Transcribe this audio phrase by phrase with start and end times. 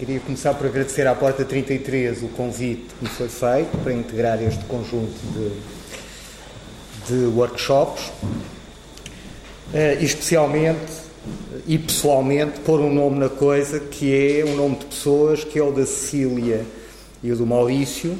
[0.00, 4.42] Queria começar por agradecer à Porta 33 o convite que me foi feito para integrar
[4.42, 5.12] este conjunto
[7.06, 8.10] de, de workshops,
[9.74, 10.90] eh, especialmente
[11.66, 15.62] e pessoalmente pôr um nome na coisa que é um nome de pessoas que é
[15.62, 16.64] o da Cecília
[17.22, 18.18] e o do Maurício,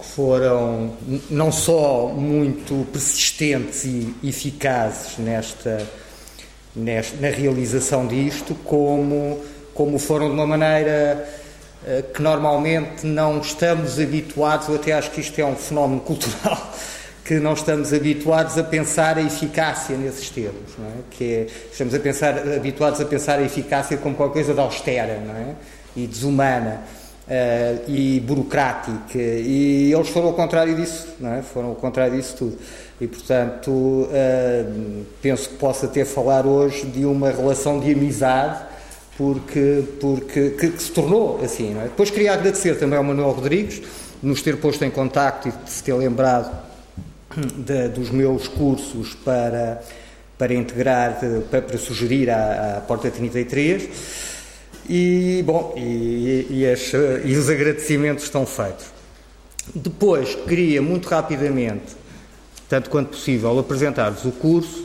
[0.00, 0.96] que foram
[1.30, 5.86] não só muito persistentes e eficazes nesta,
[6.74, 9.40] nesta na realização disto, como
[9.74, 11.26] como foram de uma maneira
[11.82, 16.72] uh, que normalmente não estamos habituados, ou até acho que isto é um fenómeno cultural,
[17.24, 20.92] que não estamos habituados a pensar a eficácia nesses termos, não é?
[21.10, 25.20] Que é, estamos a pensar, habituados a pensar a eficácia como qualquer coisa de austera,
[25.20, 25.54] não é?
[25.96, 26.82] E desumana.
[27.22, 31.40] Uh, e burocrática e eles foram ao contrário disso não é?
[31.40, 32.58] foram ao contrário disso tudo
[33.00, 38.64] e portanto uh, penso que posso até falar hoje de uma relação de amizade
[39.16, 41.76] porque, porque que, que, se tornou assim.
[41.78, 41.84] É?
[41.84, 43.82] Depois queria agradecer também ao Manuel Rodrigues
[44.22, 46.50] nos ter posto em contacto e de se ter lembrado
[47.56, 49.82] de, dos meus cursos para,
[50.38, 53.88] para integrar, de, para, para, sugerir à, à, Porta 33.
[54.88, 56.92] E, bom, e, e, as,
[57.24, 58.86] e os agradecimentos estão feitos.
[59.74, 61.96] Depois, queria muito rapidamente,
[62.68, 64.81] tanto quanto possível, apresentar-vos o curso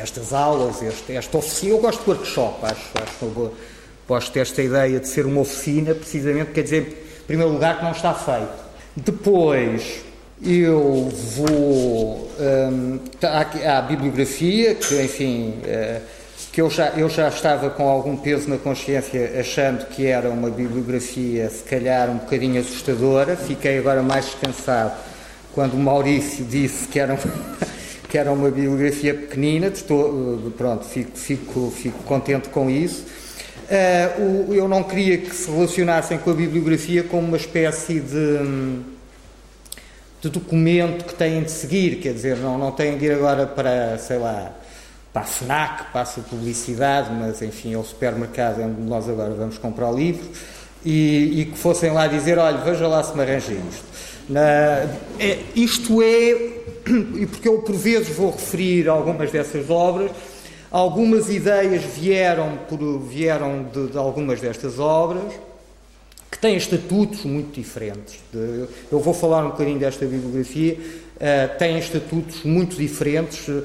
[0.00, 1.72] estas aulas, este, esta oficina.
[1.72, 3.52] Eu gosto de workshop, acho, acho
[4.08, 7.92] gosto desta ideia de ser uma oficina, precisamente, quer dizer, em primeiro lugar, que não
[7.92, 8.66] está feito.
[8.96, 10.00] Depois,
[10.42, 12.30] eu vou.
[12.38, 15.54] Hum, há, há, a bibliografia, que, enfim.
[15.64, 16.16] Uh,
[16.52, 20.48] que eu já, eu já estava com algum peso na consciência, achando que era uma
[20.48, 23.36] bibliografia, se calhar, um bocadinho assustadora.
[23.36, 24.94] Fiquei agora mais descansado
[25.54, 27.14] quando o Maurício disse que era
[28.08, 33.04] que era uma bibliografia pequenina, estou, eh, pronto, fico, fico, fico contente com isso.
[34.18, 38.78] O, eu não queria que se relacionassem com a bibliografia como uma espécie de,
[40.20, 43.98] de documento que têm de seguir, quer dizer, não, não têm de ir agora para,
[43.98, 44.52] sei lá,
[45.12, 49.90] para a FNAC, passa publicidade, mas enfim, é o supermercado onde nós agora vamos comprar
[49.90, 50.28] o livro,
[50.84, 53.84] e, e que fossem lá dizer, olha, veja lá se me arranja isto.
[54.28, 54.86] Na,
[55.20, 56.64] é, isto é
[57.16, 60.10] e porque eu por vezes vou referir algumas dessas obras,
[60.70, 65.32] algumas ideias vieram, por, vieram de, de algumas destas obras,
[66.30, 68.18] que têm estatutos muito diferentes.
[68.32, 73.48] De, eu vou falar um bocadinho desta bibliografia, uh, têm estatutos muito diferentes.
[73.48, 73.64] Uh,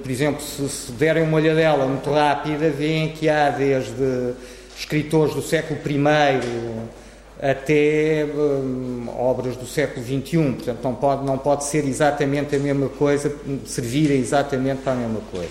[0.00, 4.34] por exemplo, se, se derem uma olhadela muito rápida, veem que há desde
[4.76, 5.98] escritores do século I
[7.42, 12.88] até hum, obras do século XXI, portanto não pode, não pode ser exatamente a mesma
[12.88, 13.34] coisa,
[13.66, 15.50] servir exatamente para a mesma coisa.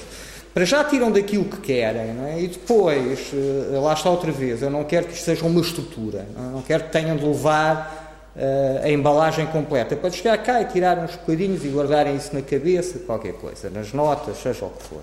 [0.53, 2.39] Para já tiram daquilo que querem, é?
[2.39, 6.25] e depois, eh, lá está outra vez, eu não quero que isto seja uma estrutura,
[6.33, 6.51] não, é?
[6.53, 10.97] não quero que tenham de levar uh, a embalagem completa, para chegar cá e tirar
[10.97, 15.01] uns bocadinhos e guardarem isso na cabeça, qualquer coisa, nas notas, seja o que for.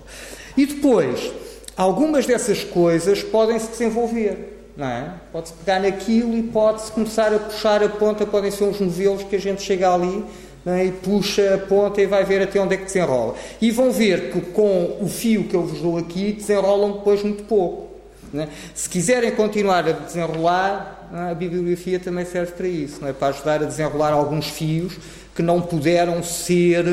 [0.55, 1.31] E depois,
[1.75, 5.11] algumas dessas coisas podem se desenvolver não é?
[5.33, 9.35] Pode-se pegar naquilo e pode-se começar a puxar a ponta, podem ser uns novelos que
[9.35, 10.23] a gente chega ali
[10.65, 10.85] é?
[10.85, 13.35] e puxa a ponta e vai ver até onde é que desenrola.
[13.61, 17.43] E vão ver que com o fio que eu vos dou aqui desenrolam depois muito
[17.43, 17.89] pouco.
[18.33, 18.47] É?
[18.73, 21.31] Se quiserem continuar a desenrolar, é?
[21.31, 23.11] a bibliografia também serve para isso, é?
[23.11, 24.93] para ajudar a desenrolar alguns fios
[25.35, 26.85] que não puderam ser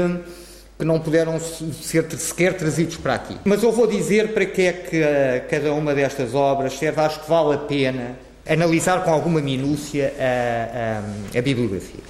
[0.78, 3.37] que não puderam ser sequer trazidos para aqui.
[3.44, 7.20] Mas eu vou dizer para que é que uh, cada uma destas obras serve, acho
[7.20, 8.16] que vale a pena
[8.48, 12.00] analisar com alguma minúcia a, a, a bibliografia.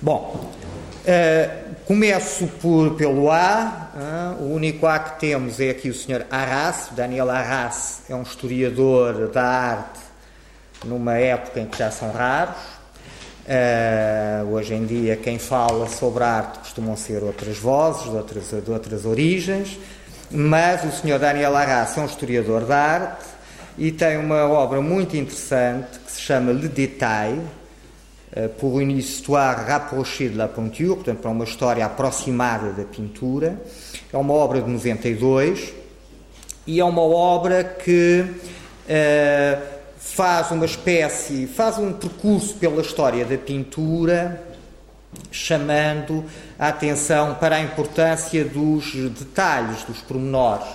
[0.00, 0.52] Bom,
[1.04, 6.26] uh, começo por, pelo A, uh, o único A que temos é aqui o Sr.
[6.30, 10.00] Arras, Daniel Arras é um historiador da arte
[10.84, 12.79] numa época em que já são raros,
[13.50, 18.70] Uh, hoje em dia, quem fala sobre arte costumam ser outras vozes, de outras, de
[18.70, 19.76] outras origens,
[20.30, 21.18] mas o Sr.
[21.18, 23.24] Daniel Arras é um historiador da arte
[23.76, 27.40] e tem uma obra muito interessante que se chama Le Détail,
[28.36, 33.60] uh, pour une histoire rapprochée de la peinture, portanto, para uma história aproximada da pintura.
[34.12, 35.74] É uma obra de 92
[36.68, 38.24] e é uma obra que.
[38.86, 44.42] Uh, faz uma espécie, faz um percurso pela história da pintura,
[45.30, 46.24] chamando
[46.58, 50.66] a atenção para a importância dos detalhes, dos pormenores.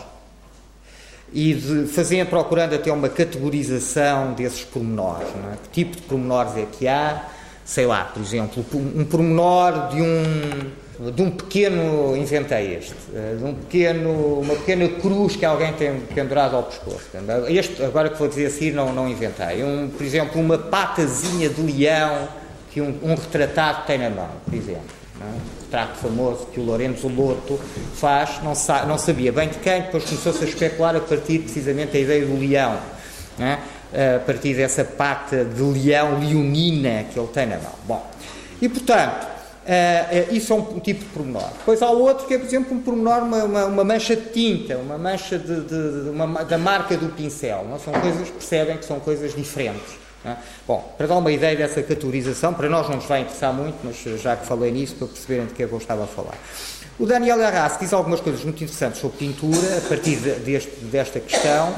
[1.34, 5.28] E de, fazendo, procurando até uma categorização desses pormenores.
[5.28, 5.58] É?
[5.72, 7.26] Que tipo de pormenores é que há?
[7.66, 12.96] Sei lá, por exemplo, um pormenor de um de um pequeno, inventei este,
[13.38, 17.10] de um pequeno, uma pequena cruz que alguém tem pendurado ao pescoço.
[17.50, 19.64] Este, agora que vou dizer assim, não, não inventei.
[19.64, 22.28] Um, por exemplo, uma patazinha de leão
[22.72, 24.84] que um, um retratado tem na mão, por exemplo.
[25.20, 25.32] Não é?
[25.66, 27.60] Retrato famoso que o Lorenzo Loto
[27.96, 31.92] faz, não, sa não sabia bem de quem, depois começou-se a especular a partir precisamente
[31.92, 32.78] da ideia do leão.
[33.38, 34.16] É?
[34.16, 37.74] A partir dessa pata de leão leonina que ele tem na mão.
[37.86, 38.12] Bom,
[38.62, 39.35] e portanto,
[39.66, 41.50] Uh, uh, isso é um, tipo de pormenor.
[41.58, 44.78] Depois há outro que é, por exemplo, um pormenor, uma, uma, uma mancha de tinta,
[44.78, 47.66] uma mancha de, de, de uma, da marca do pincel.
[47.68, 47.80] Não?
[47.80, 50.06] São coisas percebem que são coisas diferentes.
[50.24, 50.36] É?
[50.68, 53.98] Bom, para dar uma ideia dessa categorização, para nós não nos vai interessar muito, mas
[54.20, 56.36] já que falei nisso, para perceberem de que é que eu estava a falar.
[56.98, 61.20] O Daniel Arras diz algumas coisas muito interessantes sobre pintura, a partir de, deste, desta
[61.20, 61.76] questão.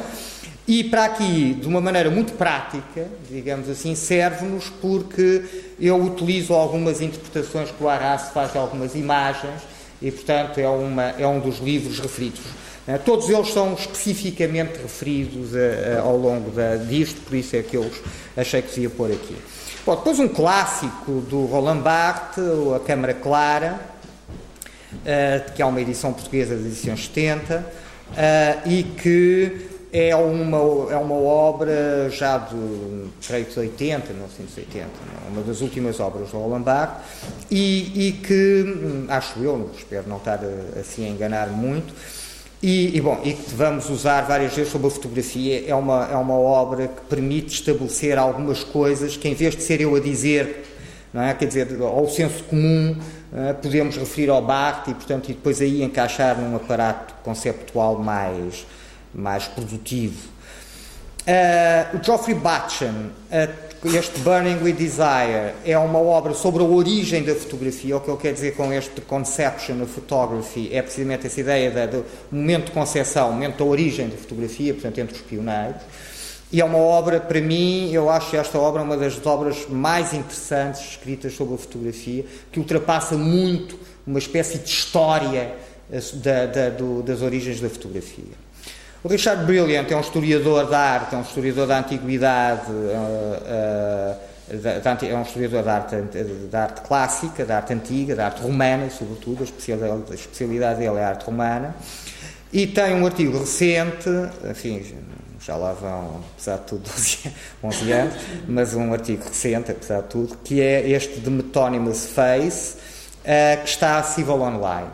[0.68, 5.44] E para aqui, de uma maneira muito prática, digamos assim, serve-nos porque
[5.80, 9.62] eu utilizo algumas interpretações que o Arras faz de algumas imagens
[10.02, 12.42] e, portanto, é, uma, é um dos livros referidos.
[12.86, 17.36] Eh, todos eles são especificamente referidos a, eh, a, eh, ao longo da, disto, por
[17.36, 17.90] isso é que eu
[18.36, 19.36] achei que devia pôr aqui.
[19.86, 22.44] Bom, depois um clássico do Roland Barthes,
[22.75, 23.80] A Câmara Clara,
[24.94, 30.58] uh, que é uma edição portuguesa das edições 70, uh, e que é uma,
[30.92, 35.32] é uma obra já de, creio que de 80, 1980, é?
[35.32, 37.04] uma das últimas obras do Barthes,
[37.50, 40.40] e, e que, hum, acho eu, espero não estar
[40.80, 41.94] assim a enganar muito,
[42.62, 46.16] e, e, bom, e que vamos usar várias vezes sobre a fotografia, é uma, é
[46.16, 50.66] uma obra que permite estabelecer algumas coisas que, em vez de ser eu a dizer,
[51.14, 51.34] não é?
[51.34, 52.96] quer dizer, ao senso comum,
[53.32, 58.66] uh, podemos referir ao Barthes e, portanto, e depois aí encaixar num aparato conceptual mais,
[59.13, 60.38] mais produtivo.
[61.27, 67.21] Uh, o Geoffrey Batchen, uh, este Burning with Desire, é uma obra sobre a origem
[67.21, 67.98] da fotografia.
[67.98, 72.06] O que ele quer dizer com este Conception of Photography é precisamente essa ideia do
[72.31, 75.81] momento de concepção, momento da origem da fotografia, portanto, entre os pioneiros.
[76.50, 80.92] E é uma obra, para mim, eu acho esta obra uma das obras mais interessantes
[80.92, 85.53] escritas sobre a fotografia, que ultrapassa muito uma espécie de história
[85.92, 88.47] eh, da, da, do, das origens da fotografia.
[89.07, 94.18] O Richard Brilliant é um historiador da arte, é um historiador da antiguidade, uh,
[94.51, 95.95] uh, é um historiador da arte,
[96.51, 101.07] da arte clássica, da arte antiga, da arte romana, sobretudo, a especialidade, dele é a
[101.07, 101.74] arte romana,
[102.51, 104.09] e tem um artigo recente,
[104.44, 104.86] enfim,
[105.39, 107.33] já lá vão, apesar de tudo, 12,
[107.63, 108.13] 11 anos,
[108.45, 112.75] mas um artigo recente, apesar de tudo, que é este de Metonymus Face,
[113.21, 114.89] uh, que está acessível online.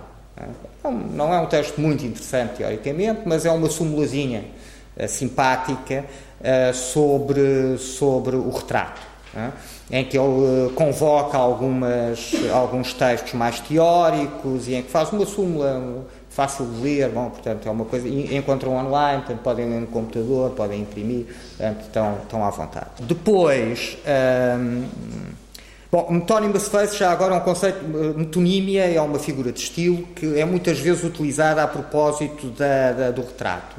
[0.91, 4.43] Não é um texto muito interessante, teoricamente, mas é uma súmulazinha
[4.97, 6.03] uh, simpática
[6.41, 9.01] uh, sobre, sobre o retrato,
[9.33, 9.51] uh,
[9.89, 15.25] em que ele eh, convoca algumas, alguns textos mais teóricos e em que faz uma
[15.25, 19.87] súmula fácil de ler, bom, portanto, é uma coisa, encontram online, portanto, podem ler no
[19.87, 21.27] computador, podem imprimir,
[21.57, 22.87] portanto, estão, estão à vontade.
[23.01, 24.85] Depois, ehm,
[25.93, 27.85] Bom, metónimos face já agora é um conceito,
[28.17, 33.11] metonímia é uma figura de estilo que é muitas vezes utilizada a propósito da, da,
[33.11, 33.75] do retrato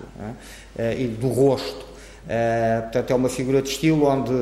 [0.78, 0.94] é?
[0.94, 1.84] e do rosto.
[2.28, 4.32] É, portanto, é uma figura de estilo onde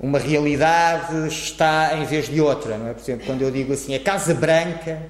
[0.00, 2.76] uma realidade está em vez de outra.
[2.76, 2.92] Não é?
[2.92, 5.00] Por exemplo, quando eu digo assim, a Casa Branca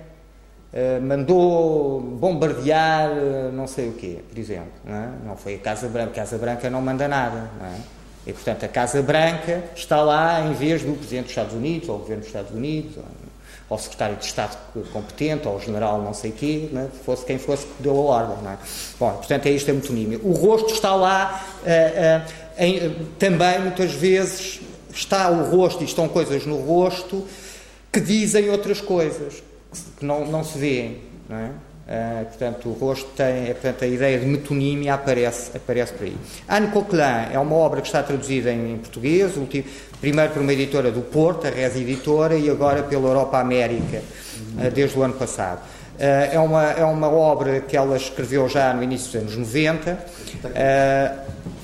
[1.00, 3.11] mandou bombardear
[3.55, 4.73] não sei o quê, por exemplo.
[4.85, 5.09] Não, é?
[5.25, 6.11] não, foi a Casa Branca.
[6.11, 7.49] A Casa Branca não manda nada.
[7.59, 7.98] Não é?
[8.29, 11.97] E, portanto, a Casa Branca está lá em vez do Presidente dos Estados Unidos, ou
[11.97, 12.99] o Governo dos Estados Unidos,
[13.71, 14.59] ou o Secretário de Estado
[14.93, 16.88] competente, ou o General não sei quê, né?
[17.07, 18.37] fosse quem fosse que deu a ordem.
[18.43, 18.59] Não é?
[19.00, 20.21] Bom, portanto, é isto a metonímia.
[20.23, 24.61] O rosto está lá uh, uh, em, também, muitas vezes,
[24.93, 27.26] está o rosto e estão coisas no rosto
[27.91, 29.43] que dizem outras coisas,
[29.99, 30.99] que não, não se vêem.
[31.26, 31.50] Não é?
[31.88, 36.18] Uh, portanto, o rosto tem, é, portanto, a ideia de metonímia aparece, aparece por aí.
[36.47, 39.64] Anne Coquelin é uma obra que está traduzida em, português, último,
[39.99, 44.71] primeiro por uma editora do Porto, a Res Editora, e agora pela Europa América, uh,
[44.71, 45.61] desde o ano passado.
[45.61, 49.99] Uh, é, uma, é uma obra que ela escreveu já no início dos anos 90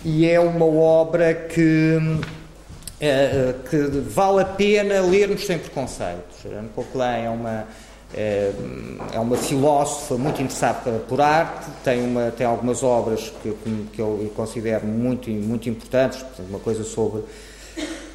[0.06, 1.98] e é uma obra que,
[3.68, 3.76] que
[4.08, 6.46] vale a pena lermos sem preconceitos.
[6.46, 7.66] Anne Coquelin é uma
[8.16, 8.52] é,
[9.12, 13.54] é uma filósofa muito interessada por arte, tem, uma, tem algumas obras que,
[13.92, 17.22] que eu considero muito, muito importantes, uma coisa sobre,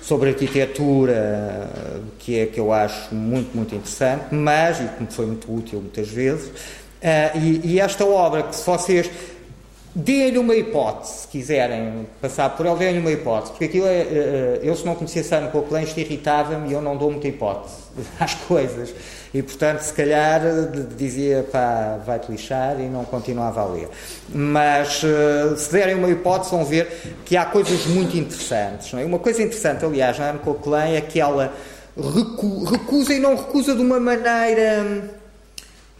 [0.01, 1.69] sobre arquitetura
[2.17, 5.81] que é que eu acho muito, muito interessante, mas, e que me foi muito útil
[5.81, 9.09] muitas vezes, uh, e, e, esta obra que se vocês
[9.95, 14.63] Deem-lhe uma hipótese, se quiserem passar por ele, deem-lhe uma hipótese, porque aquilo é, uh,
[14.63, 17.73] eu se não conhecesse Ana Coquelin, isto irritava-me e eu não dou muita hipótese
[18.19, 18.93] às coisas.
[19.33, 20.41] E portanto, se calhar,
[20.97, 23.87] dizia pá, vai-te lixar e não continuava a ler.
[24.29, 28.91] Mas uh, se derem uma hipótese, vão ver que há coisas muito interessantes.
[28.91, 29.05] Não é?
[29.05, 31.53] Uma coisa interessante, aliás, na Ana Coquelin é que ela
[31.95, 35.19] recu recusa e não recusa de uma maneira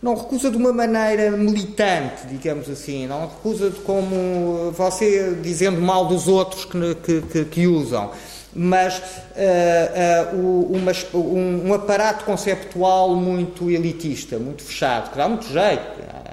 [0.01, 6.05] não recusa de uma maneira militante, digamos assim, não recusa de como você dizendo mal
[6.05, 8.09] dos outros que, que, que, que usam,
[8.53, 15.47] mas uh, uh, uma, um, um, aparato conceptual muito elitista, muito fechado, que dá muito
[15.47, 15.83] jeito.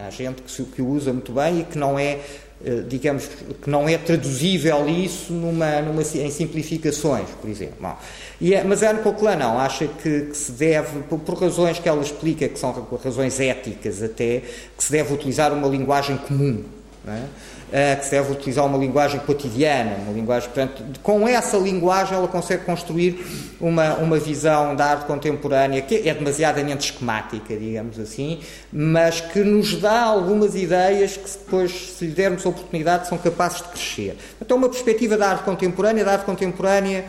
[0.07, 2.21] Há gente que, que o usa muito bem e que não é
[2.65, 3.29] eh, digamos
[3.63, 7.77] que não é traduzível isso numa, numa, em simplificações, por exemplo.
[7.81, 7.97] Bom,
[8.43, 11.87] é, mas a Anne Coquelin não, acha que, que se deve, por, por, razões que
[11.87, 12.73] ela explica, que são
[13.05, 14.43] razões éticas até,
[14.77, 16.65] que se deve utilizar uma linguagem comum.
[17.07, 17.23] É?
[17.67, 22.29] Uh, que se deve utilizar uma linguagem cotidiana, uma linguagem, portanto, com essa linguagem ela
[22.29, 23.27] consegue construir
[23.61, 28.39] uma, uma visão da arte contemporânea que é demasiadamente esquemática, digamos assim,
[28.73, 33.59] mas que nos dá algumas ideias que depois, se lhe dermos a oportunidade, são capazes
[33.59, 34.17] de crescer.
[34.41, 37.05] Então, uma perspectiva da arte contemporânea, da arte contemporânea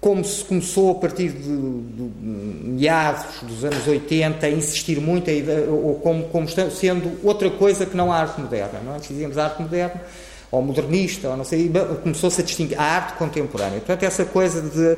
[0.00, 2.10] como se começou a partir de, de
[2.68, 7.96] meados dos anos 80 a insistir muito, a, ou como, como, sendo outra coisa que
[7.96, 8.80] não a arte moderna.
[8.84, 8.98] Não é?
[8.98, 10.00] Dizíamos arte moderna,
[10.50, 11.70] ou modernista, ou não sei,
[12.02, 13.80] começou-se a distinguir a arte contemporânea.
[13.80, 14.96] Portanto, essa coisa de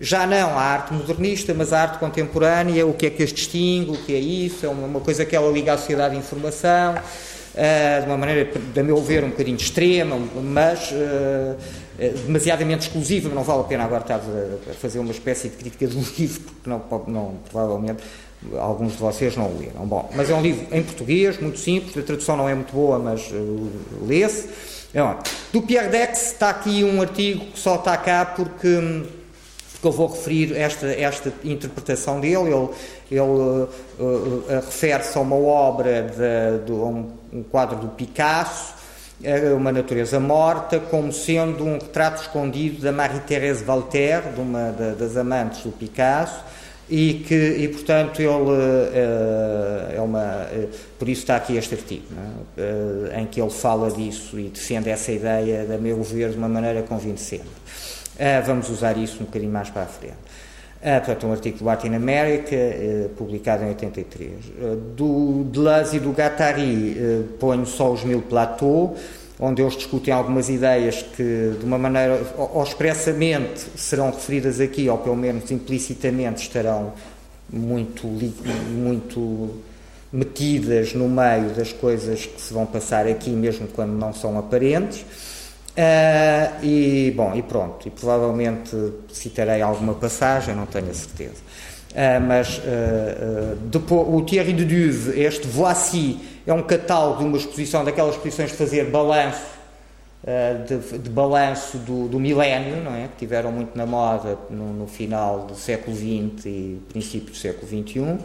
[0.00, 3.90] já não a arte modernista, mas a arte contemporânea, o que é que as distingue,
[3.90, 8.00] o que é isso, é uma, coisa que ela liga à sociedade de informação, uh,
[8.00, 10.90] de uma maneira, a meu ver, um bocadinho extrema, mas.
[10.90, 11.56] Uh,
[12.08, 15.98] demasiadamente exclusiva, não vale a pena agora estar a fazer uma espécie de crítica do
[16.18, 18.02] livro, porque não, não, provavelmente
[18.58, 19.86] alguns de vocês não o leram.
[19.86, 22.98] Bom, mas é um livro em português, muito simples, a tradução não é muito boa,
[22.98, 23.70] mas uh,
[24.06, 24.48] lê-se.
[24.94, 25.00] É,
[25.52, 29.04] do Pierre Dex está aqui um artigo que só está cá porque,
[29.72, 32.50] porque eu vou referir esta, esta interpretação dele.
[32.50, 32.68] Ele,
[33.10, 38.79] ele uh, uh, refere-se a uma obra de, de um, um quadro do Picasso
[39.56, 45.62] uma natureza morta, como sendo um retrato escondido da Marie-Thérèse Voltaire, de uma das amantes
[45.62, 46.42] do Picasso,
[46.88, 48.32] e que, e, portanto, ele
[48.92, 50.48] é, é uma.
[50.50, 52.04] Eh, por isso está aqui este artigo,
[52.58, 53.20] é?
[53.20, 56.82] em que ele fala disso e defende essa ideia, a meu ver, de uma maneira
[56.82, 57.44] convincente.
[58.44, 60.16] Vamos usar isso um bocadinho mais para a frente.
[60.82, 62.56] Portanto, um artigo do Art in America,
[63.16, 64.32] publicado em 83.
[64.96, 68.98] do Deleuze e do Gattari, ponho só os mil plateaux,
[69.38, 74.98] onde eles discutem algumas ideias que, de uma maneira, ou expressamente, serão referidas aqui, ou
[74.98, 76.92] pelo menos implicitamente estarão
[77.50, 78.06] muito,
[78.70, 79.50] muito
[80.12, 85.04] metidas no meio das coisas que se vão passar aqui, mesmo quando não são aparentes.
[85.70, 88.76] Uh, e, bom, e pronto, e provavelmente
[89.12, 91.36] citarei alguma passagem, não tenho a certeza.
[91.92, 97.36] Uh, mas uh, depois, o Thierry de Duve, este Voici, é um catálogo de uma
[97.36, 99.60] exposição, daquelas exposições de fazer balanço,
[100.66, 103.08] de, de, balanço do, do milénio, não é?
[103.08, 107.66] que tiveram muito na moda no, no, final do século XX e princípio do século
[107.66, 108.18] XXI.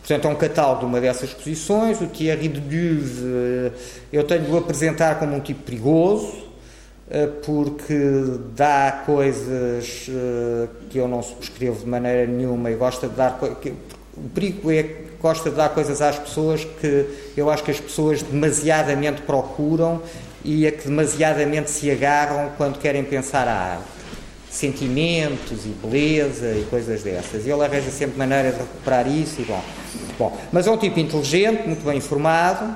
[0.00, 2.00] Portanto, é um catálogo de uma dessas exposições.
[2.02, 3.72] O Thierry de Duve
[4.12, 6.45] eu tenho de o apresentar como um tipo perigoso,
[7.44, 7.94] porque
[8.56, 10.10] dá coisas
[10.90, 13.38] que eu não subscrevo de maneira nenhuma e gosta de dar.
[13.60, 13.72] Que,
[14.16, 14.82] o perigo é
[15.20, 20.00] gosta de dar coisas às pessoas que eu acho que as pessoas demasiadamente procuram
[20.44, 23.96] e a que demasiadamente se agarram quando querem pensar a arte.
[24.50, 27.44] Sentimentos e beleza e coisas dessas.
[27.44, 29.62] E ele arranja sempre maneira de recuperar isso e bom.
[30.18, 32.74] bom mas é um tipo inteligente, muito bem informado,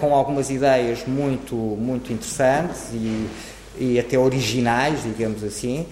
[0.00, 3.26] com algumas ideias muito, muito interessantes e,
[3.78, 5.86] e até originais, digamos assim.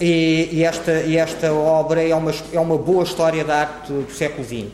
[0.00, 4.10] E, e, esta, e esta obra é uma, é uma boa história da arte do,
[4.10, 4.68] século XX,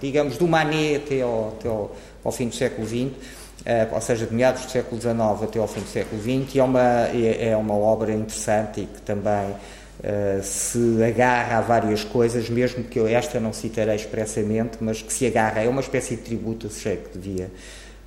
[0.00, 4.24] digamos, do Manet até ao, até ao, ao fim do século XX, uh, ou seja,
[4.24, 7.48] de meados do século XIX até ao fim do século XX, e é uma, é,
[7.50, 12.98] é uma obra interessante e que também uh, se agarra a várias coisas, mesmo que
[12.98, 16.96] eu esta não citarei expressamente, mas que se agarra, é uma espécie de tributo, achei
[16.96, 17.50] que devia,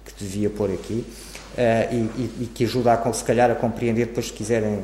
[0.05, 1.05] que devia pôr aqui.
[1.53, 4.79] Uh, e, e, e, que ajuda, a, se calhar, a compreender, depois, se quiserem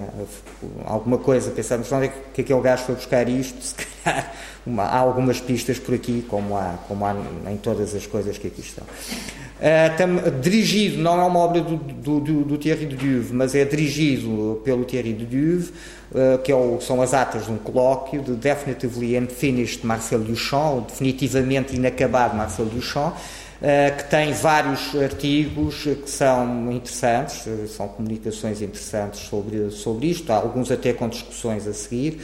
[0.86, 4.32] alguma coisa, pensarmos onde é que aquele gajo foi buscar isto, se calhar
[4.68, 7.16] uma, há algumas pistas por aqui, como há, como há
[7.50, 8.84] em todas as coisas que aqui estão.
[8.86, 13.56] Uh, tam, dirigido, não é uma obra do, do, do, do Thierry de Duve, mas
[13.56, 15.72] é dirigido pelo Thierry de Duve,
[16.12, 20.88] uh, que é o, são as atas de um colóquio de Definitively Unfinished Marcel Duchamp,
[20.88, 23.16] definitivamente inacabado Marcel Duchamp,
[23.98, 30.94] que tem vários artigos que são interessantes, são comunicações interessantes sobre, sobre isto, alguns até
[30.94, 32.22] com discussões a seguir,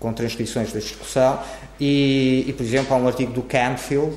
[0.00, 1.38] com transcrições da discussão,
[1.78, 4.16] e, e por exemplo, há um artigo do Canfield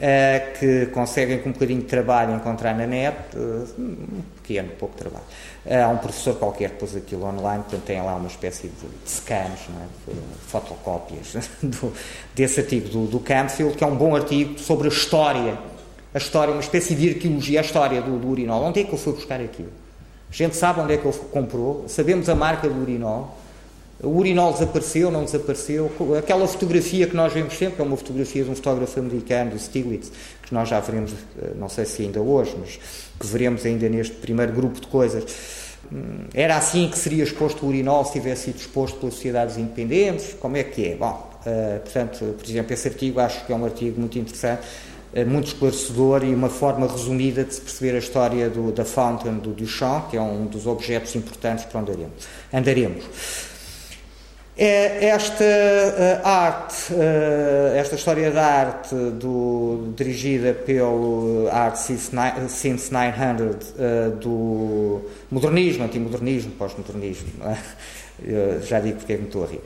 [0.00, 3.16] uh, que conseguem com um bocadinho de trabalho encontrar na net,
[3.78, 5.24] um pequeno, pouco trabalho.
[5.66, 9.10] Há um professor qualquer que pôs aquilo online, portanto tem lá uma espécie de, de
[9.10, 10.12] scans, é?
[10.46, 11.92] fotocópias do,
[12.34, 15.58] desse artigo do, do Campfield, que é um bom artigo sobre a história,
[16.12, 18.62] a história, uma espécie de arqueologia, a história do, do urinol.
[18.64, 19.70] Onde é que ele foi buscar aquilo?
[20.30, 23.36] A gente sabe onde é que ele comprou, sabemos a marca do urinol,
[24.02, 25.90] o urinol desapareceu, não desapareceu.
[26.18, 30.10] Aquela fotografia que nós vemos sempre, é uma fotografia de um fotógrafo americano, do Stiglitz,
[30.42, 32.78] que nós já veremos, eh, não sei se ainda hoje, mas
[33.18, 35.24] que veremos ainda neste primeiro grupo de coisas.
[35.92, 40.34] Hum, era assim que seria exposto o urinol se tivesse sido exposto pelas sociedades independentes?
[40.40, 40.94] Como é que é?
[40.94, 44.62] Bom, uh, portanto, por exemplo, esse artigo acho que é um artigo muito interessante,
[45.26, 49.50] muito esclarecedor e uma forma resumida de se perceber a história do, da Fountain do
[49.50, 52.28] Duchamp, que é um dos objetos importantes para onde andaremos.
[52.52, 53.50] andaremos.
[54.62, 62.10] É esta uh, arte, uh, esta história da arte do, dirigida pelo Art Since,
[62.48, 65.00] Since 900 uh, eh, do
[65.30, 67.30] modernismo, antimodernismo, pós-modernismo,
[68.26, 68.60] é?
[68.62, 69.60] já digo porque é que me estou a rir,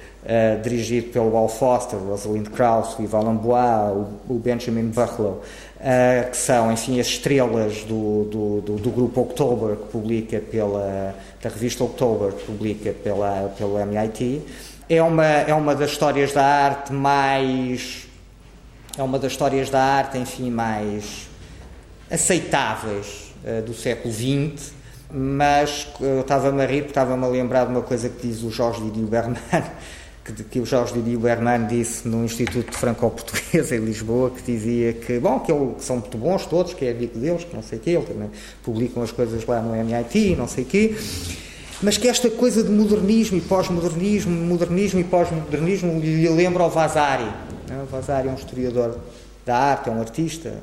[0.63, 5.43] dirigido pelo Al Foster, Rosalind Krauss, o Ivan Lambois, o, o Benjamin Buchlow,
[6.31, 11.49] que são, enfim, as estrelas do, do, do, do grupo October, que publica pela, da
[11.51, 14.43] revista October, que publica pela, pelo MIT,
[14.89, 18.07] é uma, é uma das histórias da arte mais.
[18.97, 21.29] É uma das histórias da arte, enfim, mais
[22.11, 24.73] aceitáveis uh, do século XX,
[25.13, 28.51] mas eu estava-me a rir porque estava-me a lembrar de uma coisa que diz o
[28.51, 29.37] Jorge Didio Berman,
[30.25, 35.19] que, que o Jorge Didio Berman disse no Instituto Franco-Português em Lisboa, que dizia que,
[35.19, 37.79] bom, que, ele, que, são muito bons todos, que é amigo deles, que não sei
[37.79, 38.31] o quê, ele também
[38.63, 40.97] publicam as coisas lá no MIT, não sei o quê,
[41.83, 47.31] mas que esta coisa de modernismo e pós-modernismo, modernismo e pós-modernismo lhe lembra ao Vasari.
[47.71, 47.83] É?
[47.83, 48.99] O Vasari é um historiador
[49.45, 50.55] da arte, é um artista,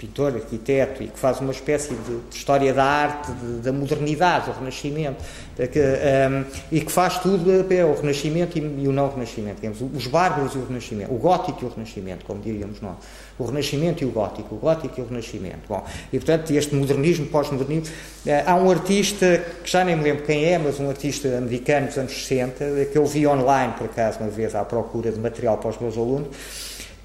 [0.00, 3.30] pintor, arquiteto, e que faz uma espécie de, história da arte,
[3.62, 5.22] da modernidade, do Renascimento,
[5.56, 9.80] que, um, e que faz tudo é, o Renascimento e, e, o não Renascimento, digamos,
[9.80, 12.96] os bárbaros e o Renascimento, o Gótico e o Renascimento, como diríamos nós
[13.40, 15.60] o Renascimento e o Gótico, o Gótico e o Renascimento.
[15.66, 15.82] Bom,
[16.12, 17.94] e portanto, este modernismo, pós-modernismo,
[18.26, 21.86] eh, há um artista, que já nem me lembro quem é, mas um artista americano
[21.86, 25.56] dos anos 60, que eu vi online, por acaso, uma vez, à procura de material
[25.56, 26.28] para os meus alunos,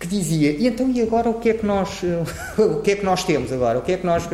[0.06, 2.02] que dizia, e então e agora o que é que nós,
[2.58, 3.80] o que é que nós temos agora?
[3.80, 4.28] O que é que nós,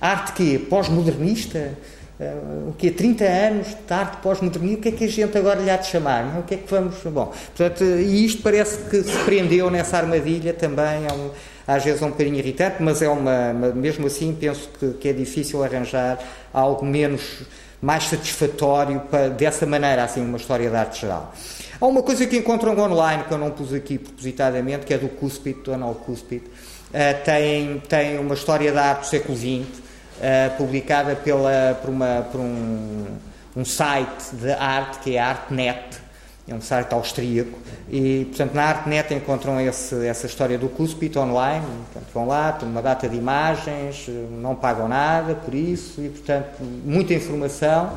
[0.00, 0.58] arte quê?
[0.58, 1.74] Pós-modernista?
[2.20, 5.60] Uh, o que 30 anos de arte pós-modernismo, o que é que a gente agora
[5.60, 6.24] lhe há de chamar?
[6.24, 6.40] Não?
[6.40, 6.96] O que é que vamos.
[7.04, 11.30] Bom, portanto, e isto parece que se prendeu nessa armadilha também, é um,
[11.64, 13.52] às vezes é um bocadinho irritante, mas é uma.
[13.52, 16.18] Mesmo assim, penso que, que é difícil arranjar
[16.52, 17.22] algo menos.
[17.80, 21.32] mais satisfatório para, dessa maneira, assim, uma história de arte geral.
[21.80, 25.08] Há uma coisa que encontram online, que eu não pus aqui propositadamente, que é do
[25.08, 26.42] Cuspid, Donald Cuspid.
[26.42, 32.26] Uh, tem, tem uma história da arte do século XX uh, publicada pela, por, uma,
[32.32, 33.06] por um,
[33.54, 36.00] um site de arte que é a ArtNet,
[36.48, 37.56] é um site austríaco,
[37.88, 42.68] e portanto na ArtNet encontram esse, essa história do Cuspit online, portanto, vão lá, tem
[42.68, 44.08] uma data de imagens,
[44.42, 47.96] não pagam nada por isso, e portanto muita informação.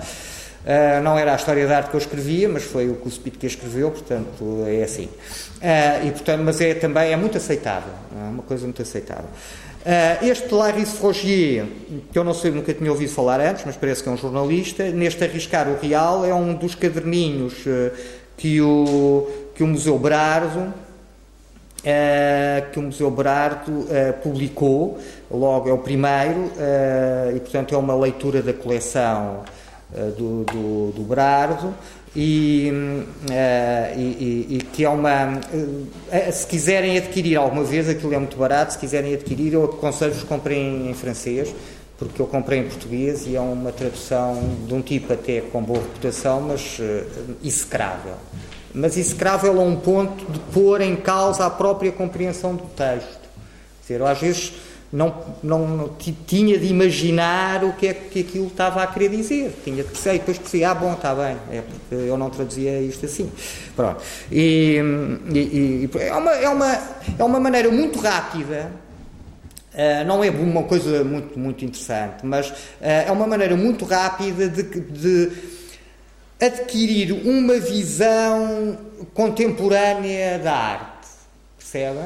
[0.61, 3.49] Uh, não era a história da arte que eu escrevia, mas foi o que a
[3.49, 5.05] escreveu, portanto é assim.
[5.05, 9.25] Uh, e, portanto, mas é também é muito aceitável, é uma coisa muito aceitável.
[9.25, 11.65] Uh, este Laris Rogier,
[12.11, 14.87] que eu não sei, nunca tinha ouvido falar antes, mas parece que é um jornalista,
[14.91, 17.55] neste Arriscar o Real, é um dos caderninhos
[18.37, 20.71] que, o, que o Museu Brardo,
[22.71, 23.87] que o Museu Brardo
[24.21, 24.99] publicou,
[25.31, 26.51] logo é o primeiro,
[27.35, 29.43] e portanto é uma leitura da coleção
[30.17, 31.73] do, do, do Brardo
[32.15, 32.69] e,
[33.29, 35.39] uh, e, e, que é uma.
[35.53, 38.73] Uh, se quiserem adquirir alguma vez, aquilo é muito barato.
[38.73, 41.55] Se quiserem adquirir, eu aconselho-vos comprem em francês,
[41.97, 45.79] porque eu comprei em português e é uma tradução de um tipo até com boa
[45.79, 48.15] reputação, mas uh, execrável.
[48.73, 53.21] Mas execrável a um ponto de pôr em causa a própria compreensão do texto.
[53.87, 54.53] Quer dizer, às vezes
[54.91, 55.89] não, não,
[56.27, 59.53] tinha de imaginar o que é que aquilo estava a querer dizer.
[59.63, 62.81] Tinha de ser, e depois percebi, ah, bom, está bem, é porque eu não traduzia
[62.81, 63.31] isto assim.
[63.73, 64.01] Pronto.
[64.29, 64.81] E,
[65.33, 66.79] e, e é, uma, é, uma,
[67.19, 68.71] é uma maneira muito rápida.
[69.73, 74.49] Uh, não é uma coisa muito, muito interessante, mas uh, é uma maneira muito rápida
[74.49, 75.31] de, de
[76.41, 78.77] adquirir uma visão
[79.13, 80.90] contemporânea da arte
[81.71, 82.03] percebem?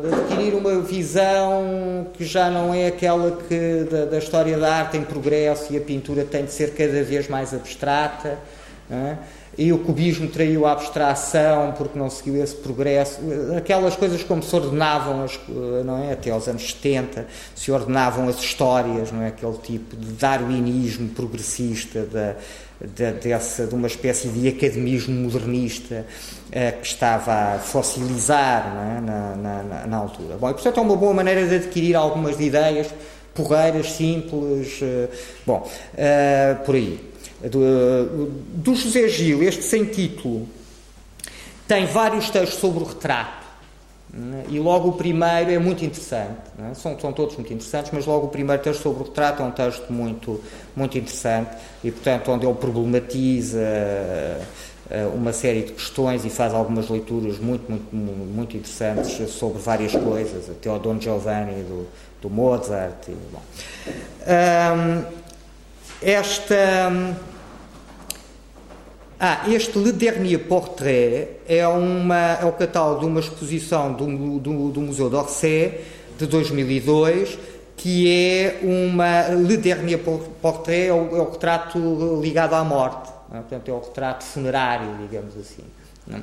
[0.00, 4.96] De adquirir uma visão que já não é aquela que da, da história da arte
[4.96, 8.38] em progresso e a pintura tem de ser cada vez mais abstrata.
[8.90, 9.16] É?
[9.58, 13.20] E o cubismo traiu a abstração porque não seguiu esse progresso.
[13.56, 15.38] Aquelas coisas como se ordenavam, as,
[15.84, 16.12] não é?
[16.12, 17.26] até aos anos 70,
[17.56, 19.28] se ordenavam as histórias, não é?
[19.28, 22.36] aquele tipo de darwinismo progressista da,
[22.80, 26.06] de, dessa, de uma espécie de academismo modernista
[26.52, 29.00] eh, que estava a fossilizar é?
[29.00, 30.36] na, na, na, altura.
[30.36, 32.88] Bom, e, portanto é uma boa maneira de adquirir algumas ideias
[33.34, 35.08] porreiras, simples, eh,
[35.46, 37.08] bom, eh, por aí.
[37.40, 40.48] Do, do José Gil, este sem título,
[41.68, 43.37] tem vários textos sobre o retrato.
[44.12, 44.44] Né?
[44.48, 46.72] E logo o primeiro é muito interessante, é?
[46.74, 49.50] são, são todos muito interessantes, mas logo o primeiro texto sobre o retrato é um
[49.50, 50.42] texto muito,
[50.74, 53.58] muito interessante e, portanto, onde ele problematiza
[54.90, 59.92] uh, uma série de questões e faz algumas leituras muito, muito, muito interessantes sobre várias
[59.92, 61.86] coisas, até o Don Giovanni do,
[62.22, 63.08] do Mozart.
[63.08, 63.42] E, bom.
[66.00, 66.90] Esta.
[69.20, 74.70] Ah, este Le Dernier Portrait é, uma, é o catálogo de uma exposição do, do,
[74.70, 75.84] do Museu d'Orsay
[76.16, 77.36] de 2002,
[77.76, 79.28] que é uma.
[79.28, 83.38] Le Dernier Portrait é o, é o retrato ligado à morte, é?
[83.38, 85.64] portanto, é o retrato funerário, digamos assim.
[86.06, 86.22] Não?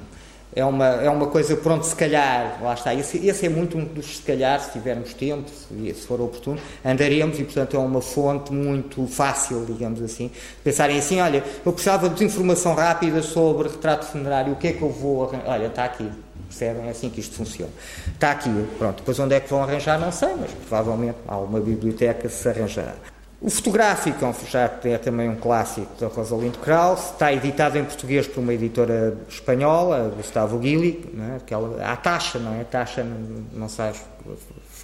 [0.56, 3.84] É uma, é uma coisa, pronto, se calhar, lá está, esse, esse é muito um
[3.84, 8.02] dos se calhar, se tivermos tempo, se, se, for oportuno, andaremos e, portanto, é uma
[8.02, 10.32] fonte muito fácil, digamos assim,
[10.64, 14.82] pensarem assim, olha, eu precisava de informação rápida sobre retrato funerário, o que é que
[14.82, 15.50] eu vou arranjar?
[15.50, 16.10] Olha, está aqui,
[16.48, 16.88] percebem?
[16.88, 17.72] É assim que isto funciona.
[18.14, 21.60] Está aqui, pronto, depois onde é que vão arranjar, não sei, mas provavelmente há uma
[21.60, 22.96] biblioteca se arranjar.
[23.42, 28.40] O fotográfico já é também um clássico da Rosalind Krauss, está editado em português por
[28.40, 31.36] uma editora espanhola, Gustavo Guili, é?
[31.38, 32.62] Aquela, a taxa, não é?
[32.62, 33.06] A taxa,
[33.54, 33.92] não sei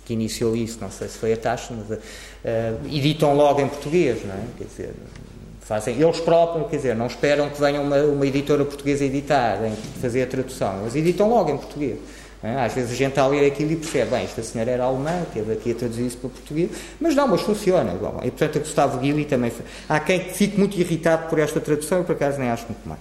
[0.06, 2.00] que iniciou isso, não sei se foi a taxa, mas uh,
[2.86, 4.44] editam logo em português, não é?
[4.58, 4.94] Quer dizer,
[5.62, 9.58] fazem eles próprios, quer dizer, não esperam que venha uma, uma editora portuguesa editar,
[10.02, 11.98] fazer a tradução, eles editam logo em português.
[12.44, 15.24] Às vezes a gente está a ler aquilo e percebe, bem, esta senhora era alemã,
[15.32, 17.92] teve aqui a traduzir isso para português, mas não, mas funciona.
[17.94, 19.52] Bom, e portanto a Gustavo Guili também.
[19.88, 22.98] Há quem fique muito irritado por esta tradução, e por acaso nem acho muito mal.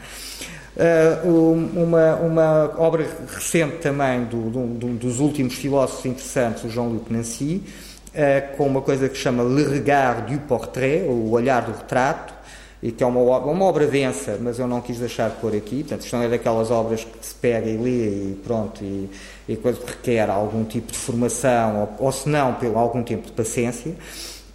[0.76, 7.10] Uh, uma, uma, obra recente também do, do, do, dos últimos filósofos interessantes, o Jean-Luc
[7.10, 7.62] Nancy,
[8.08, 12.34] uh, com uma coisa que chama Le Regard du Portrait, o olhar do retrato,
[12.82, 15.80] e que é uma uma obra densa, mas eu não quis deixar de pôr aqui.
[15.80, 19.08] Portanto, isto não é daquelas obras que se pega e lê e pronto, e,
[19.48, 23.26] e coisa que requer algum tipo de formação, ou, ou se não, pelo algum tempo
[23.26, 23.92] de paciência.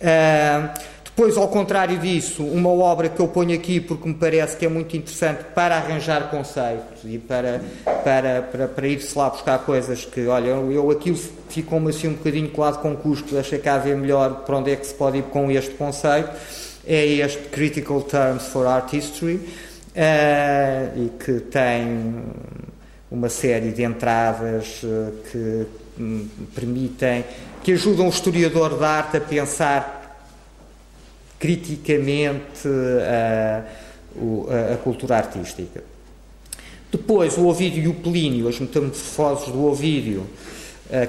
[0.01, 4.65] Uh, depois, ao contrário disso, uma obra que eu ponho aqui porque me parece que
[4.65, 7.61] é muito interessante para arranjar conceitos e para,
[8.03, 12.49] para, para, para ir-se lá buscar coisas que, olha, eu aquilo ficou-me assim um bocadinho
[12.49, 15.49] colado com custo, achei que havia melhor para onde é que se pode ir com
[15.49, 16.31] este conceito
[16.85, 22.23] é este Critical Terms for Art History uh, e que tem
[23.09, 25.65] uma série de entradas uh, que
[25.99, 27.25] um, permitem,
[27.63, 30.03] que ajudam o historiador da arte a pensar
[31.39, 32.67] criticamente
[34.15, 35.83] o, a, cultura artística.
[36.91, 40.54] Depois, o Ovídio e o Plínio, as metamorfoses do Ovídio, eh,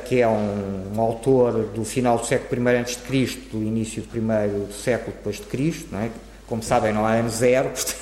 [0.06, 4.72] que é um, um, autor do final do século I a.C., do início do primeiro
[4.72, 6.10] século depois de Cristo, não é?
[6.46, 7.96] como sabem não há ano zero, portanto,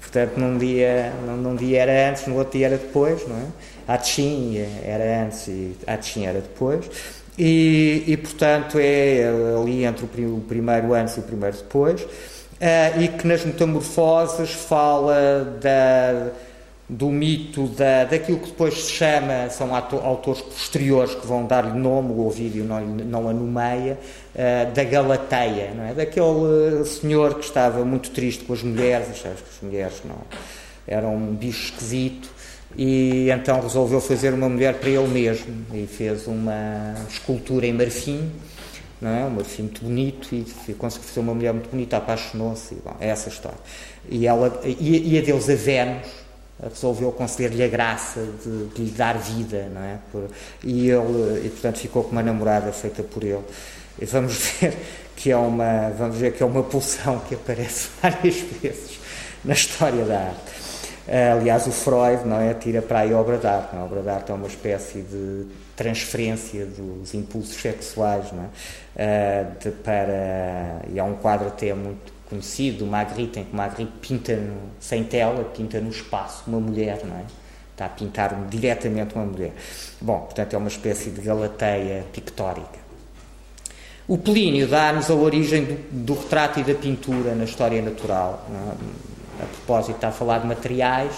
[0.00, 3.46] portanto num, dia, num, num, dia era antes, no outro dia era depois, não é?
[3.88, 6.88] Atchim era antes e Atchim era depois,
[7.38, 9.24] e, e, portanto é
[9.60, 15.58] ali entre o, primeiro antes e o primeiro depois, uh, e que nas metamorfoses fala
[15.60, 16.30] da
[16.88, 22.12] do mito da, daquilo que depois se chama, são autores posteriores que vão dar-lhe nome,
[22.12, 23.98] o Ovídio não, não a nomeia,
[24.34, 25.94] uh, da Galateia, não é?
[25.94, 30.18] daquele senhor que estava muito triste com as mulheres, achava que as mulheres não,
[30.86, 32.28] eram um bicho esquisito,
[32.76, 38.30] e então resolveu fazer uma mulher para ele mesmo, e fez uma escultura em marfim,
[39.00, 39.24] não é?
[39.24, 43.58] Um marfim muito bonito, e conseguiu fazer uma mulher muito bonita, apaixonou-se, é essa história.
[44.08, 46.25] E, ela, e, e a deusa Vênus,
[46.62, 49.98] resolveu conceder-lhe a graça de, de, lhe dar vida, não é?
[50.10, 50.28] Por,
[50.64, 53.44] e ele, e portanto ficou com uma namorada feita por ele.
[54.00, 54.76] E vamos ver
[55.14, 58.98] que é uma, vamos ver que é uma pulsão que aparece várias vezes
[59.44, 60.56] na história da arte.
[61.08, 63.76] Aliás, o Freud não é, tira para aí a obra de arte.
[63.76, 63.78] É?
[63.78, 68.50] A obra de arte é uma espécie de transferência dos impulsos sexuais não
[68.96, 69.46] é?
[69.60, 74.70] de, para, e é um quadro até muito conhecido, Magritte, em que Magritte pinta no,
[74.80, 77.24] sem tela, pinta no espaço uma mulher, não é?
[77.76, 79.52] está a pintar diretamente uma mulher.
[80.00, 82.86] Bom, portanto, é uma espécie de galateia pictórica.
[84.08, 88.46] O Plínio dá-nos a origem do, do, retrato e da pintura na história natural.
[89.38, 89.42] É?
[89.42, 91.12] A propósito, está a falar de materiais.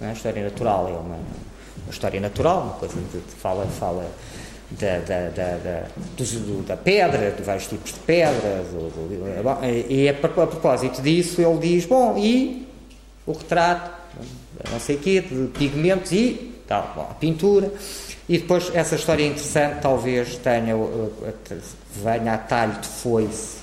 [0.00, 0.10] É?
[0.10, 4.10] A história natural é uma, uma história natural, uma coisa que fala, fala
[4.78, 5.82] da, da, da, da,
[6.16, 8.64] do, da pedra, de vários tipos de pedra.
[8.70, 12.66] Do, do, e a, propósito disso, ele diz: Bom, e
[13.26, 13.90] o retrato,
[14.70, 17.72] não sei o quê, de pigmentos e tal, bom, a pintura.
[18.28, 20.74] E depois essa história interessante talvez tenha,
[22.02, 23.62] venha a talho de foice.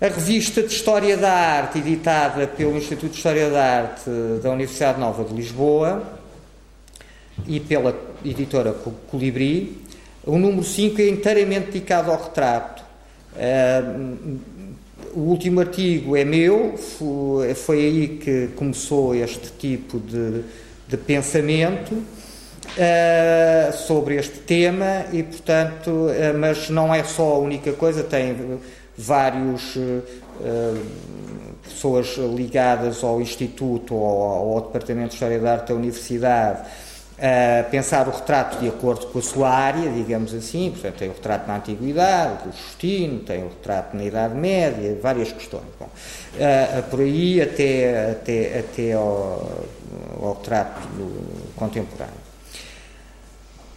[0.00, 4.10] A revista de História da Arte, editada pelo Instituto de História da Arte
[4.42, 6.15] da Universidade Nova de Lisboa
[7.46, 7.94] e pela
[8.24, 8.74] editora
[9.10, 9.86] Colibri,
[10.24, 12.82] o número 5 é inteiramente dedicado ao retrato.
[13.36, 14.38] Uh,
[15.14, 16.76] o último artigo é meu,
[17.54, 20.42] foi, aí que começou este tipo de,
[20.88, 27.72] de pensamento uh, sobre este tema e, portanto, uh, mas não é só a única
[27.72, 28.58] coisa, tem
[28.98, 29.76] vários
[31.62, 36.62] pessoas ligadas ao Instituto ou ao, Departamento de História da Arte da Universidade
[37.70, 41.48] pensar o retrato de acordo com a sua área, digamos assim, portanto tem o retrato
[41.48, 45.64] na Antiguidade, do Justino, tem o retrato na Idade Média, várias questões.
[45.80, 49.64] Bom, uh, por aí até, até, até ao,
[50.20, 50.80] ao retrato
[51.56, 52.26] contemporâneo.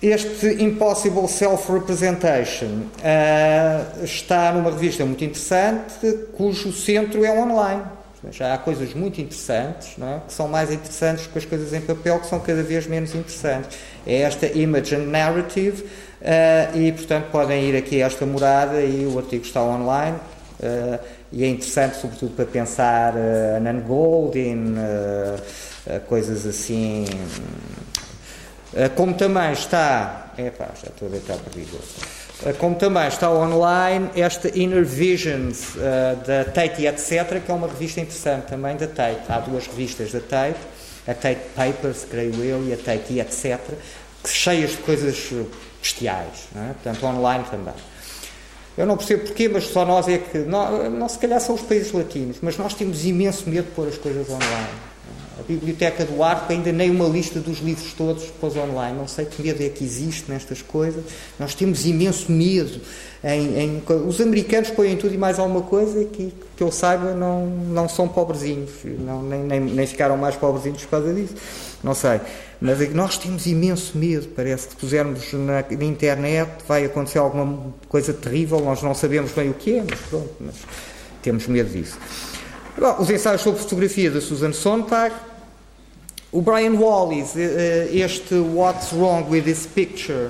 [0.02, 7.84] Este Impossible Self-Representation uh, está numa revista muito interessante, cujo centro é online.
[8.32, 10.20] Já há coisas muito interessantes, é?
[10.28, 13.78] que são mais interessantes que as coisas em papel, que são cada vez menos interessantes.
[14.06, 19.06] É esta Image and Narrative, uh, e portanto podem ir aqui a esta morada e
[19.06, 20.18] o artigo está online.
[20.60, 21.00] Uh,
[21.32, 24.76] e é interessante, sobretudo, para pensar uh, Nan Goldin,
[26.08, 27.06] coisas assim
[28.96, 30.32] como também está.
[30.38, 31.80] Epá, já estou a deitar perdido.
[32.46, 37.54] Eh, como também está online esta Inner Visions uh, da Tate e etc., que é
[37.54, 39.22] uma revista interessante também da Tate.
[39.28, 40.60] Há duas revistas da Tate,
[41.06, 43.60] a Tate Papers, creio eu, e a Tate e etc.,
[44.24, 45.32] que cheias de coisas
[45.82, 46.48] bestiais.
[46.54, 46.74] Não é?
[46.74, 47.74] Portanto, online também.
[48.78, 50.38] Eu não percebo porquê, mas só nós é que.
[50.40, 53.90] Não, não, se calhar são os países latinos, mas nós temos imenso medo de pôr
[53.90, 54.89] as coisas online.
[55.40, 58.98] A Biblioteca do Arco ainda nem uma lista dos livros todos pôs online.
[58.98, 61.04] Não sei que medo é que existe nestas coisas.
[61.40, 62.82] Nós temos imenso medo.
[63.24, 67.46] Em, em, os americanos põem tudo e mais alguma coisa que, que eu saiba, não,
[67.46, 68.72] não são pobrezinhos.
[68.84, 71.36] Não, nem, nem, nem ficaram mais pobrezinhos por causa disso.
[71.82, 72.20] Não sei.
[72.60, 74.28] Mas é nós temos imenso medo.
[74.36, 78.60] Parece que pusermos na, na, internet vai acontecer alguma coisa terrível.
[78.60, 80.34] Nós não sabemos bem o que é, mas pronto.
[80.40, 80.56] Mas
[81.22, 81.98] temos medo disso.
[82.78, 85.14] Bom, os ensaios sobre fotografia da Susan Sontag
[86.32, 90.30] o Brian Wallace, eh, eh, este What's Wrong with This Picture,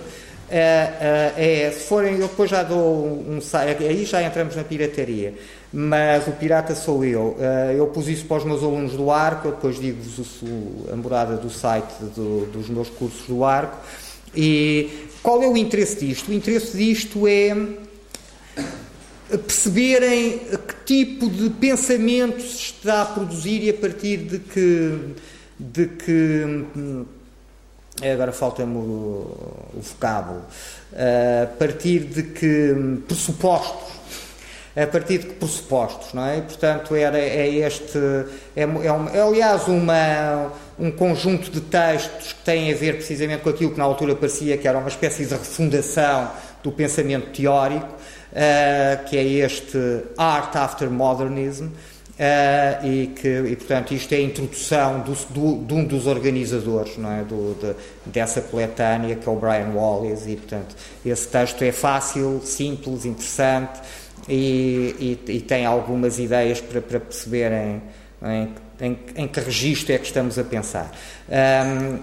[0.51, 5.35] é, é, se forem, eu depois já dou um site, aí já entramos na pirataria,
[5.71, 7.37] mas o pirata sou eu.
[7.77, 10.41] Eu pus isso para os meus alunos do arco, eu depois digo-vos
[10.91, 13.77] a morada do site do, dos meus cursos do arco.
[14.35, 16.29] E qual é o interesse disto?
[16.29, 17.55] O interesse disto é
[19.37, 25.13] perceberem que tipo de pensamento se está a produzir e a partir de que
[25.59, 26.43] de que
[26.75, 27.05] hum,
[28.01, 28.79] agora falta-me o,
[29.73, 30.41] o vocábulo,
[30.93, 33.99] a partir de que hum, pressupostos,
[34.75, 36.39] a partir de que pressupostos, não é?
[36.39, 37.97] Portanto, era, é este,
[38.55, 43.41] é, é, um, é aliás uma, um conjunto de textos que têm a ver precisamente
[43.41, 46.31] com aquilo que na altura parecia que era uma espécie de refundação
[46.63, 51.67] do pensamento teórico, uh, que é este Art After Modernism,
[52.19, 56.97] Uh, e que e, portanto isto é a introdução do, do, de um dos organizadores
[56.97, 57.23] não é?
[57.23, 57.73] Do, de,
[58.11, 63.79] dessa coletânea que é o Brian Wallace e portanto esse texto é fácil, simples, interessante
[64.27, 67.81] e, e, e tem algumas ideias para, para perceberem
[68.21, 68.49] em,
[68.81, 70.91] em, em, que registro é que estamos a pensar
[71.29, 71.99] um,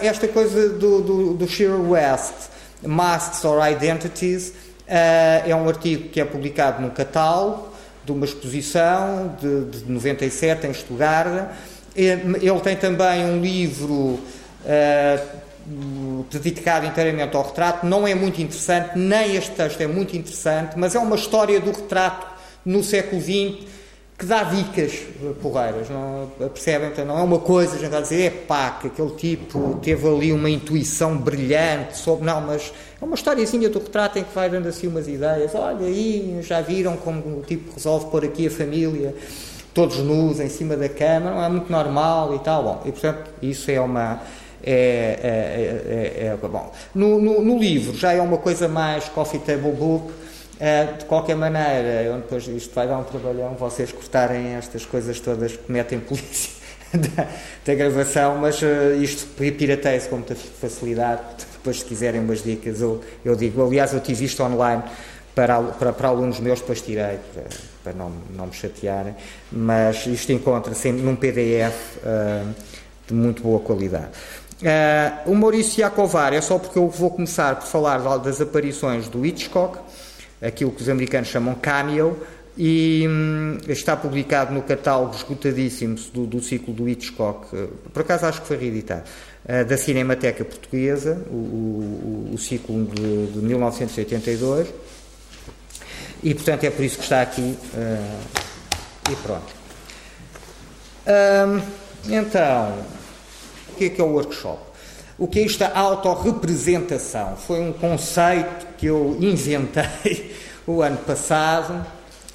[0.00, 2.50] esta coisa do, do, do Shearer West
[2.84, 7.74] Masks or Identities uh, é um artigo que é publicado no catálogo
[8.06, 11.50] de uma exposição de, de 97 em Stuttgart.
[11.94, 13.94] Ele tem também um livro
[14.64, 15.36] uh,
[16.30, 17.84] dedicado inteiramente ao retrato.
[17.84, 21.72] Não é muito interessante, nem este texto é muito interessante, mas é uma história do
[21.72, 22.26] retrato
[22.64, 23.66] no século XX
[24.18, 24.92] que dá dicas
[25.42, 26.88] porreiras, não, percebem?
[26.88, 30.08] Então, não é uma coisa, a gente vai dizer, é pá, que aquele tipo teve
[30.08, 32.24] ali uma intuição brilhante sobre.
[32.24, 35.54] Não, mas é uma historiazinha do retrato em que vai dando assim umas ideias.
[35.54, 39.14] Olha aí, já viram como o tipo resolve pôr aqui a família
[39.76, 42.62] todos nus em cima da cama, não é muito normal e tal.
[42.62, 44.22] Bom, e portanto, isso é uma.
[44.64, 46.72] É, é, é, é bom.
[46.94, 50.10] No, no, no, livro já é uma coisa mais coffee table book.
[50.98, 55.54] de qualquer maneira, eu depois isto vai dar um trabalhão vocês cortarem estas coisas todas
[55.54, 56.52] que metem polícia
[56.94, 57.28] da,
[57.66, 61.55] da gravação, mas uh, isto pirateia-se com muita facilidade.
[61.66, 63.60] Depois, se quiserem umas dicas, eu, eu digo.
[63.60, 64.84] Aliás, eu tive isto online
[65.34, 67.42] para, para, para alunos meus, depois tirei, para,
[67.82, 69.16] para não, não me chatearem,
[69.50, 72.44] mas isto encontra-se num PDF uh, eh,
[73.08, 74.10] de muito boa qualidade.
[74.62, 79.26] Uh, o Maurício Iacovar, é só porque eu vou começar por falar das aparições do
[79.26, 79.76] Hitchcock,
[80.40, 82.16] aquilo que os americanos chamam cameo,
[82.56, 88.24] e hum, está publicado no catálogo esgotadíssimo do, do ciclo do Hitchcock, uh, por acaso
[88.24, 89.02] acho que foi reeditado,
[89.68, 94.68] da Cinemateca Portuguesa, o, o, o ciclo de, de 1982
[96.22, 97.56] e, portanto, é por isso que está aqui.
[97.74, 98.46] Uh,
[99.10, 99.54] e pronto.
[101.06, 101.62] Um,
[102.12, 102.78] então,
[103.72, 104.60] o que é que é o workshop?
[105.18, 107.36] O que é esta autorrepresentação?
[107.36, 110.34] Foi um conceito que eu inventei
[110.66, 111.86] o ano passado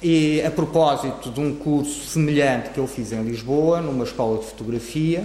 [0.02, 4.46] e a propósito de um curso semelhante que eu fiz em Lisboa, numa escola de
[4.46, 5.24] fotografia,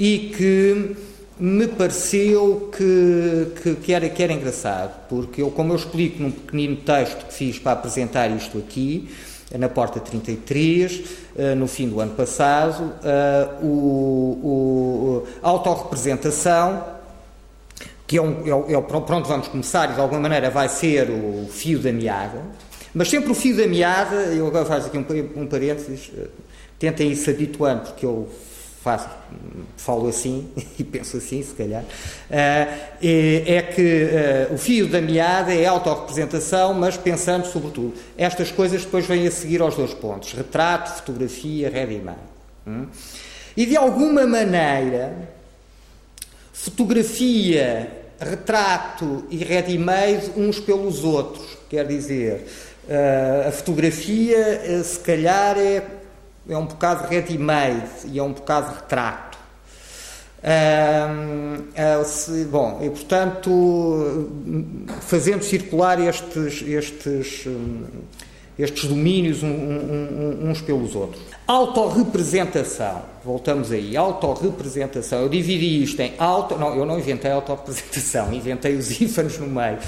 [0.00, 0.96] e que
[1.38, 6.30] me pareceu que, que, que, era, que era engraçado, porque eu, como eu explico num
[6.30, 9.10] pequenino texto que fiz para apresentar isto aqui,
[9.58, 11.02] na Porta 33,
[11.36, 16.82] eh, no fim do ano passado, eh, o, o, a autorrepresentação,
[18.06, 21.46] que é, um, é, é, pronto, vamos começar e de alguma maneira vai ser o
[21.50, 22.40] fio da meada,
[22.94, 26.28] mas sempre o fio da meada, eu agora faço aqui um, um parênteses, eh,
[26.78, 28.28] tentem ir se habituando, porque eu
[28.82, 29.08] faço,
[29.76, 31.86] falo assim e penso assim, se calhar, uh,
[32.30, 34.08] é que
[34.50, 39.30] uh, o fio da meada é autorrepresentação, mas pensando sobretudo, estas coisas depois vêm a
[39.30, 42.18] seguir aos dois pontos, retrato, fotografia, ready-made.
[42.66, 42.86] Hum?
[43.56, 45.28] E de alguma maneira,
[46.52, 52.46] fotografia, retrato e ready-made uns pelos outros, quer dizer,
[52.88, 55.99] uh, a fotografia se calhar é
[56.48, 59.38] é um bocado ready-made e é um bocado retrato.
[62.06, 64.30] Se, bom, e portanto,
[65.02, 67.46] fazendo circular estes, estes,
[68.58, 71.22] estes domínios uns pelos outros.
[71.46, 75.22] Autorrepresentação, voltamos aí, autorrepresentação.
[75.22, 76.56] Eu dividi isto em auto.
[76.56, 79.78] Não, eu não inventei autorrepresentação, inventei os ífanos no meio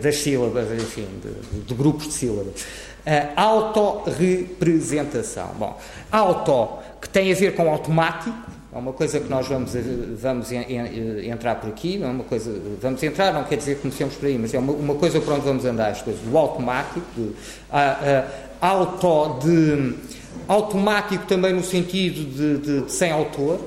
[0.00, 2.64] das sílabas, enfim, de, de grupos de sílabas.
[3.00, 5.48] Uh, autorrepresentação.
[5.58, 5.74] Bom,
[6.12, 6.68] auto,
[7.00, 8.36] que tem a ver com automático,
[8.72, 9.82] é uma coisa que nós vamos, eh,
[10.16, 13.82] vamos en, entrar por aqui, não é uma coisa, vamos entrar, não quer dizer que
[13.82, 16.38] comecemos por aí, mas é uma, uma coisa para onde vamos andar, as coisas, do
[16.38, 17.32] automático, uh,
[17.72, 19.94] uh, auto de,
[20.46, 23.58] automático também no sentido de, de, de sem autor,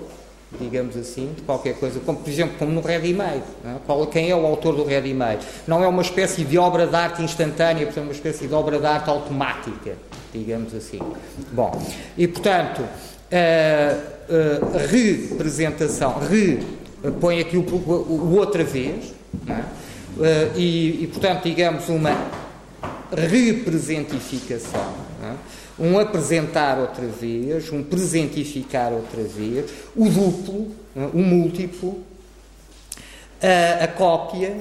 [0.59, 3.43] digamos assim, de qualquer coisa, como por exemplo como no ready-made.
[3.65, 4.05] É?
[4.11, 5.45] Quem é o autor do ready-made?
[5.67, 8.85] Não é uma espécie de obra de arte instantânea, portanto, uma espécie de obra de
[8.85, 9.95] arte automática,
[10.33, 10.99] digamos assim.
[11.51, 11.71] Bom,
[12.17, 12.83] e portanto,
[13.31, 16.63] a, a representação, re,
[17.19, 19.13] põe aqui o, o, outra vez,
[19.47, 20.49] é?
[20.55, 22.15] e, e portanto, digamos, uma
[23.11, 25.02] representificação.
[25.79, 25.83] É?
[25.83, 30.71] um apresentar outra vez, um presentificar outra vez, o duplo,
[31.13, 32.03] o múltiplo,
[33.41, 34.55] a, a cópia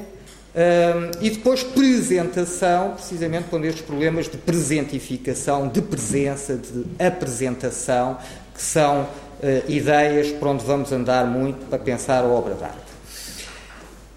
[1.20, 8.18] e depois presentação, precisamente quando estes problemas de presentificação, de presença, de apresentação,
[8.55, 12.92] que são uh, ideias por onde vamos andar muito para pensar a obra de arte.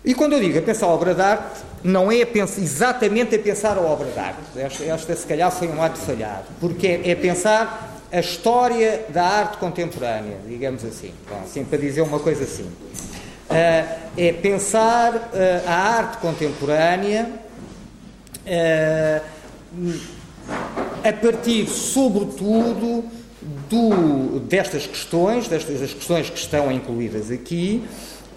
[0.04, 3.40] E quando eu digo a pensar a obra de arte, não é pensar, exatamente a
[3.40, 4.40] pensar a obra de arte.
[4.58, 6.46] Esta, esta, se calhar, foi um ato falhado.
[6.60, 11.14] Porque é, é pensar a história da arte contemporânea, digamos assim.
[11.30, 12.64] Bom, assim para dizer uma coisa assim.
[12.64, 17.30] Uh, é pensar uh, a arte contemporânea
[18.48, 19.22] uh,
[21.04, 23.04] a partir, sobretudo,
[23.70, 27.84] do, destas questões, destas questões que estão incluídas aqui,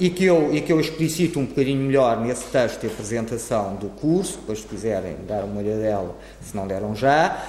[0.00, 3.88] e que, eu, e que eu explicito um bocadinho melhor nesse texto de apresentação do
[3.88, 7.44] curso, depois se quiserem dar uma olhadela, se não deram já,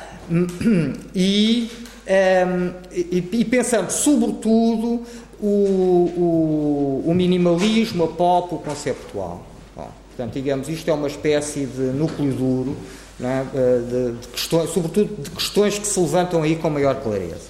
[1.15, 5.03] e, um, ehm, e, e pensando sobretudo
[5.39, 9.45] o, o, o, minimalismo, a pop, o conceptual.
[9.75, 12.77] Bom, portanto, digamos, isto é uma espécie de núcleo duro,
[13.21, 13.43] é?
[13.79, 17.49] de, de questões, sobretudo de questões que se levantam aí com maior clareza.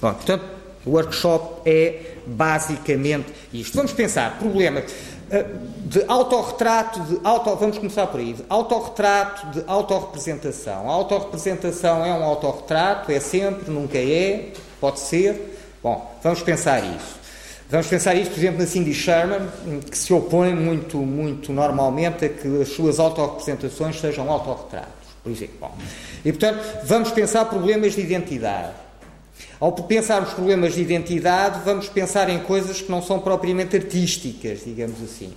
[0.00, 0.57] Bom, portanto,
[0.88, 3.76] o workshop é basicamente isto.
[3.76, 4.82] Vamos pensar, problema.
[5.84, 10.88] de autorretrato, de auto, vamos começar por aí, de autorretrato, de autorrepresentação.
[10.88, 15.58] A autorrepresentação é um autorretrato, é sempre, nunca é, pode ser.
[15.82, 17.18] Bom, vamos pensar isso.
[17.70, 19.46] Vamos pensar isso, por exemplo, na Cindy Sherman,
[19.90, 25.56] que se opõe muito, muito normalmente a que as suas autorrepresentações sejam autorretratos, por exemplo.
[25.60, 25.74] Bom,
[26.24, 28.87] e, portanto, vamos pensar problemas de identidade.
[29.60, 35.02] Ao pensarmos problemas de identidade, vamos pensar em coisas que não são propriamente artísticas, digamos
[35.02, 35.32] assim.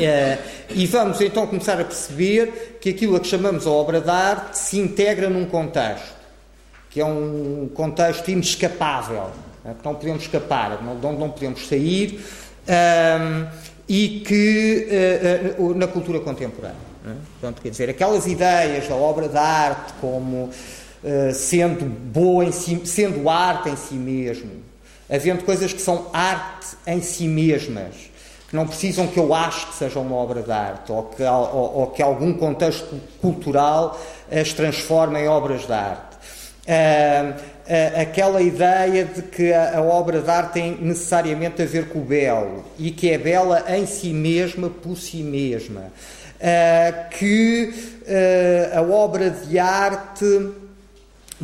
[0.00, 0.38] É,
[0.70, 4.56] e vamos então começar a perceber que aquilo a que chamamos a obra de arte
[4.56, 6.14] se integra num contexto,
[6.88, 9.30] que é um contexto inescapável,
[9.64, 12.24] né, que não podemos escapar, não, não, não podemos sair,
[12.68, 13.46] um,
[13.88, 14.88] e que
[15.58, 16.76] uh, uh, na cultura contemporânea.
[17.04, 17.16] Né?
[17.38, 20.50] Portanto, quer dizer, aquelas ideias da obra de arte como
[21.34, 24.50] sendo boa em si, sendo arte em si mesmo,
[25.08, 28.14] havendo coisas que são arte em si mesmas
[28.54, 31.76] que não precisam que eu ache que sejam uma obra de arte ou que, ou,
[31.76, 34.00] ou que algum contexto cultural
[34.30, 36.14] as transforme em obras de arte.
[36.66, 41.88] Uh, uh, aquela ideia de que a, a, obra de arte tem necessariamente a ver
[41.88, 45.92] com o belo e que é bela em si mesma, por si mesma.
[46.40, 47.72] Uh, que
[48.76, 50.50] a obra de arte,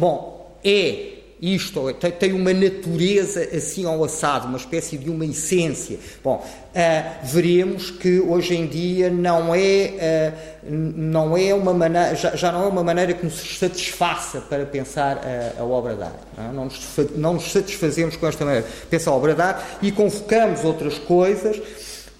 [0.01, 5.98] bom, é isto, tem uma natureza assim ao assado, uma espécie de uma essência.
[6.22, 12.36] Bom, uh, veremos que hoje em dia não é, uh, não é uma maneira, já,
[12.36, 16.18] já, não é uma maneira que nos satisfaça para pensar a, a obra de arte.
[16.36, 16.53] Não, é?
[16.53, 16.80] não, nos,
[17.16, 20.98] não nos satisfazemos com esta maneira de pensar a obra de arte e convocamos outras
[20.98, 21.59] coisas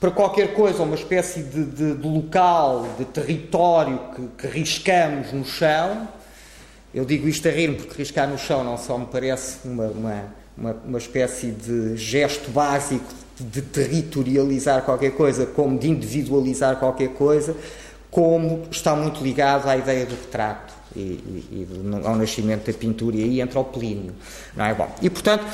[0.01, 5.45] para qualquer coisa, uma espécie de, de, de local, de território que, que riscamos no
[5.45, 6.09] chão,
[6.95, 10.25] eu digo isto a rir porque riscar no chão não só me parece uma, uma,
[10.57, 17.57] uma, uma espécie de gesto básico de territorializar qualquer coisa, como de individualizar qualquer coisa,
[18.11, 23.17] como está muito ligado à ideia do retrato e, e, e ao nascimento da pintura
[23.17, 24.13] e aí entra o Plínio.
[24.57, 24.93] Não é bom?
[25.01, 25.47] E, portanto,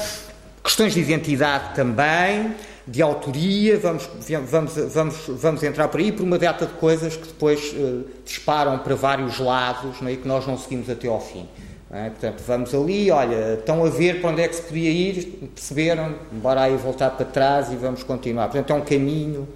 [0.65, 2.55] questões de identidade também,
[2.87, 4.09] de autoria, vamos,
[4.49, 8.79] vamos, vamos, vamos entrar por aí por uma data de coisas que depois uh, disparam
[8.79, 10.13] para vários lados é?
[10.13, 11.49] e que nós não seguimos até ao fim.
[11.91, 12.11] É?
[12.11, 16.15] Portanto, vamos ali, olha, estão a ver para onde é que se podia ir, perceberam,
[16.33, 18.49] bora aí voltar para trás e vamos continuar.
[18.49, 19.49] Portanto, é um caminho,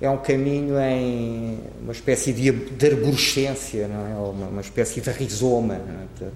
[0.00, 4.30] é um caminho em uma espécie de, de arborescência, não é?
[4.30, 6.28] Uma, uma espécie de rizoma, é?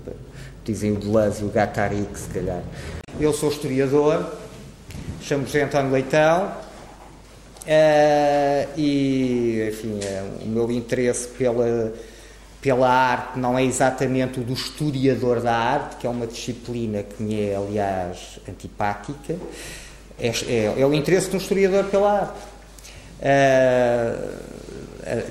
[0.65, 2.63] dizem o Deleuze e o Guattari, se calhar.
[3.21, 4.42] Eu sou historiador,
[5.23, 6.47] chamo José António Leitão
[7.63, 11.93] uh, e, enfim, é, o meu interesse pela,
[12.61, 17.23] pela arte não é exatamente o do historiador da arte, que é uma disciplina que
[17.23, 19.37] me é, aliás, antipática,
[20.19, 22.53] é, é, é o interesse de um historiador pela arte.
[23.21, 24.53] Uh,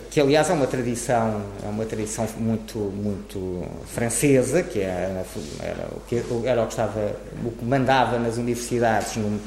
[0.10, 5.26] que aliás é uma tradição é uma tradição muito muito francesa que era,
[5.62, 9.39] era o que era o que estava o que mandava nas universidades no,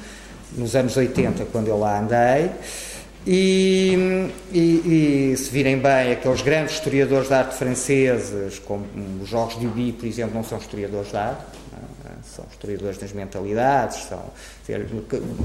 [0.57, 2.51] nos anos 80, quando eu lá andei.
[3.27, 8.85] E, e, e, se virem bem, aqueles grandes historiadores de arte franceses, como
[9.23, 11.43] os Jorge Duby, por exemplo, não são historiadores de arte,
[12.05, 12.11] é?
[12.23, 14.23] são historiadores das mentalidades, são,
[14.67, 14.75] que,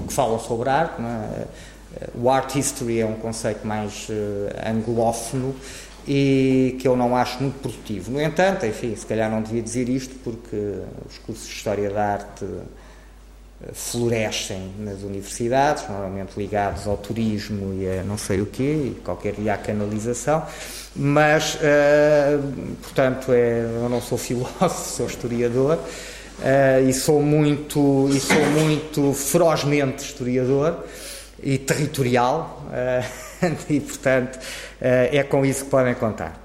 [0.07, 1.01] que falam sobre arte.
[1.01, 1.47] É?
[2.13, 5.55] O art history é um conceito mais uh, anglófono
[6.07, 8.11] e que eu não acho muito produtivo.
[8.11, 12.03] No entanto, enfim, se calhar não devia dizer isto porque os cursos de História da
[12.13, 12.45] Arte
[13.73, 19.33] florescem nas universidades, normalmente ligados ao turismo e a não sei o quê, e qualquer
[19.33, 20.45] dia à canalização,
[20.95, 28.19] mas, uh, portanto, é, eu não sou filósofo, sou historiador, uh, e sou muito, e
[28.19, 30.85] sou muito ferozmente historiador
[31.43, 34.39] e territorial, uh, e, portanto,
[34.81, 36.39] é com isso que podem contar.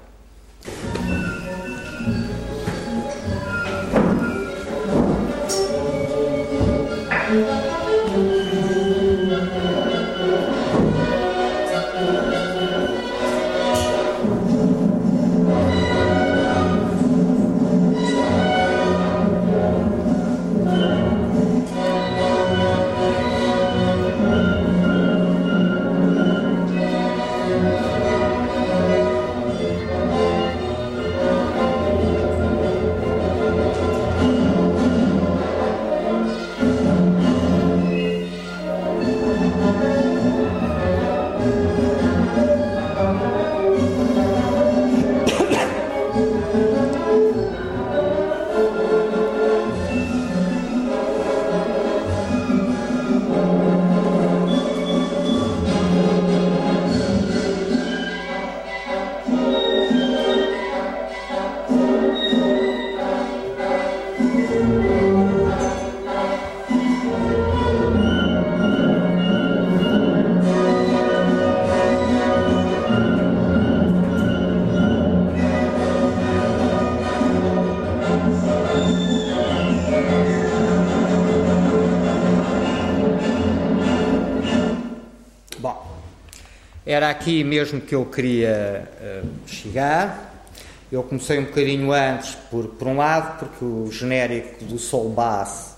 [87.05, 90.43] Era aqui mesmo que eu queria uh, chegar.
[90.91, 95.75] Eu comecei um bocadinho antes, por, por um lado, porque o genérico do Sol Bass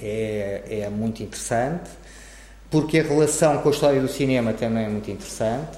[0.00, 1.90] é, é muito interessante,
[2.70, 5.76] porque a relação com a história do cinema também é muito interessante.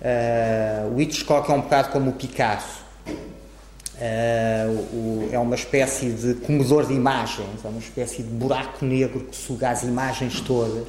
[0.00, 2.82] Uh, o Hitchcock é um bocado como o Picasso.
[3.06, 9.20] Uh, o, é uma espécie de comedor de imagens, é uma espécie de buraco negro
[9.24, 10.88] que suga as imagens todas.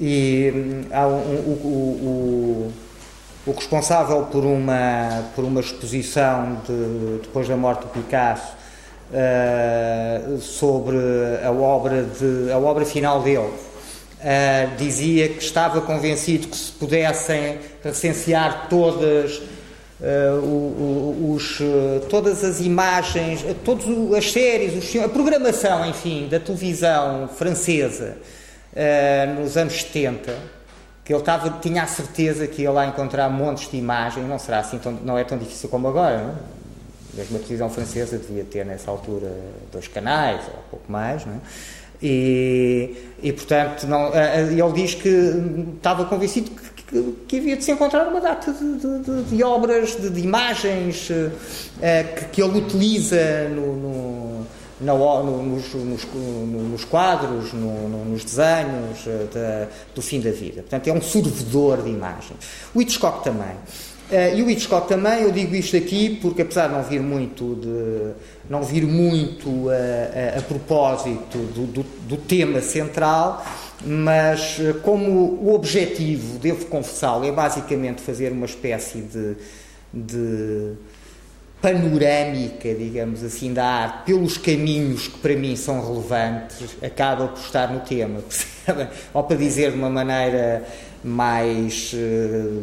[0.00, 2.72] E um, um, o,
[3.46, 8.52] o, responsável por uma, por uma exposição de, depois da morte do Picasso
[9.10, 10.96] uh, sobre
[11.42, 13.50] a obra, de, a obra final dele.
[14.20, 19.42] Uh, dizia que estava convencido que se pudessem recensear todas
[20.00, 23.84] Uh, os, uh, todas as imagens, todas
[24.16, 28.16] as séries, os, a programação, enfim, da televisão francesa
[29.38, 30.36] nos anos 70,
[31.04, 34.60] que ele tava, tinha a certeza que ia lá encontrar montes de imagens, não será
[34.60, 36.58] assim, tão, não é tão difícil como agora, não é?
[37.14, 39.34] Mesmo a televisão francesa devia ter nessa altura
[39.72, 41.38] dois canais, ou pouco mais, não é?
[42.00, 45.08] E, e portanto, não, ele diz que
[45.78, 49.94] estava convencido que que, que, havia de se encontrar uma data de, de, de obras,
[49.96, 51.30] de, de imagens uh,
[52.16, 54.17] que, que, ele utiliza no, no,
[54.80, 60.62] no, nos, nos, nos, quadros, nos desenhos uh, do fim da vida.
[60.62, 62.38] Portanto, é um servidor de imagens.
[62.74, 63.56] O Hitchcock também.
[64.10, 67.56] Uh, e o Hitchcock também, eu digo isto aqui porque apesar de não vir muito
[67.56, 68.14] de,
[68.48, 73.44] não vir muito a, a, a propósito do, do, do tema central,
[73.84, 79.36] mas eh, como o objetivo, devo confessá-lo, é basicamente fazer uma espécie de,
[79.92, 80.72] de
[81.60, 87.72] panorâmica, digamos assim, da arte, pelos caminhos que para mim são relevantes, acaba por estar
[87.72, 88.88] no tema, percebem?
[89.12, 90.64] Ou para dizer de uma maneira
[91.02, 92.62] mais uh,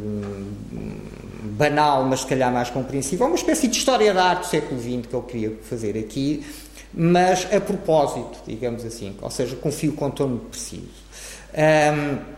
[1.43, 5.07] banal, mas se calhar mais compreensível, uma espécie de história da arte do século XX
[5.07, 6.45] que eu queria fazer aqui,
[6.93, 11.05] mas a propósito, digamos assim, ou seja, com fio contorno preciso.
[11.53, 12.34] Um,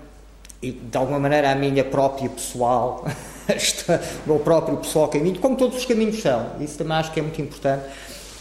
[0.62, 3.06] e de alguma maneira a minha própria pessoal,
[4.26, 6.52] o meu próprio pessoal caminho, como todos os caminhos são.
[6.60, 7.84] Isso também acho que é muito importante,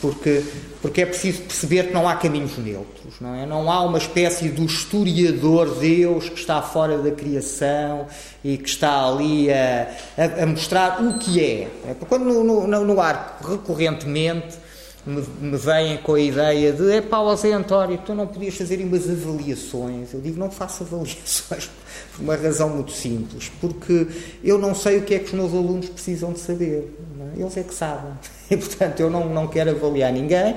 [0.01, 0.45] porque,
[0.83, 3.47] porque é preciso perceber que não há caminhos neutros, não é?
[3.47, 8.07] Não há uma espécie do historiador Deus que está fora da criação
[8.45, 11.69] e que está ali a, a, a mostrar o que é.
[11.89, 11.97] é?
[12.09, 14.66] Quando no, no, no arco, recorrentemente,
[15.07, 18.81] me, me vêm com a ideia de é pá, Zé António, tu não podias fazer
[18.81, 20.13] umas avaliações.
[20.13, 21.71] Eu digo, não faço avaliações
[22.13, 24.09] por uma razão muito simples, porque
[24.43, 26.93] eu não sei o que é que os meus alunos precisam de saber.
[27.35, 27.41] É?
[27.41, 28.13] Eles é que sabem.
[28.49, 30.55] E, portanto, eu não, não quero avaliar ninguém.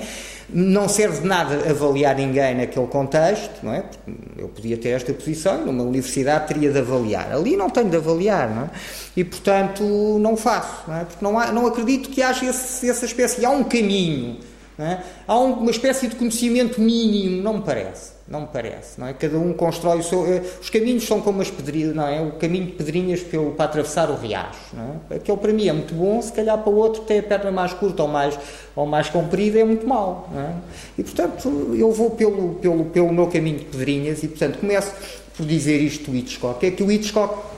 [0.47, 3.83] Não serve de nada avaliar ninguém naquele contexto, não é?
[4.37, 7.31] Eu podia ter esta posição, numa universidade teria de avaliar.
[7.31, 8.69] Ali não tenho de avaliar, não é?
[9.17, 9.83] E, portanto,
[10.19, 11.05] não faço, não é?
[11.05, 13.43] Porque não, há, não acredito que haja esse, essa espécie.
[13.43, 14.37] Há um caminho,
[14.77, 14.99] é?
[15.27, 19.13] há uma espécie de conhecimento mínimo, não me parece não me parece, não é?
[19.13, 20.23] Cada um constrói o seu...
[20.25, 22.21] Eh, os caminhos são como as pedrinhas, não é?
[22.21, 25.15] O caminho de pedrinhas pelo, para atravessar o riacho, não é?
[25.15, 27.73] Aquele para mim é muito bom, se calhar para o outro tem a perna mais
[27.73, 28.37] curta ou mais,
[28.75, 30.53] ou mais comprida é muito mau, não é?
[30.97, 34.93] E, portanto, eu vou pelo, pelo, pelo meu caminho de pedrinhas e, portanto, começo
[35.35, 37.49] por dizer isto do Hitchcock, é que o Hitchcock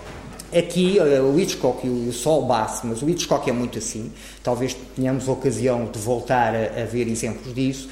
[0.53, 4.11] Aqui, eh, o Hitchcock e o Sol Bass, mas o Hitchcock é muito assim,
[4.43, 7.87] talvez tenhamos ocasião de voltar a, a ver exemplos disso,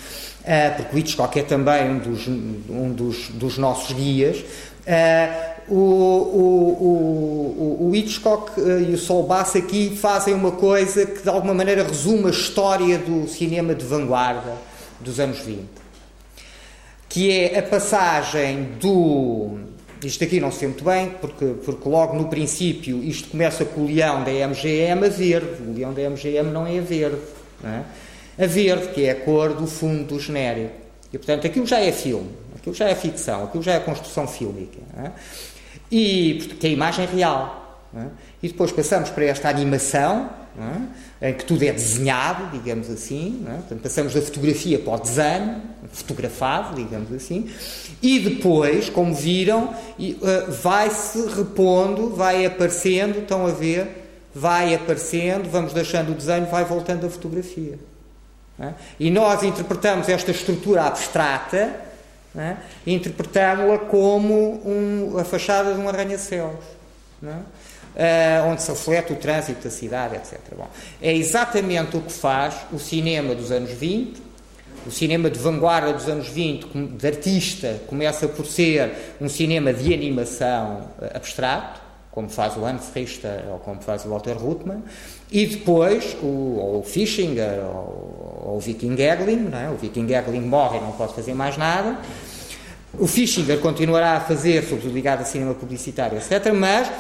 [0.78, 4.38] porque o Hitchcock é também um dos, um dos, dos nossos guias.
[4.38, 11.22] Uh, o, o, o, o, Hitchcock e o Sol Bass aqui fazem uma coisa que
[11.22, 14.58] de alguma maneira resume a história do cinema de vanguarda
[15.00, 15.60] dos anos 20,
[17.08, 19.60] que é a passagem do
[20.04, 23.82] isto aqui não se vê muito bem, porque, porque logo no princípio isto começa com
[23.82, 25.62] o leão da MGM a verde.
[25.68, 27.20] O leão da MGM não é verde.
[27.62, 27.84] Não é?
[28.40, 30.74] A verde, que é a cor do fundo do genérico.
[31.12, 34.80] E, portanto, aquilo já é filme, aquilo já é ficção, aquilo já é construção fílmica.
[34.98, 35.12] É?
[35.92, 37.88] E, que é a imagem real.
[37.96, 38.06] É?
[38.44, 40.30] E depois passamos para esta animação,
[41.22, 41.30] é?
[41.30, 43.44] em que tudo é desenhado, digamos assim.
[43.48, 43.54] É?
[43.54, 45.62] Portanto, passamos da fotografia para o desenho,
[45.92, 47.50] fotografado, digamos assim.
[48.02, 55.74] E depois, como viram, uh, vai-se repondo, vai aparecendo, estão a ver, vai aparecendo, vamos
[55.74, 57.80] deixando o desenho, vai voltando a fotografia.
[58.60, 58.74] É?
[59.00, 61.76] E nós interpretamos esta estrutura abstrata,
[62.36, 62.58] é?
[62.86, 66.80] interpretamos-la como um, a fachada de um arranha-céus.
[67.22, 70.40] Uh, onde se reflete o trânsito da cidade, etc.
[70.56, 70.68] Bom,
[71.02, 74.22] é exatamente o que faz o cinema dos anos 20,
[74.86, 79.94] o cinema de vanguarda dos anos 20, de artista, começa por ser um cinema de
[79.94, 81.82] animação eh, abstrato,
[82.12, 84.84] como faz o Hans Richter ou como faz o Walter Ruttmann,
[85.32, 89.70] e depois o, o Fischinger ou, o Viking Egling, é?
[89.70, 92.00] o Viking Egling morre e não pode fazer mais nada,
[92.98, 96.92] o Fischinger continuará a fazer, sobretudo ligado a cinema publicitário, etc., mas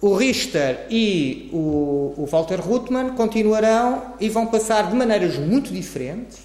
[0.00, 6.38] o Richter e o, o Walter Ruttmann continuarão e vão passar de maneiras muito diferentes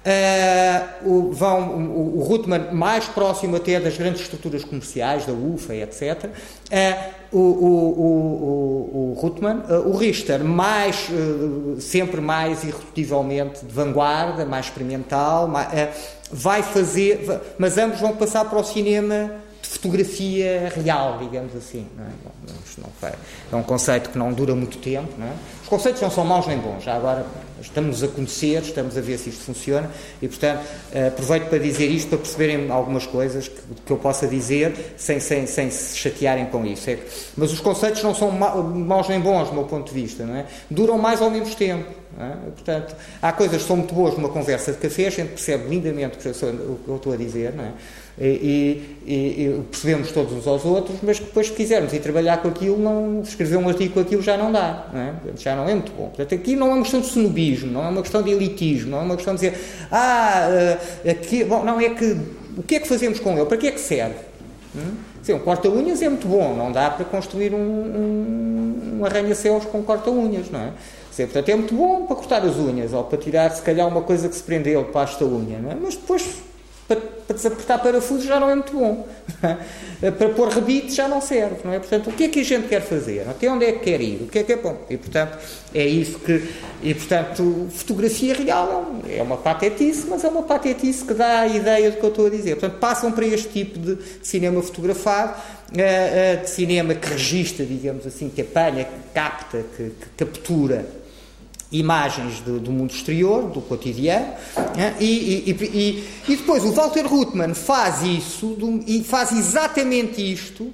[0.00, 5.74] Uh, o, vão, o, o Ruttmann mais próximo até das grandes estruturas comerciais, da UFA,
[5.74, 6.24] etc.
[6.24, 6.30] Uh,
[6.70, 11.06] eh, o, o, o, Ruttmann, uh, o Richter mais,
[11.80, 15.68] sempre mais irredutivelmente de vanguarda, mais experimental, mais,
[16.32, 17.20] vai fazer,
[17.58, 19.30] mas ambos vão passar para o cinema
[19.60, 21.86] de fotografia real, digamos assim.
[21.94, 22.08] Não é?
[22.78, 22.88] Não,
[23.52, 25.32] é um conceito que não dura muito tempo, é?
[25.68, 27.24] conceitos não são maus nem bons, já agora
[27.60, 29.90] estamos a conhecer, estamos a ver se isto funciona
[30.20, 34.26] e, portanto, eh, aproveito para dizer isto para perceberem algumas coisas que, que eu possa
[34.26, 36.90] dizer sem, sem, sem se chatearem com isso.
[36.90, 37.02] É que,
[37.36, 40.46] mas os conceitos não são maus nem bons, do meu ponto de vista, não é?
[40.70, 42.00] Duram mais ao menos tempo.
[42.18, 42.50] É?
[42.50, 46.16] Portanto, há coisas que são muito boas numa conversa de café, a gente percebe lindamente
[46.16, 47.72] o que eu estou a dizer, não é?
[48.18, 52.38] E, e, e, percebemos todos uns aos outros, mas que depois, se quisermos ir trabalhar
[52.42, 55.14] com aquilo, não, escrever um artigo com aquilo já não dá, não é?
[55.36, 56.08] já não é muito bom.
[56.08, 58.98] Portanto, aqui não é uma questão de snobismo, não é uma questão de elitismo, não
[58.98, 59.58] é uma questão de dizer,
[59.90, 60.48] ah,
[61.04, 62.16] eh, aqui, bom, não, é que,
[62.56, 63.46] o que é que fazemos com ele?
[63.46, 64.16] Para que é que serve?
[64.74, 64.96] Hum?
[65.22, 69.82] Sim, um corta-unhas é muito bom, não dá para construir um, um, um arranha-céus com
[69.82, 70.72] corta-unhas, não é?
[71.10, 74.02] Sim, portanto, é muito bom para cortar as unhas ou para tirar, se calhar, uma
[74.02, 75.74] coisa que se prendeu para esta unha, não é?
[75.74, 76.49] Mas depois
[76.90, 79.06] para, para desapertar parafusos já não é muito bom.
[80.18, 81.78] para pôr rebite já não serve, não é?
[81.78, 83.28] Portanto, o que é que a gente quer fazer?
[83.28, 84.22] Até onde é que quer ir?
[84.22, 84.76] O que é que é bom?
[84.90, 85.38] E, portanto,
[85.72, 86.48] é isso que...
[86.82, 91.92] E, portanto, fotografia real é uma patetice, mas é uma patetice que dá a ideia
[91.92, 92.56] do que eu estou a dizer.
[92.56, 95.40] Portanto, passam para este tipo de cinema fotografado,
[95.76, 100.99] eh, eh, de cinema que registra, digamos assim, que apanha, que capta, que, que captura
[101.72, 104.34] imagens do, do, mundo exterior, do cotidiano,
[104.76, 104.96] né?
[104.98, 108.56] e, e, e, e, depois o Walter Ruttmann faz isso
[108.86, 110.72] e faz exatamente isto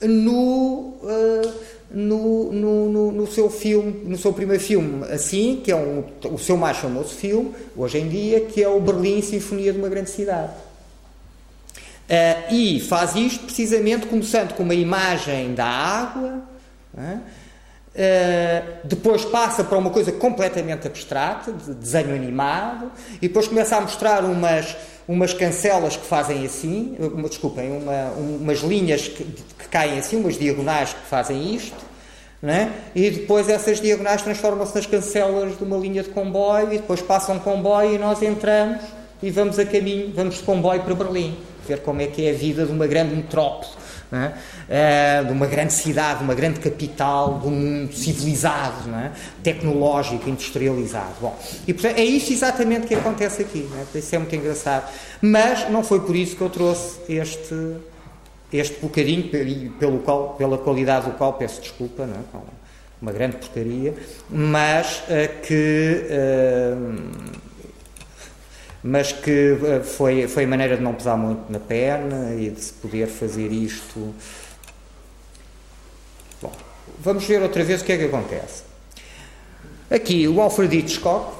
[0.00, 1.52] no, uh,
[1.90, 6.56] no, no, no, seu filme, no seu primeiro filme, assim, que é um, o seu
[6.56, 10.52] mais famoso filme, hoje em dia, que é o Berlim Sinfonia de uma Grande Cidade.
[12.08, 16.42] Uh, e faz isto precisamente começando com uma imagem da água,
[16.94, 17.20] né?
[17.92, 23.80] Uh, depois passa para uma coisa completamente abstrata, de desenho animado, e depois começa a
[23.80, 24.76] mostrar umas,
[25.08, 30.38] umas cancelas que fazem assim, uma, desculpem, uma, umas linhas que, que, caem assim, umas
[30.38, 31.90] diagonais que fazem isto,
[32.40, 32.72] né?
[32.94, 37.32] e depois essas diagonais transformam-se nas cancelas de uma linha de comboio, e depois passa
[37.32, 38.82] um comboio e nós entramos
[39.20, 41.36] e vamos a caminho, vamos de comboio para Berlim,
[41.66, 43.79] ver como é que é a vida de uma grande metrópole
[44.12, 44.32] é?
[44.68, 49.12] Eh, de uma grande cidade, de uma grande capital, de um mundo civilizado, é?
[49.42, 51.14] tecnológico, industrializado.
[51.20, 53.68] Bom, e portanto, é isso exatamente que acontece aqui.
[53.94, 53.98] É?
[53.98, 54.90] Isso é muito engraçado.
[55.22, 57.76] Mas não foi por isso que eu trouxe este,
[58.52, 59.28] este bocadinho,
[59.78, 62.38] pelo qual, pela qualidade do qual peço desculpa, é?
[63.00, 63.94] uma grande porcaria,
[64.28, 66.06] mas uh, que.
[66.10, 67.49] Uh,
[68.82, 72.72] mas que eh, foi, foi maneira de não pesar muito na perna e de se
[72.72, 74.14] poder fazer isto.
[76.40, 76.52] Bom,
[76.98, 78.62] vamos ver outra vez o que é que acontece.
[79.90, 81.32] Aqui o Alfred Hitchcock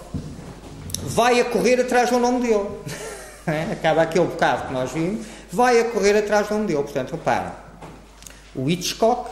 [1.02, 2.68] vai a correr atrás do nome dele.
[3.46, 3.72] É?
[3.72, 6.82] Acaba aquele bocado que nós vimos, vai a correr atrás do nome dele.
[6.82, 7.54] Portanto, repara,
[8.54, 9.30] o Hitchcock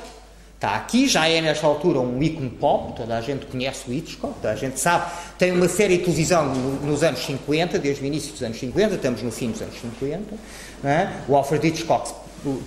[0.58, 4.34] Está aqui, já é nesta altura um ícone pop, toda a gente conhece o Hitchcock,
[4.42, 5.08] toda a gente sabe.
[5.38, 6.52] Tem uma série de televisão
[6.82, 10.34] nos anos 50, desde o início dos anos 50, estamos no fim dos anos 50.
[10.82, 11.12] É?
[11.28, 12.12] O Alfred Hitchcock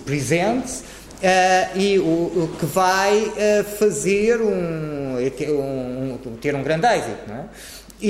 [0.06, 0.84] Presents,
[1.22, 7.30] uh, e o, o, que vai uh, fazer um, um, ter um grande êxito.
[7.30, 7.44] É?
[8.00, 8.08] E,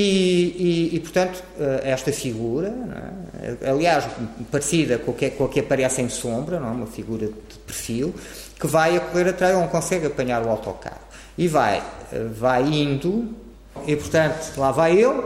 [0.93, 2.72] e, e, portanto, eh, esta figura,
[3.43, 3.68] é?
[3.68, 4.07] aliás,
[4.51, 6.70] parecida com a, que, com a que aparece em sombra, não é?
[6.70, 8.14] uma figura de perfil,
[8.62, 11.00] que vai a correr atrás, não consegue apanhar o autocarro.
[11.36, 11.82] E vai,
[12.32, 13.34] vai indo,
[13.84, 15.20] e portanto, lá vai ele,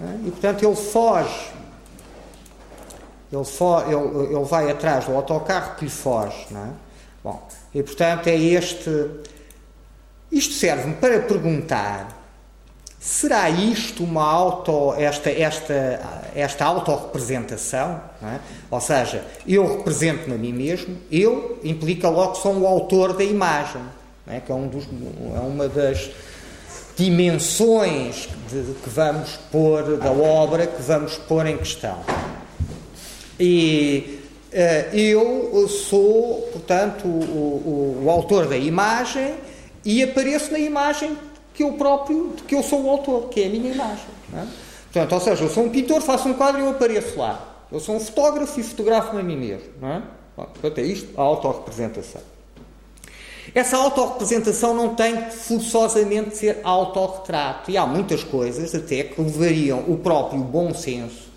[0.00, 0.26] é?
[0.26, 1.52] e portanto ele foge.
[3.30, 6.46] Ele, fo ele, ele vai atrás do autocarro que lhe foge.
[6.50, 6.70] Não é?
[7.22, 9.10] Bom, e portanto é este.
[10.32, 12.08] Isto serve-me para perguntar
[13.04, 16.00] Será isto uma auto, esta, esta,
[16.34, 18.00] esta autorrepresentação?
[18.22, 18.38] É?
[18.70, 23.22] Ou seja, eu represento-me a mim mesmo, eu implica logo que sou o autor da
[23.22, 23.82] imagem,
[24.26, 24.40] é?
[24.40, 26.12] que é, um dos, é uma das
[26.96, 31.98] dimensões de, que vamos pôr, da obra que vamos pôr em questão.
[33.38, 34.18] E
[34.94, 39.34] eu sou, portanto, o, o, o, autor da imagem
[39.84, 41.14] e apareço na imagem
[41.54, 44.04] que eu próprio, que eu sou o autor, que é a minha imagem.
[44.34, 44.44] É?
[44.92, 47.66] Portanto, ou seja, eu sou um pintor, faço um quadro e eu apareço lá.
[47.70, 49.68] Eu sou um fotógrafo e fotografo-me a mim mesmo.
[49.80, 50.02] Não é?
[50.36, 52.20] Portanto, é isto, a autorrepresentação.
[53.54, 57.70] Essa autorrepresentação não tem forçosamente de ser autorretrato.
[57.70, 61.28] E há muitas coisas até que levariam o próprio bom senso,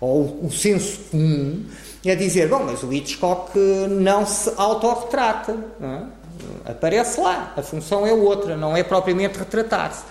[0.00, 1.64] ou o senso comum,
[2.04, 3.56] a dizer, bom, mas o Hitchcock
[3.88, 5.56] não se autorretrata.
[5.78, 6.19] Não é?
[6.64, 10.04] Aparece lá, a função é outra, não é propriamente retratar-se.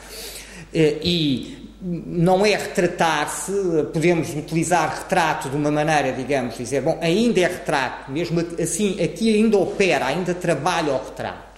[0.74, 3.52] Eh, e não é retratar-se,
[3.94, 9.34] podemos utilizar retrato de uma maneira, digamos, dizer, bom, ainda é retrato, mesmo assim, aqui
[9.34, 11.50] ainda opera, ainda trabalha o retrato.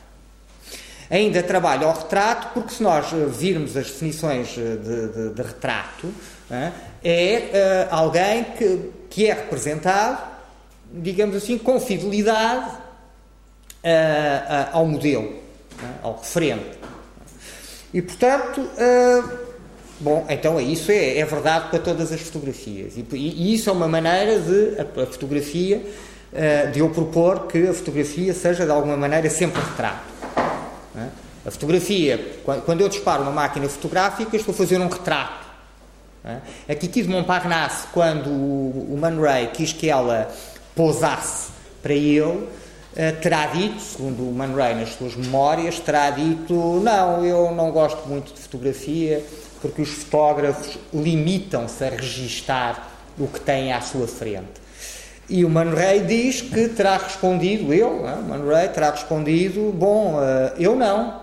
[1.09, 3.07] Ainda trabalha o retrato, porque se nós
[3.37, 6.13] virmos as definições de, de, de retrato,
[7.03, 10.21] é uh, alguém que, que é representado,
[10.93, 12.80] digamos assim, com fidelidade
[14.71, 15.35] ao modelo,
[16.03, 16.79] ao referente.
[17.93, 18.67] E, portanto,
[20.01, 22.97] Bom, então é isso é, é verdade para todas as fotografias.
[22.97, 25.79] E, e, isso é uma maneira de a, a fotografia,
[26.73, 30.01] de eu propor que a fotografia seja de alguma maneira sempre retrato.
[30.95, 31.07] É?
[31.45, 32.33] A fotografia,
[32.65, 35.47] quando eu disparo uma máquina fotográfica, estou a fazer um retrato.
[36.69, 40.31] A Kiki de Montparnasse, quando o, Man Ray quis que ela
[40.75, 41.49] pousasse
[41.81, 42.47] para ele,
[43.21, 48.07] terá dito, segundo o Man Ray nas suas memórias, terá dito: Não, eu não gosto
[48.07, 49.23] muito de fotografia,
[49.61, 54.61] porque os fotógrafos limitam-se a registar o que têm à sua frente.
[55.29, 60.15] E o Man Ray diz que terá respondido, eu, o Man Ray terá respondido, bom,
[60.15, 61.21] uh, eu não,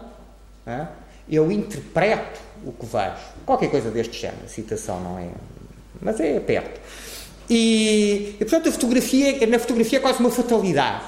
[1.29, 3.27] eu interpreto o que vejo.
[3.45, 5.29] Qualquer coisa deste género, a citação não é,
[6.01, 6.81] mas é perto.
[7.51, 11.05] E, e portanto a fotografia, na fotografia é quase uma fatalidade.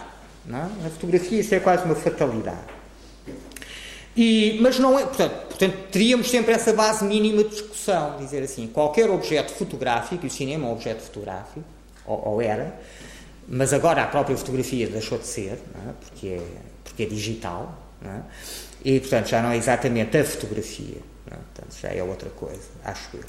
[0.49, 0.53] É?
[0.53, 2.81] Na fotografia isso é quase uma fatalidade.
[4.17, 8.67] E, mas não é, portanto, portanto, teríamos sempre essa base mínima de discussão, dizer assim,
[8.67, 11.65] qualquer objeto fotográfico, e o cinema é um objeto fotográfico,
[12.05, 12.79] ou, ou era,
[13.49, 15.93] mas agora a própria fotografia deixou de ser, é?
[16.01, 16.43] Porque, é,
[16.83, 18.21] porque é digital, é?
[18.85, 23.25] e portanto já não é exatamente a fotografia, portanto, já é outra coisa, acho eu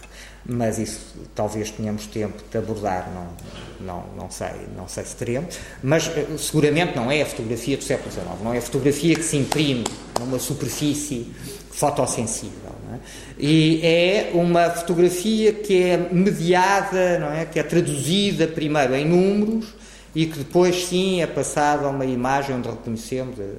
[0.45, 5.59] mas isso talvez tenhamos tempo de abordar, não, não, não, sei, não sei se teremos,
[5.83, 9.23] mas eh, seguramente não é a fotografia do século XIX, não é a fotografia que
[9.23, 9.83] se imprime
[10.19, 11.31] numa superfície
[11.71, 12.71] fotossensível.
[12.93, 12.99] É?
[13.37, 17.45] E é uma fotografia que é mediada, não é?
[17.45, 19.73] que é traduzida primeiro em números
[20.13, 23.55] e que depois sim é passada a uma imagem onde reconhecemos uh,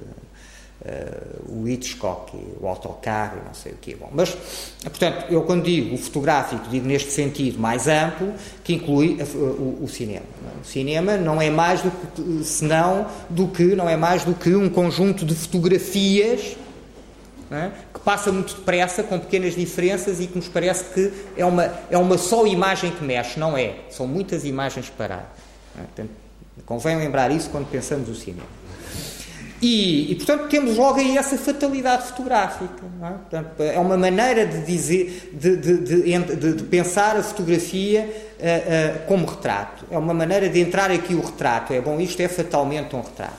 [1.47, 3.95] o Hitchcock, o autocarro não sei o quê.
[3.97, 4.35] Bom, mas,
[4.83, 9.87] portanto, eu quando digo fotográfico, digo neste sentido mais amplo, que inclui a, o, o,
[9.87, 10.25] cinema.
[10.61, 14.53] O cinema não é mais do que, senão, do que, não é mais do que
[14.55, 16.57] um conjunto de fotografias
[17.51, 17.71] é?
[17.93, 21.97] que passa muito depressa, com pequenas diferenças e que nos parece que é uma, é
[21.97, 23.75] uma só imagem que mexe, não é?
[23.89, 25.27] São muitas imagens paradas.
[25.77, 25.81] É?
[25.83, 26.09] Portanto,
[26.65, 28.62] convém lembrar isso quando pensamos o cinema.
[29.63, 32.83] E, e, portanto, temos logo aí essa fatalidade fotográfica.
[33.01, 33.09] É?
[33.11, 33.79] Portanto, é?
[33.79, 39.85] uma maneira de dizer, de, de, de, de pensar a fotografia uh, uh, como retrato.
[39.89, 41.71] É uma maneira de entrar aqui o retrato.
[41.71, 43.37] É bom, isto é fatalmente um retrato.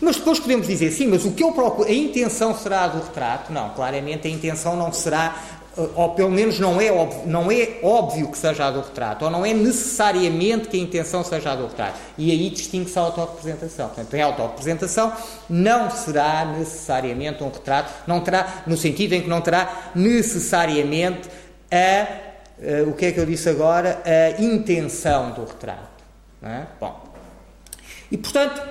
[0.00, 3.52] Mas depois podemos dizer, sim, mas o que eu procuro, a intenção será do retrato?
[3.52, 5.36] Não, claramente a intenção não será
[5.76, 9.30] ou pelo menos não é, óbvio, não é óbvio que seja a do retrato, ou
[9.30, 11.98] não é necessariamente que a intenção seja a do retrato.
[12.16, 13.88] E aí distingue-se a autorrepresentação.
[13.88, 15.12] Portanto, a autorrepresentação
[15.50, 21.28] não será necessariamente um retrato, não terá, no sentido em que não terá necessariamente
[21.70, 25.96] a, a o que é que eu disse agora, a intenção do retrato.
[26.42, 26.62] É?
[26.80, 27.04] Bom,
[28.10, 28.62] e portanto,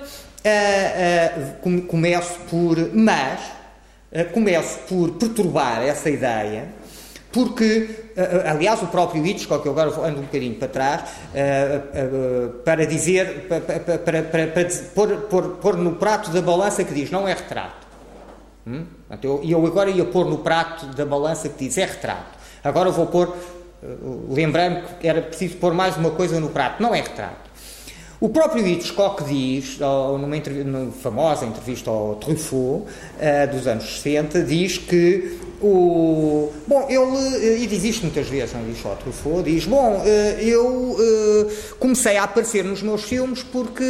[1.87, 3.41] começo por, mas,
[4.33, 6.84] começo por perturbar essa ideia
[7.35, 11.03] porque, eh, eh, aliás, o próprio Hitchcock, que eu agora ando um bocadinho para trás,
[11.33, 11.81] eh,
[12.63, 14.65] para dizer, para, para, para, para
[14.95, 17.85] pôr, pôr, pôr, no prato da balança que diz não é retrato.
[18.65, 18.85] Hum?
[19.11, 22.39] E eu, eu agora ia pôr no prato da balança que diz é retrato.
[22.63, 23.35] Agora vou pôr,
[24.29, 27.44] lembrando que era preciso pôr mais uma coisa no prato, não é retrato.
[28.19, 34.77] O próprio Hitchcock diz, numa, numa famosa entrevista ao Truffaut, uh, dos anos 60, diz
[34.77, 39.65] que o, bom, ele, eh, e diz isto muitas vezes, não diz só Truffaut, diz,
[39.65, 41.49] bom, eh, eu
[41.79, 43.83] comecei a aparecer nos meus filmes porque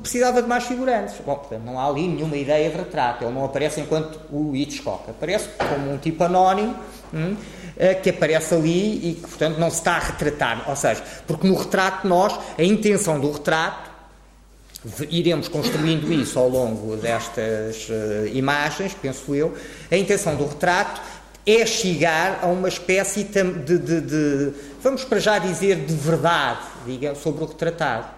[0.00, 1.14] precisava de mais figurantes.
[1.24, 5.10] Bom, portanto, não há ali nenhuma ideia de retrato, ele não aparece enquanto o Hitchcock,
[5.10, 6.74] aparece como um tipo anónimo,
[7.12, 7.36] hum,
[8.02, 10.68] que aparece ali e que, portanto, não se está a retratar.
[10.68, 13.92] Ou seja, porque no retrato nós, a intenção do retrato
[15.10, 19.56] iremos construindo isso ao longo destas uh, imagens, penso eu.
[19.90, 21.00] A intenção do retrato
[21.46, 27.14] é chegar a uma espécie de, de, de vamos para já dizer, de verdade, diga,
[27.14, 28.08] sobre o retratado.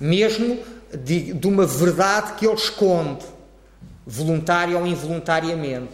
[0.00, 0.58] Mesmo
[0.92, 3.24] de, de uma verdade que ele esconde,
[4.06, 5.92] voluntária ou involuntariamente.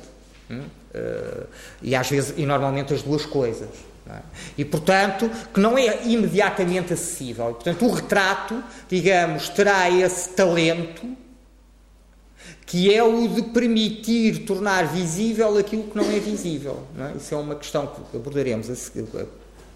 [0.50, 0.64] Hum?
[0.94, 1.46] Uh,
[1.82, 3.68] e às vezes, e normalmente as duas coisas.
[4.08, 4.18] É?
[4.58, 7.50] E, portanto, que não é imediatamente acessível.
[7.50, 11.24] E, portanto, o retrato, digamos, terá esse talento
[12.66, 16.82] que é o de permitir tornar visível aquilo que não é visível.
[16.96, 17.12] Não é?
[17.16, 19.06] Isso é uma questão que abordaremos a seguir,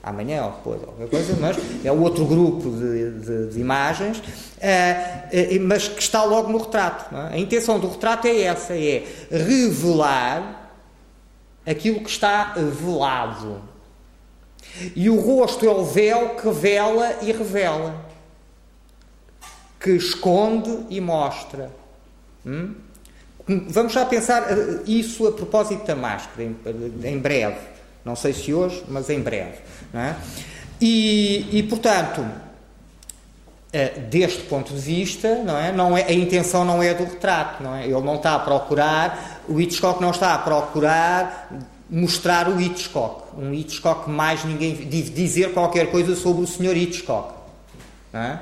[0.02, 5.60] amanhã ou depois, qualquer coisa, mas é outro grupo de, de, de imagens, uh, uh,
[5.66, 7.14] mas que está logo no retrato.
[7.14, 7.34] É?
[7.34, 10.57] A intenção do retrato é essa, é revelar
[11.68, 13.60] aquilo que está velado.
[14.94, 18.04] E o rosto é o véu que vela e revela,
[19.80, 21.70] que esconde e mostra.
[22.46, 22.74] Hum?
[23.46, 26.56] Vamos já pensar eh, isso a propósito da máscara, em,
[27.04, 27.58] em breve.
[28.04, 29.58] Não sei se hoje, mas em breve.
[29.94, 30.14] É?
[30.80, 32.24] E, e, portanto,
[33.72, 35.72] eh, deste ponto de vista, não é?
[35.72, 37.62] Não é, a intenção não é do retrato.
[37.62, 37.84] Não é?
[37.84, 41.50] Ele não está a procurar, o Hitchcock não está a procurar
[41.90, 43.34] mostrar o Hitchcock.
[43.36, 44.74] Um Hitchcock mais ninguém.
[44.74, 46.76] dizer qualquer coisa sobre o Sr.
[46.76, 47.34] Hitchcock.
[48.12, 48.38] É?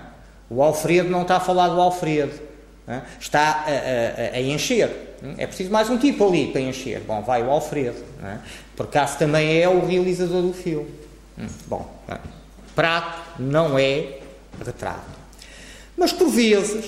[0.48, 2.46] O Alfredo não está a falar do Alfredo.
[2.88, 3.02] É?
[3.18, 5.16] Está a, a, a, encher.
[5.38, 7.00] É preciso mais um tipo ali para encher.
[7.00, 8.02] Bom, vai o Alfredo.
[8.22, 8.38] É?
[8.76, 10.88] Por acaso também é o realizador do filme.
[11.38, 12.18] Hum, bom, é?
[12.74, 14.18] prato não é
[14.64, 15.15] retrato.
[15.97, 16.84] Mas por vezes.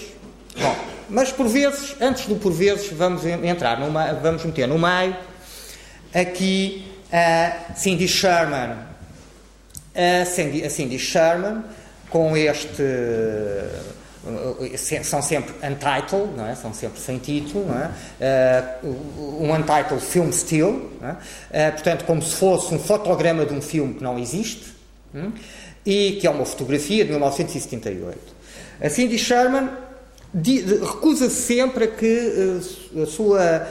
[0.60, 0.76] Bom,
[1.08, 5.16] mas por vezes, antes do por vezes, vamos entrar numa, vamos meter no meio
[6.14, 8.76] aqui a Cindy Sherman.
[9.94, 11.64] A Cindy, Sherman,
[12.10, 12.82] com este.
[15.02, 16.54] São sempre untitled, não é?
[16.54, 18.78] são sempre sem título, não é?
[18.82, 21.68] Uh, um untitled film still, é?
[21.68, 24.74] uh, portanto, como se fosse um fotograma de um filme que não existe,
[25.14, 25.32] um,
[25.86, 28.37] e que é uma fotografia de 1978.
[28.80, 29.68] A Cindy Sherman
[30.80, 32.60] recusa sempre que
[32.94, 33.66] uh, a sua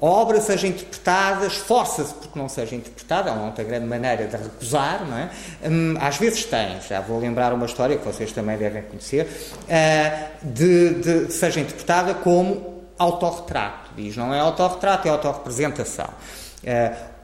[0.00, 4.36] a obra seja interpretada, esforça-se porque não seja interpretada, ela não tem grande maneira de
[4.36, 5.30] recusar, não é?
[5.64, 9.26] Hum, às vezes tem, já vou lembrar uma história que vocês também devem conhecer,
[9.62, 13.92] uh, de, de seja interpretada como autorretrato.
[13.96, 16.08] Diz, não é autorretrato, é autorrepresentação.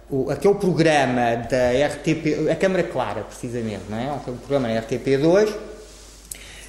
[0.09, 4.11] O, aquele programa da RTP, a Câmara Clara, precisamente, não é?
[4.13, 5.55] Um programa na RTP2,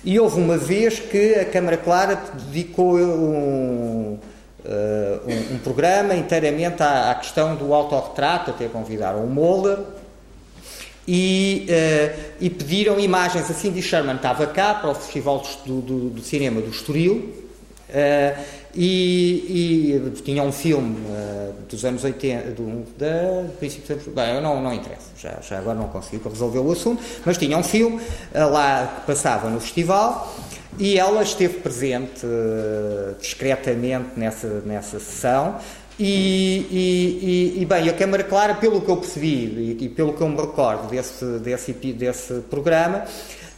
[0.04, 4.20] e houve uma vez que a Câmara Clara dedicou um
[4.64, 9.80] Uh, um, um, programa inteiramente à, à, questão do autorretrato, até convidaram o Moller
[11.08, 13.50] e, uh, e pediram imagens.
[13.50, 17.34] Assim de Sherman estava cá para o Festival do, do, do Cinema do Estoril
[17.90, 20.96] uh, e, e, tinha um filme
[21.70, 26.30] dos anos 80, do, da princípio bem, não, não interessa, já, já agora não consigo
[26.30, 28.02] resolver o assunto, mas tinha um filme
[28.34, 30.34] lá que passava no festival
[30.80, 35.58] e ela esteve presente uh, discretamente nessa, nessa sessão.
[36.00, 40.30] E, e, e, bem, a Câmara Clara, pelo que eu percebi e, pelo que eu
[40.30, 43.06] me recordo desse, desse, desse programa,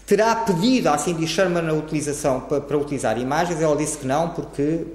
[0.06, 3.62] terá pedido à Cindy Sherman a utilização para, para utilizar imagens.
[3.62, 4.86] Ela disse que não, porque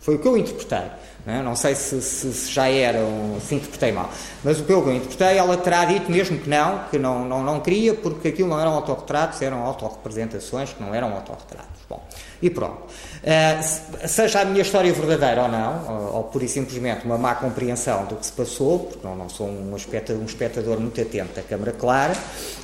[0.00, 0.90] foi o que eu interpretei.
[1.26, 1.42] Não, é?
[1.42, 2.98] não sei se, se, se, já era,
[3.40, 4.10] se interpretei mal.
[4.42, 7.60] Mas o que eu interpretei, ela terá dito mesmo que não, que não, não, não
[7.60, 11.80] queria, porque aquilo não eram autorretratos, eram autorrepresentações que não eram autorretratos.
[11.88, 12.02] Bom,
[12.42, 12.82] e pronto.
[13.22, 17.34] Uh, seja a minha história verdadeira ou não, ou, ou pura e simplesmente uma má
[17.34, 21.34] compreensão do que se passou, porque não, não sou um espectador, um espectador muito atento
[21.34, 22.14] da Câmara Clara,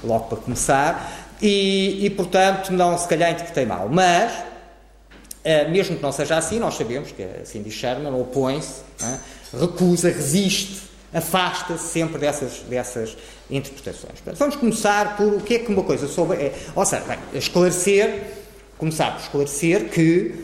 [0.05, 3.88] logo para começar, e, e portanto não se calhar interpretei mal.
[3.88, 4.51] Mas
[5.41, 9.18] Uh, mesmo que não seja assim, nós sabemos que a Cindy Sherman opõe-se, é?
[9.59, 10.82] recusa, resiste,
[11.14, 13.16] afasta-se sempre dessas, dessas
[13.51, 14.20] interpretações.
[14.20, 16.36] Portanto, vamos começar por o que é que uma coisa sobre.
[16.36, 18.22] É, ou seja, bem, esclarecer,
[18.76, 20.34] começar por esclarecer que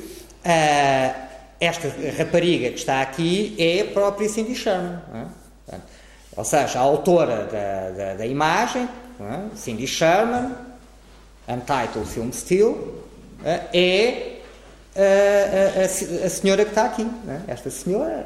[0.46, 1.26] uh,
[1.60, 4.98] esta rapariga que está aqui é a própria Cindy Sherman.
[5.72, 5.76] É?
[6.34, 8.88] Ou seja, a autora da, da, da imagem,
[9.20, 9.56] é?
[9.56, 10.54] Cindy Sherman,
[11.48, 13.02] Untitled Film Still,
[13.44, 14.36] é
[14.96, 17.04] a, a, a, senhora que está aqui.
[17.04, 17.42] Né?
[17.48, 18.24] Esta senhora,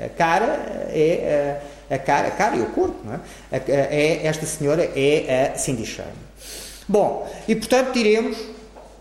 [0.00, 0.46] a, a, cara
[0.90, 2.96] é a, cara, a cara e o corpo.
[3.04, 3.20] Né?
[3.50, 6.14] É, esta senhora é a Cindy Sherman.
[6.88, 8.38] Bom, e portanto diremos,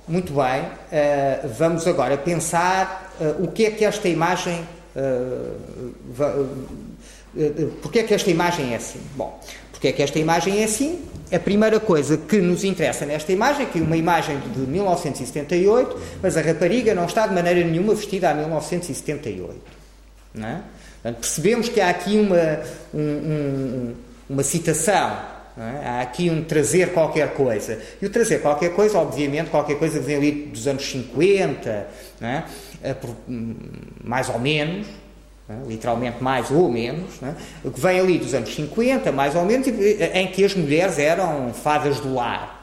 [0.07, 5.55] muito bem, uh, vamos agora pensar uh, o que é que esta imagem uh,
[7.81, 8.99] Porquê é que esta imagem é assim?
[9.15, 9.39] Bom,
[9.71, 11.03] porque é que esta imagem é assim?
[11.31, 16.35] A primeira coisa que nos interessa nesta imagem que é uma imagem de 1978, mas
[16.35, 19.55] a rapariga não está de maneira nenhuma vestida a 1978.
[20.33, 20.61] Não é?
[21.01, 22.59] Portanto, percebemos que há aqui uma,
[22.93, 23.95] um, um,
[24.29, 25.17] uma citação,
[25.57, 25.87] é?
[25.87, 27.79] há aqui um trazer qualquer coisa.
[28.01, 31.87] E o trazer qualquer coisa, obviamente, qualquer coisa que vem ali dos anos 50,
[32.21, 32.43] é?
[33.29, 33.55] Hum,
[34.03, 34.87] mais ou menos?
[35.65, 37.35] Literalmente mais ou menos, né?
[37.63, 41.99] que vem ali dos anos 50, mais ou menos, em que as mulheres eram fadas
[41.99, 42.57] do lar.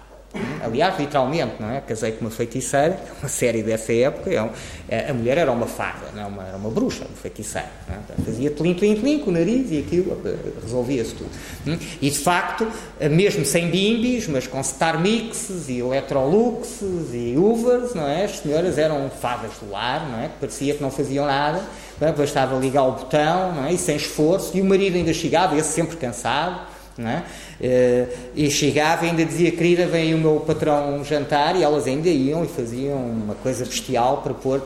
[0.63, 1.81] Aliás, literalmente, não é?
[1.81, 4.51] Casei com uma feiticeira, uma série dessa época, é
[4.89, 6.27] é, a mulher era uma fada, não é?
[6.27, 7.69] uma, era uma bruxa, uma feiticeira.
[7.89, 8.23] É?
[8.23, 11.31] fazia tlim, tlim, tlim com o nariz e aquilo, eh, resolvia-se tudo.
[11.67, 11.79] Hum?
[12.03, 12.67] E de facto,
[12.99, 18.25] eh, mesmo sem bimbis, mas com star mixes e electroluxes e uvers, não é?
[18.25, 20.29] As senhoras eram fadas do lar, não é?
[20.29, 21.63] Que parecia que não faziam nada,
[22.01, 22.13] é?
[22.13, 23.73] bastava ligar o botão, é?
[23.73, 26.61] E sem esforço, e o marido ainda chegava, esse sempre cansado,
[26.99, 27.23] é?
[27.61, 32.09] Eh, e chegava e ainda dizia, querida, vem o meu patrão jantar, e elas ainda
[32.09, 34.63] iam e faziam uma coisa bestial para pôr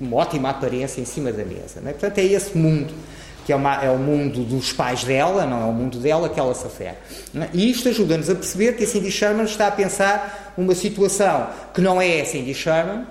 [0.00, 1.80] uma ótima aparência em cima da mesa.
[1.84, 1.90] É?
[1.90, 2.92] Portanto, é esse mundo
[3.44, 6.40] que é, uma, é, o mundo dos pais dela, não é o mundo dela que
[6.40, 6.96] ela se afere.
[7.34, 7.48] É?
[7.52, 11.80] E isto ajuda-nos a perceber que a Cindy Sherman está a pensar uma situação que
[11.80, 13.06] não é a Cindy Sherman,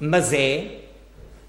[0.00, 0.77] mas é,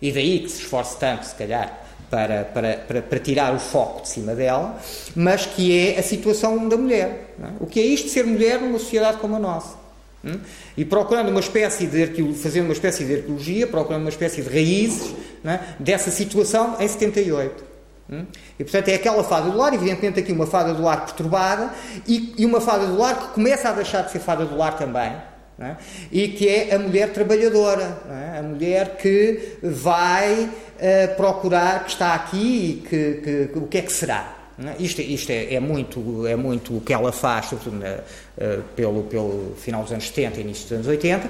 [0.01, 4.01] e daí que se esforce tanto, se calhar, para, para, para, para, tirar o foco
[4.01, 4.79] de cima dela,
[5.15, 7.35] mas que é a situação da mulher.
[7.41, 7.47] É?
[7.59, 9.77] O que é isto de ser mulher numa sociedade como a nossa?
[10.23, 10.39] Hum?
[10.75, 15.13] E procurando uma espécie de fazendo uma espécie de arqueologia, procurando uma espécie de raízes
[15.45, 15.59] é?
[15.79, 17.63] dessa situação em 78.
[18.11, 18.25] Hum?
[18.57, 21.71] E portanto é aquela fada do lar, evidentemente aqui uma fada do lar perturbada
[22.07, 24.77] e, e uma fada do lar que começa a deixar de ser fada do lar
[24.77, 25.11] também.
[25.59, 25.75] É?
[26.09, 28.39] E que é a mulher trabalhadora, é?
[28.39, 32.37] a mulher que vai uh, procurar, que está aqui
[32.85, 34.39] e que, que, o que é que será.
[34.65, 34.81] É?
[34.81, 39.03] Isto, isto é, é, muito, é muito o que ela faz, sobretudo na, uh, pelo,
[39.03, 41.29] pelo final dos anos 70 início dos anos 80, uh,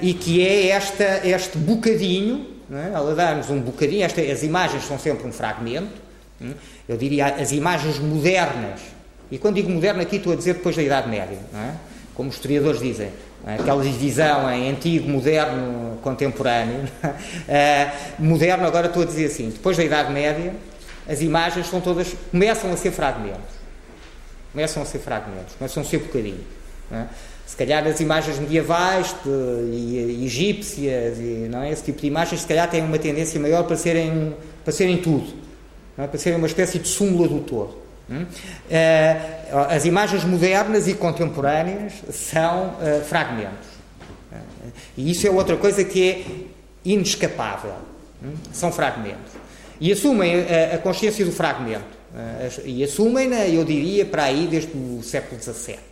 [0.00, 2.92] e que é esta, este bocadinho, é?
[2.94, 6.00] ela dá-nos um bocadinho, esta, as imagens são sempre um fragmento,
[6.40, 6.46] é?
[6.88, 8.80] eu diria as imagens modernas,
[9.30, 11.38] e quando digo moderno aqui estou a dizer depois da Idade Média,
[12.14, 13.08] como os historiadores dizem,
[13.46, 16.84] aquela divisão em antigo, moderno, contemporâneo.
[17.04, 20.54] Uh, moderno, agora estou a dizer assim, depois da Idade Média,
[21.08, 23.62] as imagens são todas, começam a ser fragmentos.
[24.52, 26.44] Começam a ser fragmentos, começam a ser bocadinho.
[26.92, 27.06] É?
[27.46, 29.30] Se calhar as imagens medievais de,
[29.74, 31.70] e, e, egípcias, e, não é?
[31.70, 35.32] esse tipo de imagens, se calhar têm uma tendência maior para serem, para serem tudo,
[35.98, 36.06] é?
[36.06, 37.81] para serem uma espécie de súmula do todo.
[38.08, 43.68] Uh, as imagens modernas e contemporâneas são uh, fragmentos.
[44.30, 46.24] Uh, e isso é outra coisa que é
[46.84, 47.74] inescapável.
[48.22, 49.32] Um, são fragmentos.
[49.80, 51.82] E assumem a consciência do fragmento.
[52.64, 55.91] e assumem-na, eu diria, para aí desde o século XVII.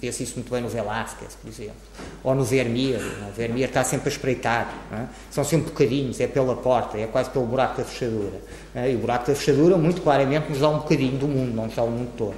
[0.00, 1.74] Vê-se isso muito bem no Velázquez, por exemplo.
[2.22, 3.00] Ou no Vermeer.
[3.28, 4.72] O Vermeer está sempre a espreitar.
[4.92, 5.06] É?
[5.30, 8.40] São sempre bocadinhos, é pela porta, é quase pelo buraco da fechadura.
[8.74, 8.90] É?
[8.90, 11.74] E o buraco da fechadura, muito claramente, nos dá um bocadinho do mundo, não nos
[11.74, 12.34] dá o mundo todo.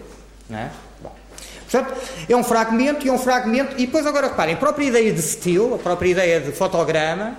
[0.50, 0.70] É?
[1.70, 3.74] Portanto, é um fragmento e é um fragmento.
[3.76, 7.36] E depois, agora reparem, a própria ideia de estilo, a própria ideia de fotograma,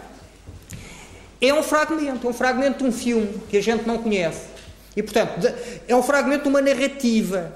[1.42, 4.42] é um fragmento, é um fragmento de um filme que a gente não conhece.
[4.96, 5.52] E, portanto,
[5.88, 7.54] é um fragmento de uma narrativa.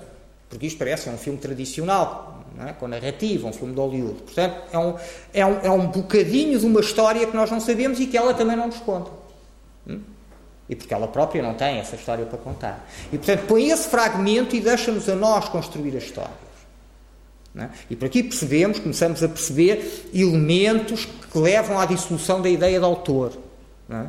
[0.50, 2.74] Porque isto parece um filme tradicional, é?
[2.74, 4.22] com narrativa, um filme de Hollywood.
[4.22, 4.96] Portanto, é um,
[5.34, 8.34] é, um, é um bocadinho de uma história que nós não sabemos e que ela
[8.34, 9.12] também não nos conta.
[9.88, 10.02] Hum?
[10.70, 12.88] E porque ela própria não tem essa história para contar.
[13.12, 16.44] E, portanto, põe esse fragmento e deixa-nos a nós construir as histórias.
[17.56, 17.70] É?
[17.90, 22.86] E por aqui percebemos, começamos a perceber elementos que levam à dissolução da ideia de
[22.86, 23.34] autor.
[23.90, 24.06] É?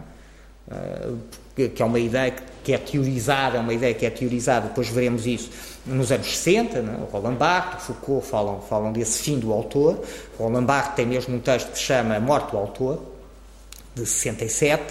[0.66, 1.18] Uh,
[1.54, 2.42] que é uma ideia que
[2.72, 5.50] é teorizada, é uma ideia que é teorizada, depois veremos isso
[5.86, 6.98] nos anos 60, né?
[7.00, 10.00] o Roland Barthes, Foucault falam, falam desse fim do autor,
[10.38, 13.00] o Roland Barthes tem mesmo um texto que se chama Morte do Autor,
[13.94, 14.82] de 67,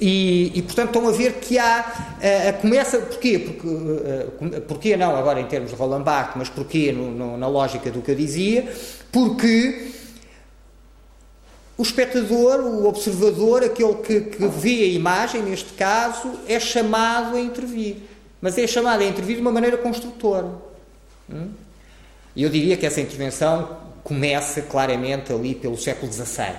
[0.00, 1.84] e, e, portanto estão a ver que há,
[2.16, 3.38] uh, começa, porquê?
[3.38, 7.46] Porque, uh, porquê não agora em termos de Roland Barthes, mas porquê no, no, na
[7.46, 8.72] lógica do que eu dizia,
[9.12, 9.92] porque
[11.80, 17.40] o espectador, o observador, aquele que, que vê a imagem, neste caso, é chamado a
[17.40, 18.10] intervir
[18.40, 20.48] mas é chamada a intervir de uma maneira construtora.
[21.30, 21.50] Hum?
[22.34, 26.54] E eu diria que essa intervenção começa claramente ali pelo século XVI.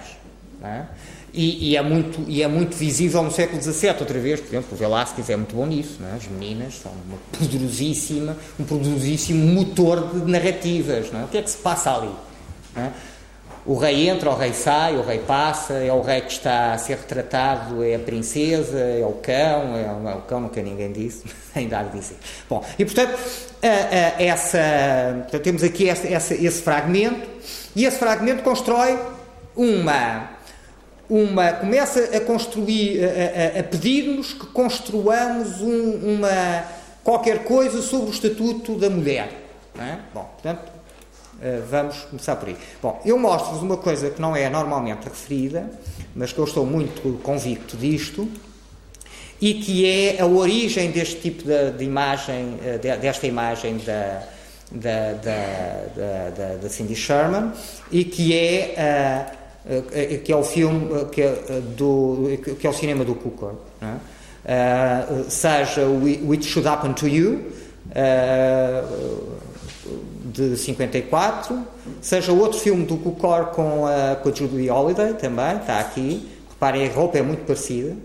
[0.63, 0.86] É?
[1.34, 4.67] E, e, é muito, e é muito visível no século XVII, outra vez, por exemplo,
[4.74, 6.15] o Velázquez é muito bom nisso, é?
[6.15, 11.11] as meninas são uma poderosíssima, um poderosíssimo motor de narrativas.
[11.11, 11.24] É?
[11.24, 12.11] O que é que se passa ali?
[13.64, 16.78] O rei entra, o rei sai, o rei passa, é o rei que está a
[16.80, 20.91] ser retratado, é a princesa, é o cão, é o, é o cão nunca ninguém
[20.91, 22.18] disse, ainda há de dizer.
[22.49, 23.20] Bom, e portanto,
[24.18, 24.59] essa,
[25.22, 27.28] portanto temos aqui essa, essa, esse fragmento,
[27.76, 28.97] e esse fragmento constrói
[29.55, 30.32] uma,
[31.07, 36.66] uma começa a construir, a, a, a pedir-nos que construamos um, uma,
[37.03, 39.30] qualquer coisa sobre o estatuto da mulher.
[39.80, 39.97] É?
[40.14, 40.70] Bom, portanto,
[41.41, 42.57] eh, vamos começar por aí.
[42.81, 45.71] Bom, eu mostro-vos uma coisa que não é normalmente referida,
[46.15, 48.29] mas que eu estou muito convicto disto,
[49.41, 54.21] e que é a origem deste tipo de, de imagem, eh, desta imagem da,
[54.71, 57.51] da, da, da, da, Cindy Sherman,
[57.91, 59.25] e que é,
[59.65, 61.33] uh, que é o filme, que é,
[61.75, 63.49] do, que é o cinema do Cooker.
[63.49, 67.51] Uh, seja o It Should Happen to You,
[70.25, 71.67] de 54,
[72.01, 76.29] seja outro filme do Cukor com a, com a Holiday também, está aqui.
[76.49, 77.95] Reparem, a roupa é muito parecida.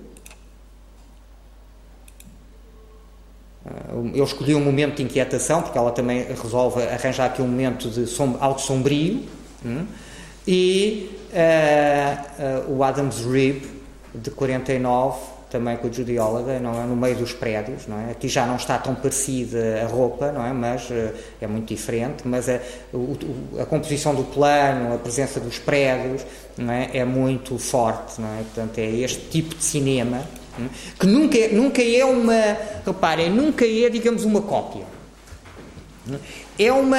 [3.66, 7.90] Ah, eu escolhi um momento de inquietação, porque ela também resolve arranjar aqui um momento
[7.90, 9.24] de som, alto sombrio.
[9.64, 9.86] Hum?
[10.46, 13.64] E uh, uh, o Adam's Rib,
[14.14, 15.18] de 49,
[15.50, 16.84] também com a Holliday, não é?
[16.84, 18.10] no meio dos prédios, não é?
[18.10, 20.52] Aqui já não está tão parecida a roupa, não é?
[20.52, 22.60] Mas uh, é muito diferente, mas a,
[23.60, 26.22] a composição do plano, a presença dos prédios,
[26.56, 26.90] não é?
[26.92, 28.42] É muito forte, não é?
[28.42, 30.18] Portanto, é este tipo de cinema
[30.58, 30.68] é?
[30.98, 34.84] que nunca é, nunca é uma, reparem, nunca é, digamos, uma cópia.
[36.58, 36.98] É uma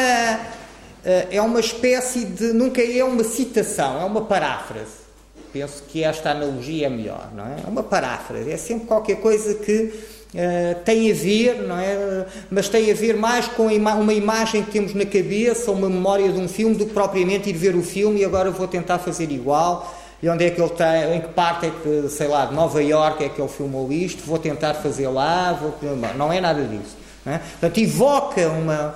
[1.07, 5.06] eh, é uma espécie de, nunca é uma citação, é uma paráfrase
[5.57, 7.55] penso que esta analogia é melhor, não é?
[7.65, 9.91] É uma paráfrase, é sempre qualquer coisa que
[10.33, 12.25] uh, tem a ver, não é?
[12.51, 16.39] Mas tem a ver mais com uma imagem que temos na cabeça, uma memória de
[16.39, 19.95] um filme, do que propriamente ir ver o filme e agora vou tentar fazer igual.
[20.21, 22.81] E onde é que ele está, em que parte é que, sei lá, de Nova
[22.81, 25.75] Iorque é que ele filmou isto, vou tentar fazer lá, vou...
[26.15, 26.97] não é nada disso.
[27.25, 27.39] É?
[27.39, 28.95] Portanto, evoca uma.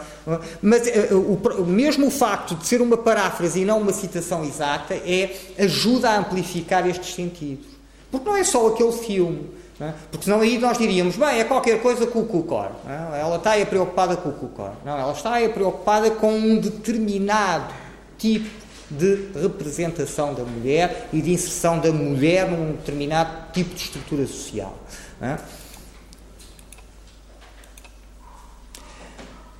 [0.61, 4.93] Mas eh, o, mesmo o facto de ser uma paráfrase e não uma citação exata
[4.93, 7.65] é, ajuda a amplificar estes sentidos.
[8.11, 9.49] Porque não é só aquele filme.
[9.79, 9.93] É?
[10.11, 12.69] Porque senão aí nós diríamos, bem, é qualquer coisa com o Cucor.
[12.87, 13.19] É?
[13.19, 14.71] Ela está aí preocupada com o Cucor.
[14.85, 17.73] Não, ela está aí preocupada com um determinado
[18.17, 18.61] tipo
[18.91, 24.77] de representação da mulher e de inserção da mulher num determinado tipo de estrutura social.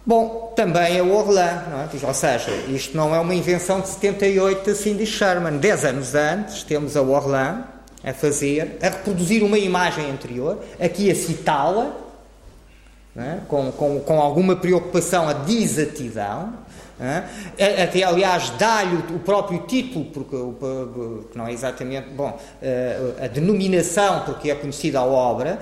[0.04, 2.08] Bom, também o Orlan, é?
[2.08, 5.58] ou seja, isto não é uma invenção de 78 da Cindy Sherman.
[5.58, 7.64] Dez anos antes, temos a Orlan
[8.04, 11.96] a fazer, a reproduzir uma imagem anterior, aqui a citá-la,
[13.16, 13.38] é?
[13.48, 16.52] com, com, com alguma preocupação, a desatidão,
[17.00, 17.84] é?
[17.84, 20.36] até aliás dá-lhe o próprio título, porque,
[21.36, 22.40] não é exatamente, bom,
[23.24, 25.60] a denominação, porque é conhecida a obra,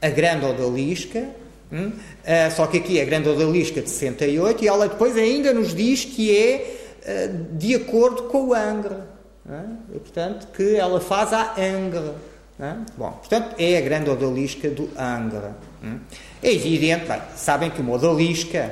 [0.00, 1.28] a Grande Odalisca,
[1.74, 1.88] Hum?
[1.88, 5.74] Uh, só que aqui é a grande odalisca de 68 e ela depois ainda nos
[5.74, 9.08] diz que é uh, de acordo com o Angra.
[9.50, 9.96] É?
[9.96, 12.14] E, portanto, que ela faz a Angra.
[12.60, 12.74] É?
[12.96, 15.56] Bom, portanto, é a grande odalisca do Angra.
[15.82, 15.98] Hum?
[16.40, 18.70] É evidente, bem, sabem que uma odalisca,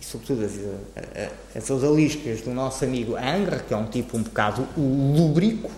[0.00, 0.52] e sobretudo as,
[1.54, 5.70] as odaliscas do nosso amigo Angra, que é um tipo um bocado lúbrico,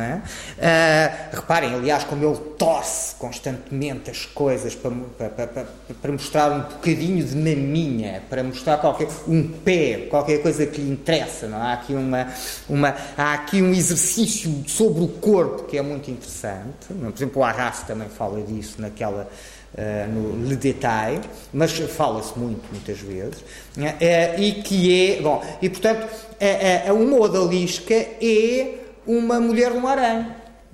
[0.00, 0.22] é?
[0.58, 5.66] Uh, reparem, aliás, como ele torce constantemente as coisas para, para, para,
[6.00, 10.90] para, mostrar um bocadinho de maminha, para mostrar qualquer, um pé, qualquer coisa que lhe
[10.90, 11.46] interessa.
[11.46, 11.58] Não?
[11.58, 12.28] Há, aqui uma,
[12.68, 16.86] uma, há aqui um exercício sobre o corpo que é muito interessante.
[16.88, 19.28] Por exemplo, o Arras também fala disso naquela.
[19.74, 21.20] Uh, no Le Détail,
[21.52, 23.40] mas fala-se muito, muitas vezes,
[23.76, 26.08] uh, e que é, bom, e portanto,
[26.40, 30.26] a, a, uma odalisca é uma mulher de um harém.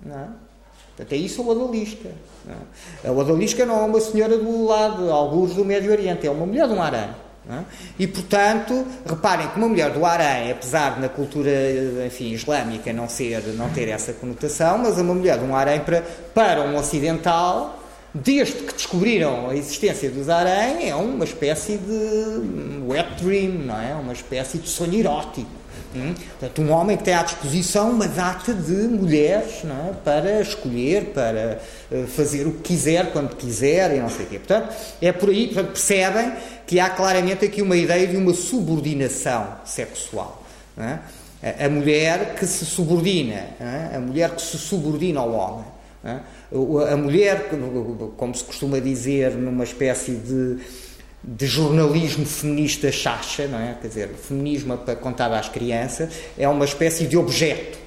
[0.05, 0.29] Não é?
[0.97, 2.11] Portanto, é isso a odalisca.
[3.05, 3.09] É?
[3.09, 6.67] A odalisca não é uma senhora do lado, alguns do Médio Oriente, é uma mulher
[6.67, 7.09] de um harém.
[7.51, 7.65] É?
[7.99, 11.51] E, portanto, reparem que uma mulher do harém, apesar de na cultura
[12.07, 16.03] enfim, islâmica não, ser, não ter essa conotação, mas uma mulher de um harém para,
[16.33, 17.81] para um ocidental,
[18.15, 23.95] desde que descobriram a existência dos harém, é uma espécie de wet dream, não é?
[23.95, 25.51] Uma espécie de sonho erótico.
[25.95, 26.15] Hum?
[26.39, 29.93] Portanto, um homem que tem à disposição uma data de mulheres é?
[30.05, 31.61] para escolher, para
[31.91, 34.39] uh, fazer o que quiser, quando quiser e não sei o quê.
[34.39, 36.33] Portanto, é por aí, portanto, percebem
[36.67, 40.43] que há claramente aqui uma ideia de uma subordinação sexual.
[40.79, 40.99] É?
[41.67, 43.97] A, mulher que se subordina, é?
[43.97, 45.67] a mulher que se subordina ao homem.
[46.05, 46.21] É?
[46.93, 47.51] A mulher,
[48.17, 50.59] como se costuma dizer, numa espécie de
[51.23, 53.77] de jornalismo feminista chacha, não é?
[53.81, 57.79] Quer dizer, feminismo para às crianças é uma espécie de objeto,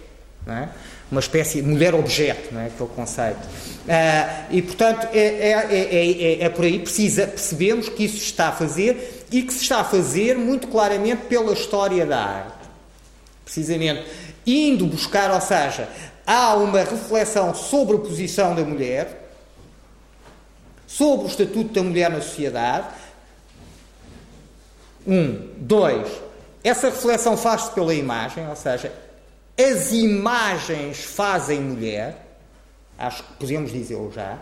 [0.46, 0.70] não é?
[1.12, 2.68] Uma espécie de mulher-objeto, não é?
[2.68, 3.40] Aquele conceito.
[3.88, 8.52] Ah, e, portanto, é, é, é, é, por aí precisa, percebemos que isso está a
[8.52, 12.66] fazer e que se está a fazer muito claramente pela história da arte.
[13.44, 14.04] Precisamente
[14.46, 15.90] indo buscar, ou seja,
[16.26, 19.32] há uma reflexão sobre a posição da mulher,
[20.86, 22.88] sobre o estatuto da mulher na sociedade.
[25.08, 25.50] Um.
[25.58, 26.08] Dois.
[26.64, 28.92] Essa reflexão faz-se pela imagem, ou seja,
[29.58, 32.26] as imagens fazem mulher.
[32.98, 34.40] Acho que podemos dizê-lo já.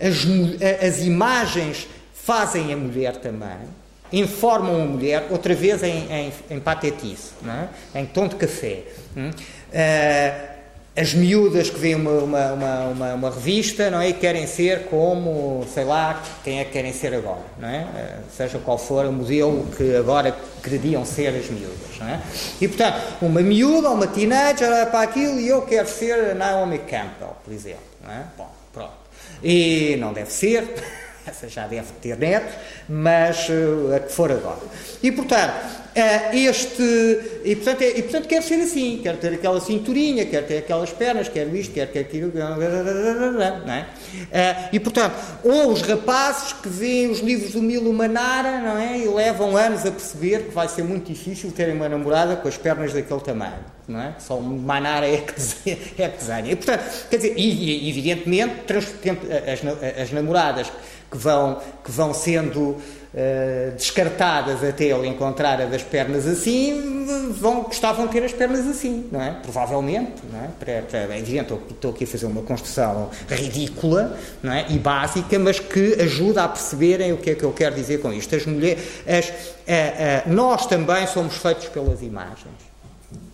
[0.00, 3.58] As, as imagens fazem a mulher também
[4.12, 8.00] informam a mulher, outra vez em, em, em patetice, é?
[8.00, 8.84] em tom de café.
[9.16, 10.47] Uh,
[10.98, 12.52] as miúdas que veem uma, uma,
[12.82, 14.08] uma, uma, revista não é?
[14.08, 17.86] e querem ser como, sei lá, quem é que querem ser agora, não é?
[17.94, 21.98] Eh, seja qual for o modelo que agora queriam ser as miúdas.
[22.00, 22.20] Não é?
[22.60, 27.36] E portanto, uma miúda, uma teenager olha para aquilo e eu quero ser Naomi Campbell,
[27.44, 27.84] por exemplo.
[28.04, 28.24] Não é?
[28.36, 28.92] Bom, pronto.
[29.42, 30.68] E não deve ser,
[31.24, 32.54] essa já deve ter netos,
[32.88, 34.58] mas uh, a que for agora.
[35.00, 35.87] E portanto,
[36.32, 37.20] este.
[37.44, 40.90] E portanto, é, e portanto quer ser assim, quer ter aquela cinturinha, quer ter aquelas
[40.90, 42.32] pernas, quer isto, quer, quer aquilo.
[42.34, 43.80] Não é?
[43.82, 45.14] Uh, e portanto,
[45.44, 48.98] ou os rapazes que veem os livros do Milo Manara não é?
[48.98, 52.56] e levam anos a perceber que vai ser muito difícil terem uma namorada com as
[52.56, 53.78] pernas daquele tamanho.
[53.86, 54.14] Não é?
[54.18, 55.32] Só Manara é que.
[55.98, 56.52] É desenha.
[56.52, 60.70] E, portanto, quer dizer, e, e evidentemente, as, as namoradas
[61.10, 62.76] que vão, que vão sendo
[63.14, 68.66] uh, descartadas até ele encontrar a das pernas assim, vão, gostavam de ter as pernas
[68.66, 69.36] assim, não é?
[69.42, 70.48] Provavelmente, não é?
[70.58, 74.66] Para, para, é evidente, estou aqui a fazer uma construção ridícula não é?
[74.68, 78.12] e básica, mas que ajuda a perceberem o que é que eu quero dizer com
[78.12, 78.34] isto.
[78.34, 82.67] As mulheres, as, uh, uh, nós também somos feitos pelas imagens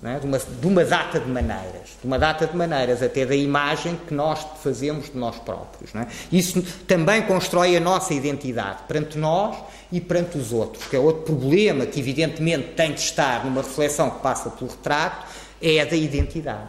[0.04, 0.18] é?
[0.18, 3.98] de, uma, de, uma, data de maneiras, de uma data de maneiras, até da imagem
[4.06, 5.94] que nós fazemos de nós próprios.
[5.94, 6.06] É?
[6.30, 9.56] Isso também constrói a nossa identidade perante nós
[9.90, 14.10] e perante os outros, que é outro problema que evidentemente tem de estar numa reflexão
[14.10, 15.26] que passa pelo retrato,
[15.62, 16.68] é a da identidade.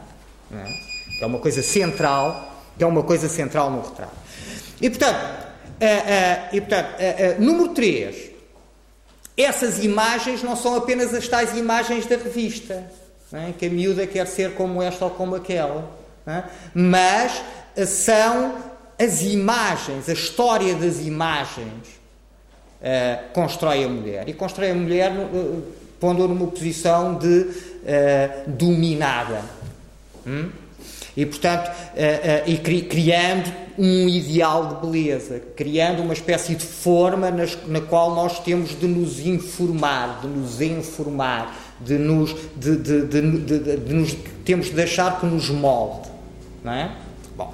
[0.53, 1.23] É?
[1.23, 4.15] é uma coisa central, é uma coisa central no retrato.
[4.81, 8.31] E portanto, uh, uh, e, portanto uh, número 3,
[9.37, 12.89] essas imagens não são apenas as tais imagens da revista,
[13.33, 13.53] é?
[13.57, 15.89] que a miúda quer ser como esta ou como aquela,
[16.25, 16.43] é?
[16.73, 17.41] mas
[17.87, 18.55] são
[18.99, 21.95] as imagens, a história das imagens
[22.81, 24.27] uh, constrói a mulher.
[24.29, 25.63] E constrói a mulher uh,
[25.99, 29.41] pondo-a numa posição de uh, dominada.
[30.25, 30.49] Hum?
[31.17, 31.71] E, portanto,
[32.45, 38.13] e cri criando um ideal de beleza, criando uma espécie de forma nas, na qual
[38.13, 44.15] nós temos de nos informar, de nos informar, de nos, de, de, de, de, nos
[44.43, 46.09] temos de deixar que nos molde,
[46.63, 46.91] não é?
[47.35, 47.53] Bom,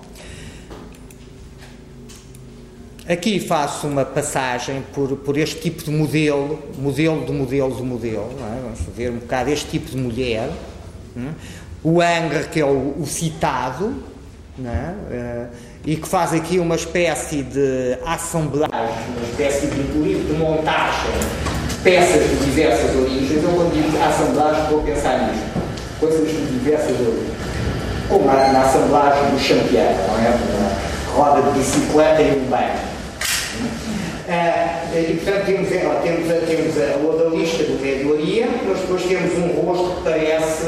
[3.08, 8.30] aqui faço uma passagem por, por este tipo de modelo, modelo de modelo de modelo,
[8.40, 8.62] é?
[8.62, 10.50] vamos ver um bocado este tipo de mulher,
[11.18, 11.30] é?
[11.84, 13.96] o Anger, que é o, o citado,
[14.64, 15.48] é?
[15.84, 18.70] e que faz aqui uma espécie de assemblagem,
[19.18, 21.51] uma espécie de, de montagem
[21.84, 25.62] peças de diversas origens, eu quando digo assemblagem estou a pensar nisto.
[26.00, 27.38] Coisas de diversas origens.
[28.08, 30.38] Como na, na assemblagem do champião, não é?
[31.16, 32.92] Uma roda de bicicleta e um banco.
[34.32, 39.34] Uh, e portanto temos, ó, temos, temos a odalista do Médio Oriente, mas depois temos
[39.38, 40.66] um rosto que parece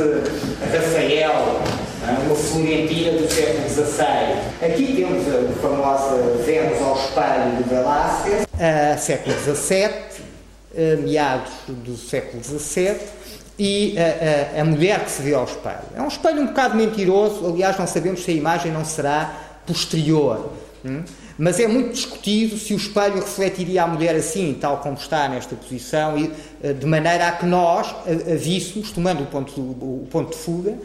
[0.60, 1.62] Rafael,
[2.04, 2.26] é?
[2.26, 4.36] uma florentina do século XVI.
[4.62, 6.16] Aqui temos a famosa
[6.46, 10.13] Vênus ao espelho de Velázquez, uh, século XVII,
[11.04, 12.98] meados do século XVII,
[13.58, 15.84] e a, a, a, mulher que se vê ao espelho.
[15.96, 20.52] É um espelho um bocado mentiroso, aliás, não sabemos se a imagem não será posterior.
[20.84, 21.04] Hum?
[21.38, 25.56] Mas é muito discutido se o espelho refletiria a mulher assim, tal como está nesta
[25.56, 26.32] posição, e,
[26.62, 30.38] eh, de maneira a que nós a, a víssemos, tomando o ponto, o ponto de
[30.38, 30.76] fuga,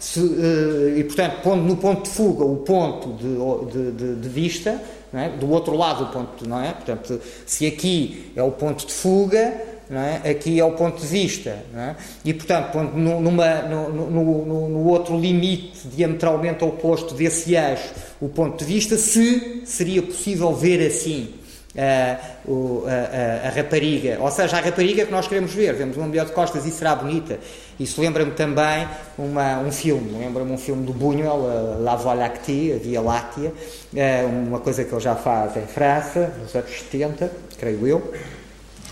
[0.00, 4.28] se, eh, e portanto, pondo no ponto de fuga o ponto de, de, de, de
[4.28, 4.80] vista,
[5.12, 5.28] é?
[5.28, 6.72] do outro lado o ponto, não é?
[6.72, 9.60] Portanto, se aqui é o ponto de fuga,
[9.90, 10.30] é?
[10.30, 11.50] aqui é o ponto de vista.
[11.74, 11.94] É?
[12.24, 18.64] E, portanto, numa, no, no, no, outro limite diametralmente oposto desse eixo, o ponto de
[18.64, 21.37] vista, se seria possível ver assim
[21.78, 25.74] a, a, rapariga, ou seja, a rapariga que nós queremos ver.
[25.74, 27.38] Vemos uma mulher de costas e será bonita.
[27.78, 32.78] Isso lembra-me também uma, um filme, lembra-me um filme do Buñuel, La Voie Lactée, a
[32.78, 37.86] Via Láctea, uh, uma coisa que ele já faz em França, nos anos 70, creio
[37.86, 38.12] eu,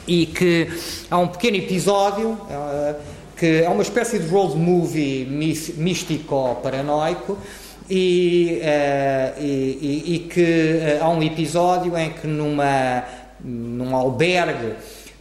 [0.06, 0.68] e que
[1.10, 2.30] há um pequeno episódio.
[2.30, 5.26] Uh, que é uma espécie de road movie
[5.76, 7.36] místico-paranoico
[7.88, 13.04] e, uh, e, e, e, que uh, há um episódio em que numa,
[13.42, 14.74] num albergue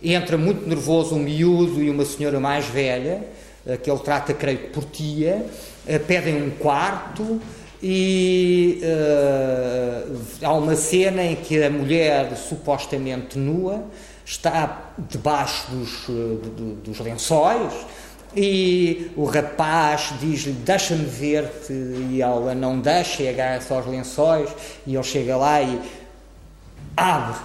[0.03, 3.21] entra muito nervoso um miúdo e uma senhora mais velha,
[3.65, 5.45] uh, que ele trata, creio que, por tia,
[6.07, 7.39] pedem um quarto
[7.81, 8.81] e
[10.41, 13.83] há uma cena em que a mulher supostamente nua
[14.25, 16.07] está debaixo dos,
[16.83, 17.71] dos lençóis
[18.35, 21.73] e o rapaz diz-lhe: Deixa-me ver-te.
[21.73, 24.49] E ela não deixa e agarra-se aos lençóis.
[24.85, 25.79] E ele chega lá e
[26.95, 27.37] abre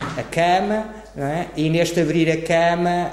[0.00, 0.86] a cama.
[1.16, 1.46] É?
[1.56, 3.12] E neste abrir a cama,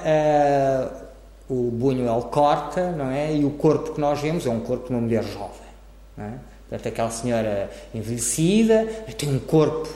[1.47, 2.91] uh, o Buñuel corta.
[2.91, 3.33] Não é?
[3.33, 5.71] E o corpo que nós vemos é um corpo de uma mulher jovem.
[6.17, 6.33] Não é?
[6.69, 8.85] Portanto, aquela senhora envelhecida
[9.17, 9.89] tem um corpo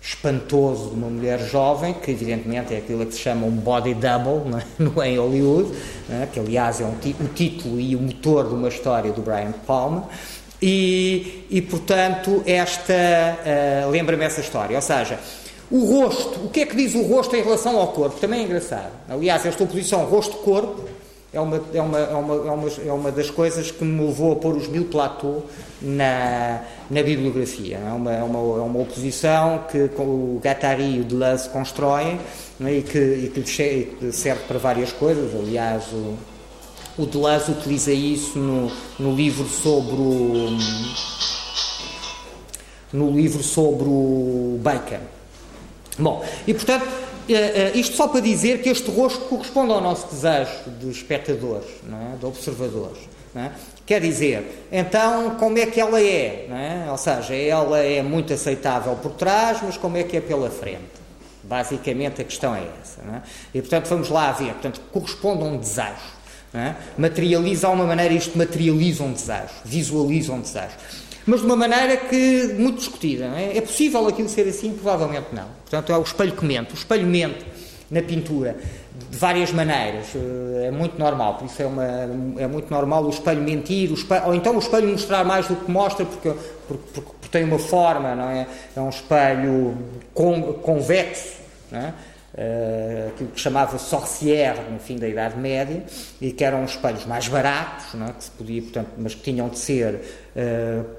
[0.00, 4.48] espantoso de uma mulher jovem, que evidentemente é aquilo que se chama um body double
[4.48, 4.64] não é?
[4.78, 5.72] no, em Hollywood,
[6.10, 6.26] é?
[6.32, 10.02] que aliás é um o título e o motor de uma história do Brian Palmer,
[10.60, 15.18] e, e portanto esta uh, lembra-me essa história, ou seja,
[15.70, 18.18] o rosto, o que é que diz o rosto em relação ao corpo?
[18.18, 18.90] Também é engraçado.
[19.08, 20.88] Aliás, esta oposição rosto-corpo
[21.32, 24.32] é uma, é, uma, é, uma, é, uma, é uma das coisas que me levou
[24.32, 25.42] a pôr os mil platô
[25.80, 27.76] na, na bibliografia.
[27.76, 32.18] É uma, é, uma, é uma oposição que o Gattari e o Deleuze constroem
[32.64, 32.72] é?
[32.72, 35.34] e, que, e que serve para várias coisas.
[35.34, 36.16] Aliás, o,
[36.96, 40.58] o Deleuze utiliza isso no, no livro sobre o,
[42.90, 45.00] no livro sobre o Bacon.
[45.98, 46.86] Bom, e portanto
[47.74, 52.16] isto só para dizer que este rosto corresponde ao nosso desejo de espectadores, é?
[52.16, 52.98] de observadores.
[53.36, 53.50] É?
[53.84, 56.48] Quer dizer, então como é que ela é?
[56.50, 56.90] é?
[56.90, 60.98] Ou seja, ela é muito aceitável por trás, mas como é que é pela frente?
[61.42, 63.00] Basicamente a questão é essa.
[63.00, 63.22] É?
[63.54, 64.52] E portanto vamos lá ver.
[64.52, 66.18] Portanto, corresponde a um desejo.
[66.54, 66.74] É?
[66.96, 70.74] Materializa de uma maneira, isto materializa um desejo, visualiza um desejo
[71.28, 73.26] mas de uma maneira que muito discutida.
[73.36, 73.58] É?
[73.58, 73.60] é?
[73.60, 74.72] possível aquilo ser assim?
[74.72, 75.46] Provavelmente não.
[75.62, 76.72] Portanto, é o espelho que mente.
[76.72, 77.44] O espelho mente
[77.90, 78.56] na pintura
[79.10, 80.06] de várias maneiras.
[80.14, 81.84] Eh, é muito normal, por isso é, uma,
[82.38, 85.56] é muito normal o espelho mentir, o espelho, ou então o espelho mostrar mais do
[85.56, 86.34] que mostra, porque,
[86.66, 88.46] porque, porque, porque tem uma forma, não é?
[88.74, 89.76] É um espelho
[90.14, 91.36] con, convexo,
[91.70, 91.94] não é?
[92.38, 95.82] Uh, aquilo que chamava sorcière no fim da Idade Média
[96.20, 98.12] e que eram espelhos mais baratos, não é?
[98.12, 100.97] que se podia, portanto, mas que tinham de ser uh,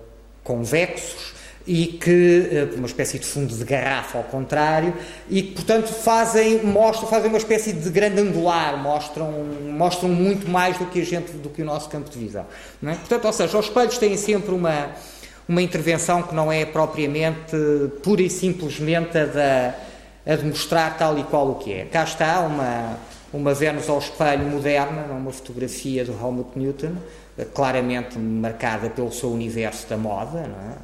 [0.50, 1.36] convexos
[1.68, 4.96] e que eh, uma espécie de fundo de garrafa ao contrário
[5.30, 9.32] e que portanto fazem mostram fazem uma espécie de grande angular mostram
[9.72, 12.48] mostram muito mais do que a gente do que o nosso campo de visão
[12.84, 12.96] é?
[12.96, 14.88] portanto ou seja os espelhos têm sempre uma
[15.48, 17.56] uma intervenção que não é propriamente
[18.02, 19.76] pura e simplesmente a, da,
[20.26, 22.98] a de mostrar tal e qual o que é cá está uma
[23.32, 26.96] uma Vênus ao espelho moderna uma fotografia do Helmut Newton
[27.46, 30.76] claramente marcada pelo seu universo da moda, é?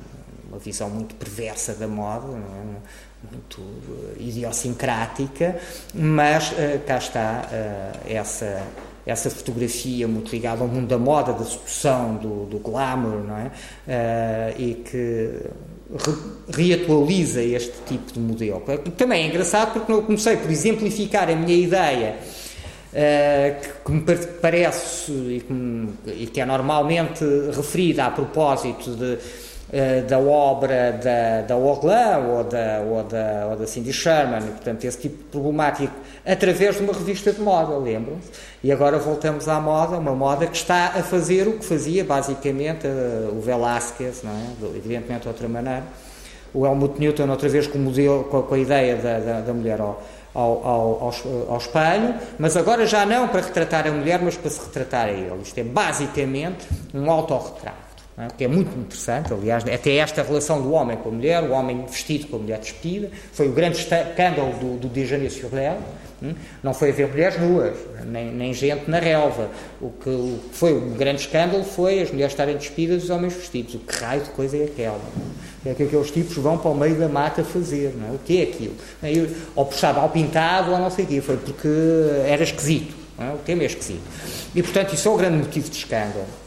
[0.49, 3.31] uma visão muito perversa da moda, é?
[3.31, 5.59] muito uh, idiosincrática,
[5.93, 8.63] mas uh, cá está uh, essa
[9.05, 13.51] essa fotografia muito ligada ao mundo da moda, da sedução, do, do glamour, não é?
[13.87, 15.41] Uh, e que
[15.93, 16.15] re,
[16.49, 18.63] reatualiza este tipo de modelo.
[18.97, 22.44] Também é engraçado porque eu comecei por exemplificar a minha ideia eh,
[23.83, 24.01] que, me
[24.41, 31.41] parece e que, e que, é normalmente referida a propósito de, uh, da obra da,
[31.41, 35.93] da Orlan ou da, ou, da, ou da Cindy Sherman, portanto, esse tipo de problemático,
[36.25, 38.29] através de uma revista de moda, lembram-se?
[38.63, 42.87] E agora voltamos à moda, uma moda que está a fazer o que fazia, basicamente,
[42.87, 44.77] uh, o Velázquez, é?
[44.77, 45.83] evidentemente de outra maneira,
[46.53, 49.41] o Helmut Newton, outra vez com, o modelo, com, a, com a ideia da, da,
[49.41, 50.01] da mulher ao,
[50.35, 51.13] ao, ao,
[51.49, 55.11] ao, espelho, mas agora já não para retratar a mulher, mas para se retratar a
[55.11, 55.41] ele.
[55.41, 57.84] Isto é basicamente um autorretrato.
[58.17, 58.27] É?
[58.37, 61.85] que é muito interessante, aliás, até esta relação do homem com a mulher, o homem
[61.85, 65.49] vestido com a mulher despida, foi o grande escândalo do, do Déjeuner sur
[66.23, 66.33] hum?
[66.63, 67.75] não foi haver mulheres nuas,
[68.05, 69.49] nem, nem gente na relva,
[69.81, 73.75] o que, foi um grande escândalo foi as mulheres estarem despidas e os homens vestidos,
[73.75, 75.01] o que raio de coisa é aquela?
[75.65, 78.11] é que aqueles tipos vão para o meio da mata fazer, não é?
[78.11, 78.75] O que é aquilo?
[79.55, 81.67] Ou puxado ao pintado ou não sei o quê, foi porque
[82.27, 83.33] era esquisito, é?
[83.33, 84.03] o tema é esquisito.
[84.53, 86.44] E, portanto, isso é o grande motivo de escândalo.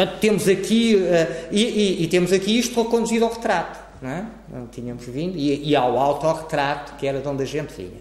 [0.00, 3.78] Portanto, temos aqui, uh, e, e, e, temos aqui isto conduzido ao retrato.
[4.00, 4.26] não, é?
[4.48, 8.00] não tínhamos vindo, e, e ao autorretrato, que era de onde a gente vinha.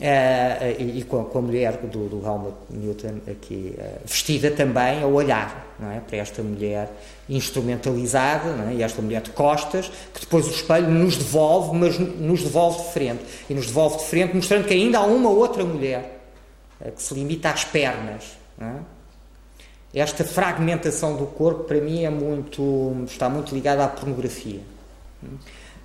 [0.00, 5.00] Uh, e, e com, com, a mulher do, do Helmut Newton aqui uh, vestida também
[5.04, 6.00] a olhar não é?
[6.00, 6.90] para esta mulher
[7.28, 8.74] instrumentalizada é?
[8.74, 12.92] e esta mulher de costas que depois o espelho nos devolve mas nos devolve de
[12.92, 16.20] frente e nos devolve de frente mostrando que ainda há uma outra mulher
[16.80, 18.93] uh, que se limita às pernas é?
[19.94, 24.60] Esta fragmentação do corpo para mim é muito está muito ligada à pornografia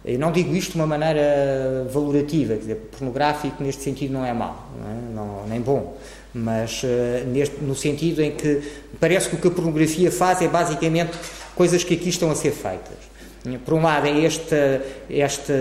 [0.04, 4.34] eu não digo isto de uma maneira valorativa, quer dizer, pornográfico neste sentido não é
[4.34, 5.14] mau, não é?
[5.14, 5.98] Não, nem bom,
[6.34, 8.62] mas uh, neste, no sentido em que
[9.00, 11.12] parece que o que a pornografia faz é basicamente
[11.54, 13.10] coisas que aqui estão a ser feitas.
[13.66, 14.56] Por um lado é este,
[15.10, 15.54] este,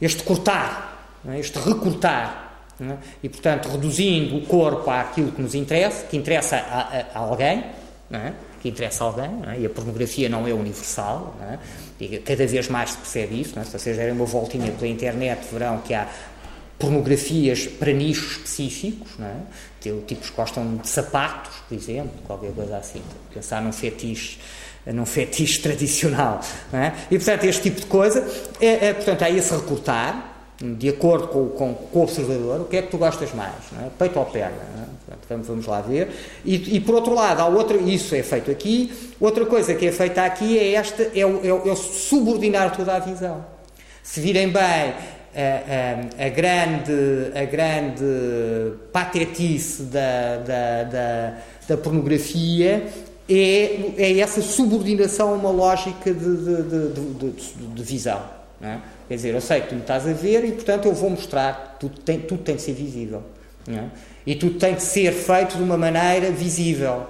[0.00, 1.38] este, cortar, é?
[1.38, 2.47] este recortar,
[2.80, 2.96] é?
[3.22, 7.64] e portanto reduzindo o corpo àquilo que nos interessa, que interessa a, a, a alguém,
[8.10, 8.32] é?
[8.60, 9.60] que interessa a alguém, é?
[9.60, 11.36] e a pornografia não é universal,
[12.00, 13.64] e cada vez mais se percebe isso.
[13.64, 16.08] Se vocês derem uma voltinha pela internet, verão que há
[16.78, 19.36] pornografias para nichos específicos, não é?
[20.06, 23.02] tipos que gostam de sapatos, por exemplo, qualquer coisa assim,
[23.32, 24.38] pensar num fetiche
[24.86, 26.40] num fetiche tradicional.
[26.72, 26.92] É?
[27.10, 28.26] E, portanto, este tipo de coisa,
[28.60, 32.76] é, é, portanto, há esse recortar, de acordo com, com, com, o observador, o que
[32.76, 33.54] é que tu gostas mais?
[33.80, 33.88] É?
[33.96, 34.56] Peito ou perna?
[35.10, 35.14] É?
[35.14, 36.08] Portanto, vamos, lá ver.
[36.44, 39.92] E, e, por outro lado, há outra, isso é feito aqui, outra coisa que é
[39.92, 43.44] feita aqui é esta, é é é subordinar toda a visão.
[44.02, 44.94] Se virem bem,
[45.34, 46.92] a, a, a, grande,
[47.34, 51.34] a grande patetice da, da, da,
[51.68, 52.88] da pornografia
[53.28, 56.62] é, é essa subordinação a uma lógica de, de,
[57.14, 57.32] de,
[57.74, 58.22] de visão.
[59.08, 59.10] É?
[59.10, 61.76] Quer dizer, eu sei que tu me estás a ver e, portanto, eu vou mostrar,
[61.80, 63.22] tudo tem, tudo tem de ser visível.
[63.66, 63.84] É?
[64.26, 67.06] E tudo tem de ser feito de uma maneira visível.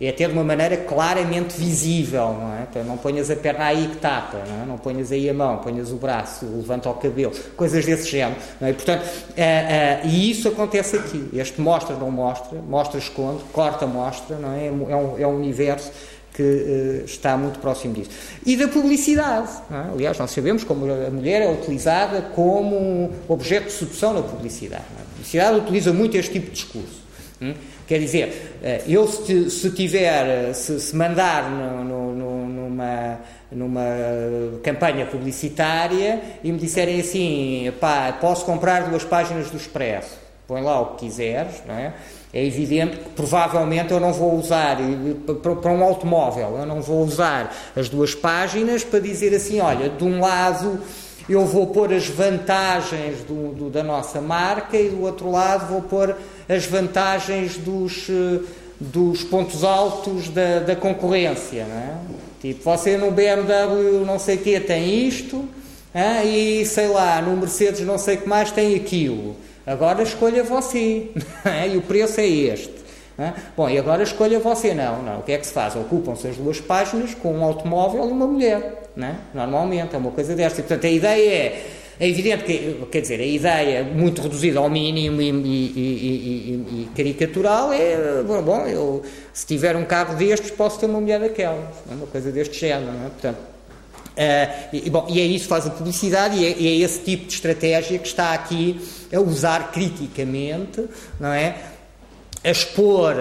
[0.00, 2.62] E até de uma maneira claramente visível, não é?
[2.62, 4.66] Então, não ponhas a perna aí que tapa, não, é?
[4.66, 8.40] não ponhas aí a mão, ponhas o braço, levanta o cabelo, coisas desse género.
[8.62, 8.72] É?
[8.72, 9.06] Portanto,
[9.36, 11.28] é, é, e isso acontece aqui.
[11.34, 14.68] Este mostra, não mostra, mostra, esconde, corta, mostra, não é?
[14.68, 15.92] É um, é um universo
[16.40, 18.10] que uh, está muito próximo disso.
[18.46, 19.50] E da publicidade.
[19.70, 19.92] É?
[19.92, 24.84] Aliás, nós sabemos como a mulher é utilizada como objeto de sedução na publicidade.
[24.98, 25.02] É?
[25.02, 27.00] A publicidade utiliza muito este tipo de discurso.
[27.42, 27.54] Hum?
[27.86, 33.18] Quer dizer, uh, eu se, se tiver, se, se mandar no, no, no, numa,
[33.52, 33.86] numa
[34.62, 40.80] campanha publicitária e me disserem assim, pá, posso comprar duas páginas do Expresso, põe lá
[40.80, 41.92] o que quiseres, não é?
[42.32, 44.78] É evidente que provavelmente eu não vou usar,
[45.62, 50.04] para um automóvel, eu não vou usar as duas páginas para dizer assim: olha, de
[50.04, 50.80] um lado
[51.28, 55.82] eu vou pôr as vantagens do, do, da nossa marca e do outro lado vou
[55.82, 56.16] pôr
[56.48, 58.40] as vantagens dos, eh,
[58.80, 61.60] dos pontos altos da, da concorrência.
[61.60, 61.94] É?
[62.40, 65.48] Tipo, você no BMW não sei o quê tem isto
[66.24, 69.36] e sei lá, no Mercedes não sei o que mais tem aquilo.
[69.70, 71.10] Agora escolha você.
[71.72, 72.80] e o preço é este.
[73.56, 74.74] Bom, e agora escolha você.
[74.74, 75.20] Não, não.
[75.20, 75.76] O que é que se faz?
[75.76, 78.82] Ocupam-se as duas páginas com um automóvel e uma mulher.
[79.00, 79.14] É?
[79.32, 80.60] Normalmente, é uma coisa desta.
[80.60, 81.66] E, portanto, a ideia é.
[82.00, 86.88] É evidente que, quer dizer, a ideia muito reduzida ao mínimo e, e, e, e
[86.96, 89.02] caricatural é, bom, eu
[89.34, 91.58] se tiver um carro destes posso ter uma mulher daquelas,
[91.90, 91.94] é?
[91.94, 93.10] uma coisa deste género, é?
[93.10, 93.49] Portanto,
[94.10, 97.00] Uh, e, bom, e é isso que faz a publicidade e é, e é, esse
[97.00, 98.80] tipo de estratégia que está aqui
[99.12, 100.84] a usar criticamente,
[101.18, 101.56] não é?
[102.42, 103.14] A expor,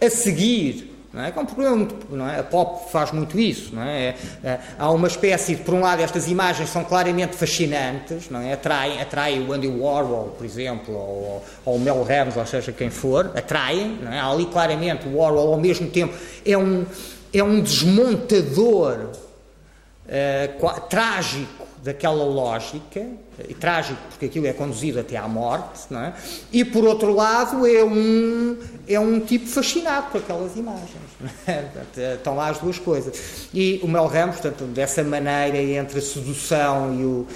[0.00, 1.32] a seguir não é?
[1.34, 2.40] é um problema muito, não é?
[2.40, 4.16] A pop faz muito isso, não é?
[4.42, 4.58] é?
[4.76, 8.54] Há uma espécie de, por um lado, estas imagens são claramente fascinantes, não é?
[8.54, 12.90] Atraem, atraem o Andy Warhol, por exemplo, ou, ou o Mel Ramos, ou seja, quem
[12.90, 14.18] for, atraem, não é?
[14.18, 16.12] Há ali claramente o Warhol, ao mesmo tempo,
[16.44, 16.84] é um,
[17.32, 19.10] é um desmontador
[20.06, 23.06] uh, trágico daquela lógica,
[23.46, 26.14] e trágico porque aquilo é conduzido até à morte, não é?
[26.50, 28.56] e por outro lado é um,
[28.88, 30.90] é um tipo fascinado por aquelas imagens.
[31.46, 32.14] É?
[32.14, 33.48] Estão lá as duas coisas.
[33.52, 37.26] E o Mel Ramos, portanto, dessa maneira entre a sedução e o,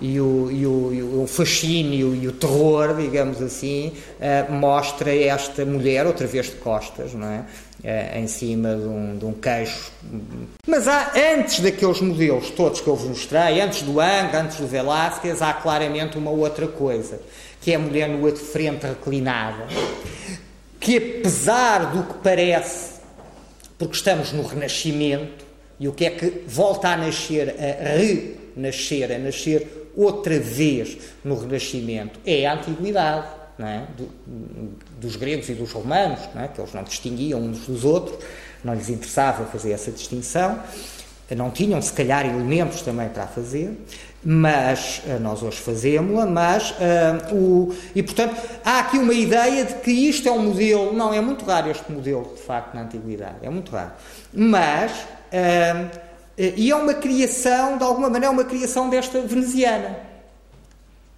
[0.00, 5.64] e o, e o, e o fascínio e o terror, digamos assim, uh, mostra esta
[5.64, 7.44] mulher, outra vez de costas, não é?
[7.78, 9.92] Uh, em cima de um, de um queixo.
[10.66, 14.66] Mas há, antes daqueles modelos todos que eu vos mostrei, antes do Ang, antes do
[14.66, 17.20] Velázquez, há claramente uma outra coisa,
[17.60, 19.68] que é a mulher nua de frente reclinada,
[20.80, 22.94] que apesar do que parece,
[23.78, 25.46] porque estamos no Renascimento,
[25.78, 31.38] e o que é que volta a nascer, a renascer, a nascer outra vez no
[31.38, 33.84] Renascimento é a antiguidade é?
[33.96, 34.08] Do,
[35.00, 36.48] dos gregos e dos romanos, é?
[36.48, 38.24] que eles não distinguiam uns dos outros,
[38.62, 40.60] não lhes interessava fazer essa distinção.
[41.36, 43.76] não tinham, se calhar, elementos também para fazer,
[44.24, 49.74] mas uh, nós hoje fazemos-la, mas uh, o, e portanto há aqui uma ideia de
[49.74, 53.36] que isto é um modelo, não, é muito raro este modelo, de facto, na Antiguidade,
[53.42, 53.92] é muito raro,
[54.32, 59.96] mas, uh, e é uma criação, de alguma maneira, uma criação desta veneziana,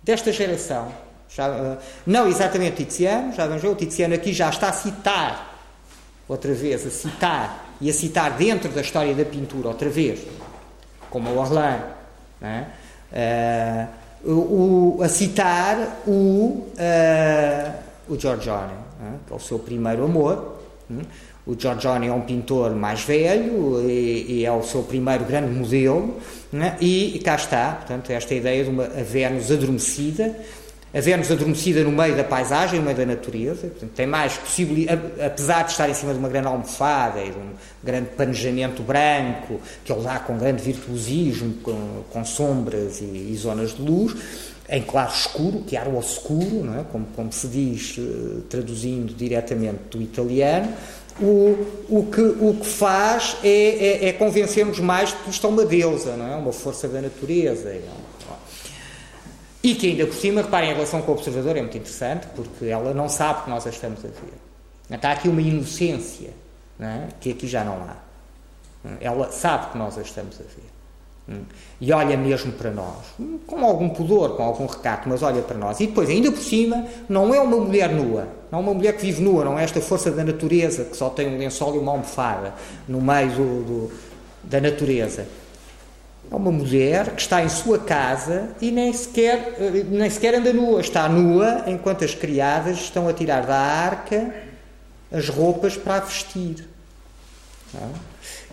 [0.03, 0.91] desta geração,
[1.35, 5.59] já, não exatamente Tiziano, já vamos ver, o Tiziano aqui já está a citar,
[6.29, 10.21] outra vez, a citar, e a citar dentro da história da pintura, outra vez,
[11.09, 11.85] como o Orlando,
[12.41, 12.67] não é?
[13.13, 17.73] Uh, o, a citar o, uh,
[18.09, 20.61] o Giorgione, uh, que é o seu primeiro amor.
[21.47, 26.21] O Giorgione é um pintor mais velho e, e é o seu primeiro grande modelo,
[26.81, 30.37] e, e cá está, portanto, esta ideia de uma Vênus adormecida,
[30.93, 35.01] a Vênus adormecida no meio da paisagem, no meio da natureza, portanto, tem mais possibilidade,
[35.25, 37.51] apesar de estar em cima de uma grande almofada e de um
[37.83, 43.75] grande panejamento branco, que ele dá com grande virtuosismo, com, com sombras e, e, zonas
[43.77, 44.17] de luz,
[44.69, 46.85] em claro escuro, que o oscuro, não é?
[46.91, 50.73] como, como se diz, uh, traduzindo diretamente do italiano,
[51.21, 55.51] o, o, que, o que faz é, é, é convencer-nos mais de que isto é
[55.51, 56.35] uma deusa, não é?
[56.35, 57.69] uma força da natureza.
[57.69, 57.81] É
[59.71, 62.67] e que ainda por cima, reparem, em relação com o observador é muito interessante, porque
[62.67, 64.95] ela não sabe que nós a estamos a ver.
[64.95, 66.31] Está aqui uma inocência
[66.81, 67.09] é?
[67.21, 67.97] que aqui já não há.
[69.01, 70.71] Ela sabe que nós a estamos a ver.
[71.81, 72.97] E olha mesmo para nós,
[73.47, 75.79] com algum pudor, com algum recato, mas olha para nós.
[75.79, 79.03] E depois, ainda por cima, não é uma mulher nua, não é uma mulher que
[79.03, 81.93] vive nua, não é esta força da natureza que só tem um lençol e uma
[81.93, 82.53] almofada
[82.89, 83.93] no meio do, do,
[84.43, 85.27] da natureza
[86.31, 90.53] é uma mulher que está em sua casa e nem sequer, eh, nem sequer anda
[90.53, 90.81] nua.
[90.81, 94.33] Está nua enquanto as criadas estão a tirar da arca
[95.13, 96.69] as roupas para a vestir.
[97.75, 97.89] É?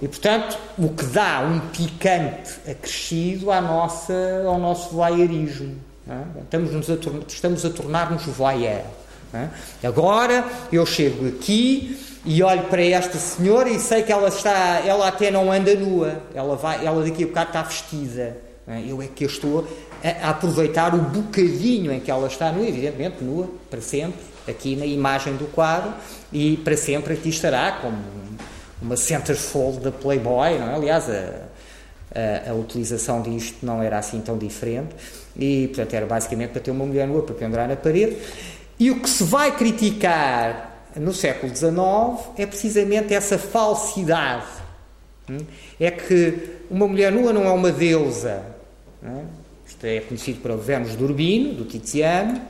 [0.01, 5.75] E, portanto, o que dá um picante acrescido à nossa, ao nosso voyeurismo.
[6.09, 6.41] É?
[6.41, 6.93] Estamos, a,
[7.27, 8.85] estamos a tornar-nos voyeur.
[9.33, 9.49] É?
[9.87, 15.07] Agora eu chego aqui e olho para esta senhora e sei que ela está, ela
[15.07, 18.35] até não anda nua, ela, vai, ela daqui a bocado está vestida.
[18.67, 18.83] É?
[18.85, 19.65] Eu é que estou
[20.03, 24.85] a, aproveitar o bocadinho em que ela está nua, evidentemente nua, para sempre, aqui na
[24.85, 25.93] imagem do quadro,
[26.33, 27.97] e para sempre aqui estará como
[28.81, 30.75] uma centerfold da Playboy, não é?
[30.75, 31.31] Aliás, a,
[32.13, 34.93] a, a, utilização disto não era assim tão diferente,
[35.33, 38.17] e portanto era basicamente para ter uma mulher nua para pendurar na parede.
[38.77, 40.66] E o que se vai criticar
[40.99, 44.45] no século XIX é precisamente essa falsidade.
[45.29, 45.39] Hum?
[45.79, 48.43] É que uma mulher nua não é uma deusa.
[49.03, 49.21] É?
[49.67, 52.41] Isto é conhecido para Vênus do Urbino, do Tiziano,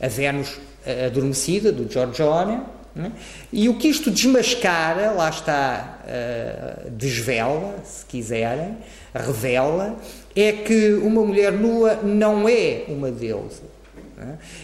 [0.00, 0.58] a Vênus
[1.06, 2.60] adormecida, do Giorgione.
[2.96, 3.10] É?
[3.52, 8.76] E o que isto desmascara, lá está, uh, desvela, se quiserem,
[9.14, 9.96] revela,
[10.34, 13.62] é que uma mulher nua não é uma deusa.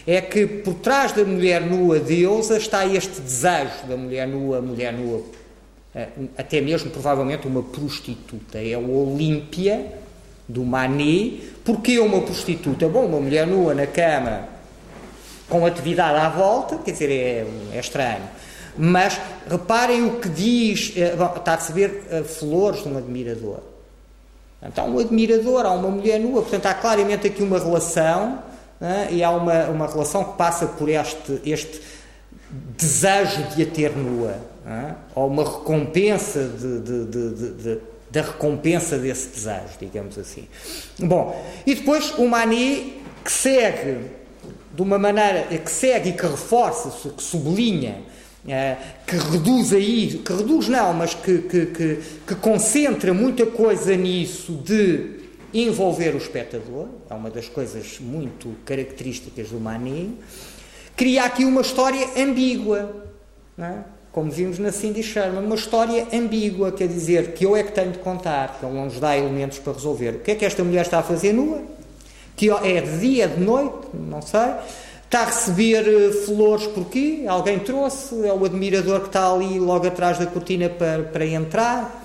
[0.05, 4.93] É que por trás da mulher nua deusa está este desejo da mulher nua, mulher
[4.93, 5.23] nua,
[5.95, 6.07] eh,
[6.37, 8.59] até mesmo provavelmente uma prostituta.
[8.59, 9.93] É o Olímpia
[10.47, 11.53] do Manet.
[11.65, 12.87] Porquê uma prostituta?
[12.87, 14.47] Bom, uma mulher nua na cama
[15.49, 18.23] com atividade à volta, quer dizer, é, é estranho.
[18.77, 19.19] Mas
[19.49, 23.59] reparem o que diz, eh, está a receber uh, flores de um admirador.
[24.61, 28.39] Então, um admirador, há uma mulher nua, portanto, há claramente aqui uma relação
[28.81, 29.11] é?
[29.11, 31.81] e há uma, uma relação que passa por este, este
[32.49, 34.93] desejo de a ter nua, é?
[35.15, 37.79] ou uma recompensa de, de, de, de,
[38.09, 40.47] da recompensa desse desejo, digamos assim.
[40.99, 43.97] Bom, e depois o Mani que segue
[44.73, 48.03] de uma maneira que segue e que reforça, que sublinha,
[49.05, 54.53] que reduz aí, que reduz não, mas que, que, que, que concentra muita coisa nisso
[54.53, 55.16] de
[55.53, 60.11] envolver o espectador, é uma das coisas muito características do Manet,
[60.95, 63.05] cria aqui uma história ambígua,
[63.57, 63.79] é?
[64.11, 67.91] como vimos na Cindy Sherman, uma história ambígua, quer dizer, que eu é que tenho
[67.91, 70.15] de contar, que ele não nos dá elementos para resolver.
[70.15, 71.61] O que é que esta mulher está a fazer nua?
[72.35, 74.55] Que é de dia, é de noite, não sei.
[75.05, 77.25] Está a receber eh, flores por quê?
[77.27, 78.27] Alguém trouxe?
[78.27, 82.03] É o admirador que está ali logo atrás da cortina para, para entrar?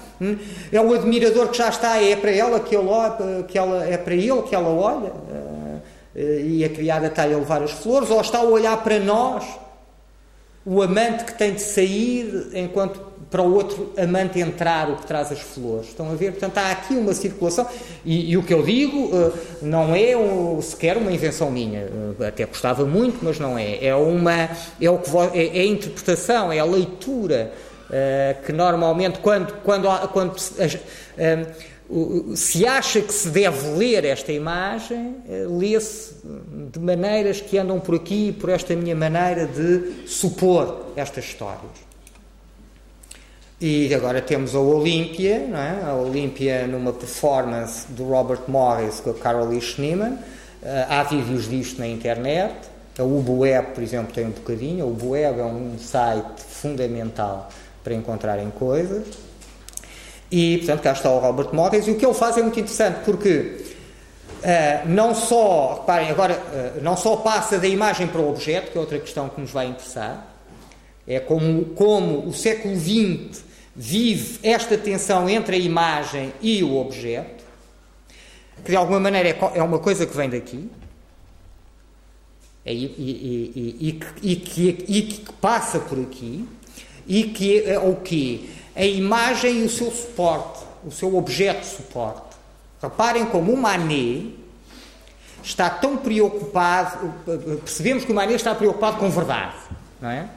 [0.73, 2.89] É um admirador que já está, é para ela que, ele,
[3.49, 5.13] que ela, é para ele que ela olha
[6.15, 9.45] eh, e a criada está-lhe a levar as flores, ou está a olhar para nós,
[10.65, 15.33] o amante que tem de sair enquanto para o outro amante entrar, o que traz
[15.33, 15.89] as flores.
[15.89, 16.33] Estão a ver?
[16.33, 17.67] Portanto, há aqui uma circulação.
[18.05, 19.33] E, e o que eu digo uh,
[19.63, 21.87] não é um, sequer uma invenção minha.
[21.87, 23.83] Uh, até gostava muito, mas não é.
[23.83, 27.53] É, uma, é, o que, é, é a interpretação, é a leitura
[27.89, 30.37] uh, que normalmente, quando, quando, quando uh,
[32.35, 36.15] se acha que se deve ler esta imagem, eh, lê-se
[36.73, 41.93] de maneiras que andam por aqui, por esta minha maneira de supor estas histórias.
[43.61, 45.85] E agora temos a Olímpia, é?
[45.85, 50.15] a Olímpia numa performance do Robert Morris com a Carolee Schneemann.
[50.15, 50.19] Uh,
[50.89, 52.55] há vídeos disto na internet.
[52.99, 54.85] A UboWeb, por exemplo, tem um bocadinho.
[54.85, 57.51] A UboWeb é um site fundamental
[57.83, 59.07] para encontrarem coisas.
[60.31, 61.87] E, portanto, cá está o Robert Morris.
[61.87, 63.65] E o que ele faz é muito interessante, porque
[64.43, 68.79] uh, não só, reparem, agora, uh, não só passa da imagem para o objeto, que
[68.79, 70.27] é outra questão que nos vai interessar,
[71.07, 73.45] é como, como o século XX
[73.75, 77.43] vive esta tensão entre a imagem e o objeto,
[78.65, 80.71] que de alguma maneira é, é uma coisa que vem daqui,
[82.65, 84.31] e, e, e,
[84.89, 86.47] e, que passa por aqui,
[87.07, 88.49] e que é o quê?
[88.75, 92.37] A imagem e o seu suporte, o seu objeto suporte.
[92.81, 94.35] Reparem como o Manet
[95.43, 97.13] está tão preocupado,
[97.65, 99.57] percebemos que o Manet está preocupado com verdade,
[100.01, 100.29] não é?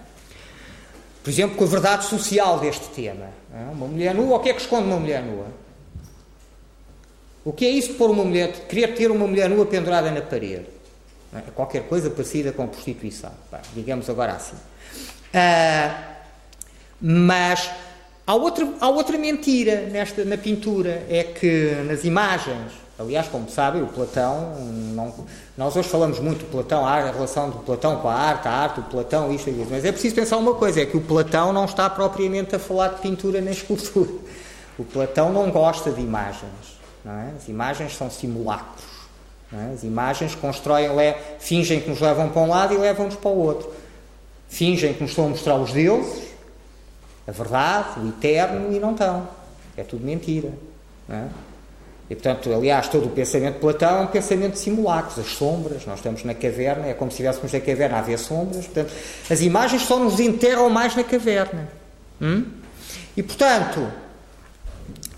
[1.23, 3.27] Por exemplo, com a verdade social deste tema.
[3.71, 5.47] Uma mulher nua, o que é que esconde uma mulher nua?
[7.43, 10.65] O que é isso pôr uma mulher, querer ter uma mulher nua pendurada na parede?
[11.33, 13.31] É qualquer coisa parecida com prostituição,
[13.73, 14.55] digamos agora assim.
[15.33, 16.14] Ah,
[17.07, 17.69] mas
[18.25, 23.83] há outra, há outra mentira nesta, na pintura, é que nas imagens Aliás, como sabem,
[23.83, 24.55] o Platão,
[24.93, 25.13] não,
[25.57, 28.79] nós hoje falamos muito do Platão, a relação do Platão com a arte, a arte,
[28.79, 31.51] o Platão, isto e isso, mas é preciso pensar uma coisa, é que o Platão
[31.51, 34.11] não está propriamente a falar de pintura nem escultura.
[34.79, 37.33] O Platão não gosta de imagens, é?
[37.35, 38.85] as imagens são simulacros.
[39.51, 39.73] É?
[39.73, 40.87] As imagens constroem,
[41.37, 43.73] fingem que nos levam para um lado e levam-nos para o outro.
[44.47, 46.29] Fingem que nos estão a mostrar os deuses,
[47.27, 49.27] a verdade, o eterno, e não estão.
[49.75, 50.51] É tudo mentira.
[51.09, 51.25] É?
[52.09, 55.85] E, portanto, aliás, todo o pensamento de Platão é um pensamento de simulacros, as sombras,
[55.87, 58.93] nós estamos na caverna, é como se estivéssemos na caverna a ver sombras, portanto,
[59.29, 61.67] as imagens só nos enterram mais na caverna.
[62.21, 62.45] Hum?
[63.17, 63.91] E, portanto,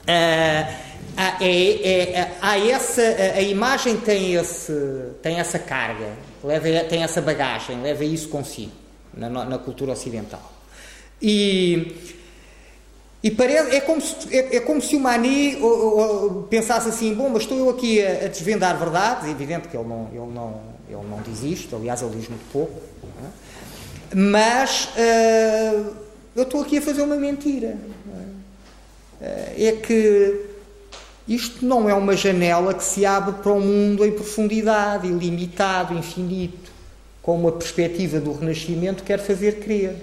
[0.07, 0.69] a,
[1.17, 7.81] a, é, a, essa, a, imagem tem, esse, tem essa carga, leva, tem essa bagagem,
[7.81, 8.71] leva isso consigo,
[9.13, 10.56] na, na cultura ocidental.
[11.21, 11.95] E
[13.27, 17.13] e parece, é, como se, é, é como se o Mani ou, ou, pensasse assim:
[17.13, 19.27] bom, mas estou eu aqui a, a, desvendar verdades.
[19.27, 22.49] É evidente que ele não, ele, não, ele não diz isto, aliás, ele diz muito
[22.51, 22.79] pouco.
[23.03, 24.15] É?
[24.15, 25.93] Mas uh,
[26.35, 27.77] eu estou aqui a fazer uma mentira.
[29.19, 29.65] É?
[29.65, 30.45] é que
[31.27, 36.71] isto não é uma janela que se abre para um mundo em profundidade, ilimitado, infinito,
[37.21, 39.95] como a perspectiva do Renascimento quer fazer crer,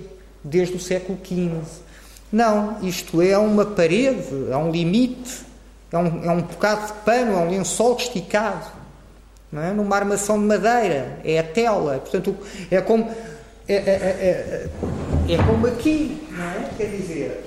[0.44, 1.82] desde o século XV.
[2.30, 5.40] Não, isto é uma parede, é um limite,
[5.90, 8.66] é um, é um bocado de pano, é um lençol esticado,
[9.50, 9.72] não é?
[9.72, 12.36] numa armação de madeira, é a tela, portanto,
[12.70, 13.08] é como,
[13.68, 14.68] é, é, é,
[15.32, 16.70] é, como aqui, não é?
[16.76, 17.44] Quer dizer,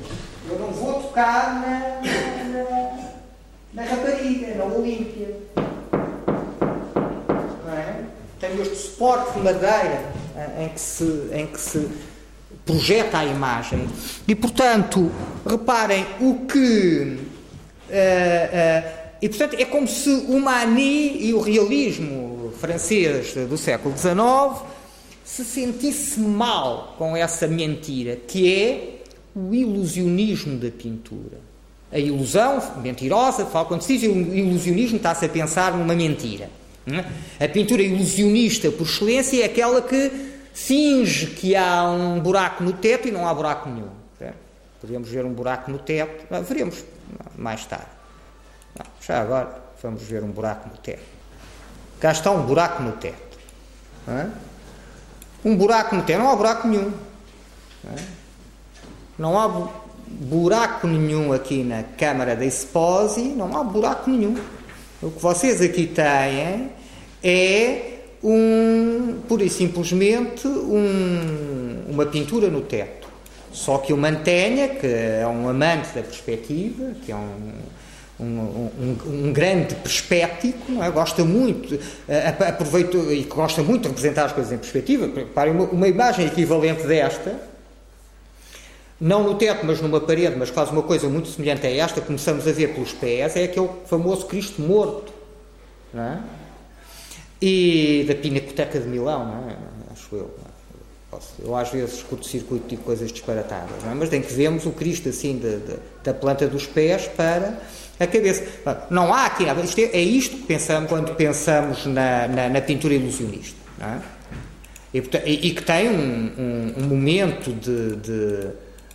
[0.50, 2.02] eu não vou tocar na,
[2.48, 3.08] na,
[3.74, 5.36] na rapariga, na Olímpia.
[7.66, 8.04] Não é?
[8.40, 10.04] Tenho este suporte de madeira
[10.60, 11.90] em que se, em que se
[12.68, 13.88] projeta a imagem.
[14.28, 15.10] E, portanto,
[15.44, 17.18] reparem, o que.
[17.90, 23.98] Uh, uh, e, portanto, é como se o Mani e o realismo francês do século
[23.98, 24.64] XIX
[25.24, 29.02] se sentisse mal com essa mentira, que é
[29.36, 31.40] o ilusionismo da pintura.
[31.92, 36.50] A ilusão mentirosa, quando se diz ilusionismo, está-se a pensar numa mentira.
[37.40, 37.46] É?
[37.46, 40.12] A pintura ilusionista, por excelência, é aquela que
[40.58, 43.90] finge que há um buraco no teto e não há buraco nenhum.
[44.82, 46.84] Podemos ver um buraco no teto, não, veremos
[47.36, 47.86] mais tarde.
[48.78, 51.04] Não, já agora vamos ver um buraco no teto.
[52.00, 53.38] Cá está um buraco no teto.
[54.08, 54.28] É?
[55.46, 56.92] Um buraco no teto, não há buraco nenhum.
[57.84, 58.06] Não, é?
[59.18, 59.70] não há
[60.08, 64.36] buraco nenhum aqui na Câmara da Esposi, não há buraco nenhum.
[65.02, 66.72] O que vocês aqui têm
[67.24, 73.08] é um, pura e simplesmente um, uma pintura no teto.
[73.52, 77.52] Só que o Mantenha, que é um amante da perspectiva, que é um,
[78.20, 80.90] um, um, um, grande perspético, é?
[80.92, 81.80] gosta muito,
[82.48, 85.08] aproveita e gosta muito de representar as coisas em perspectiva.
[85.08, 87.36] Reparem, uma, uma, imagem equivalente desta,
[89.00, 92.48] não no teto, mas numa parede, mas quase uma coisa muito semelhante a esta, começamos
[92.48, 95.14] a ver pelos pés, é aquele famoso Cristo morto.
[95.94, 96.20] Não é?
[97.42, 99.56] E da Pinacoteca de Milão, não é?
[99.92, 100.36] acho eu.
[101.40, 103.94] Eu às vezes curto-circuito de coisas disparatadas, é?
[103.96, 107.60] mas tem que vermos o Cristo assim da, da, da planta dos pés para
[108.00, 108.44] a cabeça.
[108.90, 109.62] Não há aqui nada.
[109.62, 113.58] Isto é, é, isto que pensamos quando pensamos na, na, na pintura ilusionista.
[113.80, 114.18] É?
[114.94, 118.48] E, e, que tem um, um, um momento de, de,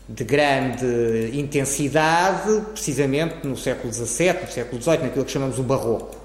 [0.09, 6.21] de, grande intensidade, precisamente no século XVII, no século XVIII, naquilo que chamamos o Barroco.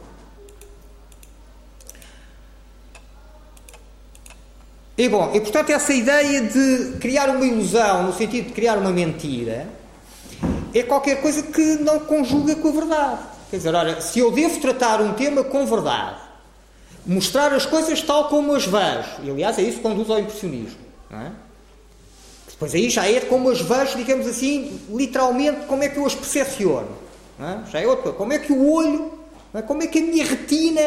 [4.97, 8.91] E bom, e portanto essa ideia de criar uma ilusão, no sentido de criar uma
[8.91, 9.67] mentira,
[10.73, 13.21] é qualquer coisa que não conjuga com a verdade.
[13.51, 16.17] Quer dizer, se eu devo tratar um tema com verdade,
[17.05, 20.79] mostrar as coisas tal como as vejo, e aliás é isso que conduz ao impressionismo,
[21.09, 21.31] não é?
[22.49, 26.15] Depois aí já é como as vejo, digamos assim, literalmente, como é que eu as
[26.15, 26.89] percepciono.
[27.39, 27.69] É?
[27.69, 29.11] Já é outra Como é que o olho,
[29.53, 29.61] é?
[29.61, 30.81] como é que a minha retina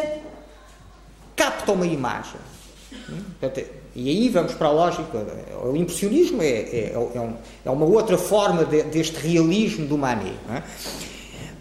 [1.37, 2.41] capta uma imagem.
[3.39, 5.27] Portanto, e aí vamos para a lógica.
[5.65, 7.35] O impressionismo é, é, é, um,
[7.65, 10.35] é uma outra forma de, deste realismo do Manet.
[10.49, 10.63] É?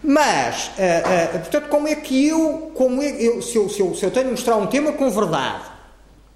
[0.02, 3.94] Mas, uh, uh, portanto, como é que eu, como é, eu, se, eu, se, eu,
[3.94, 5.64] se eu tenho de mostrar um tema com verdade,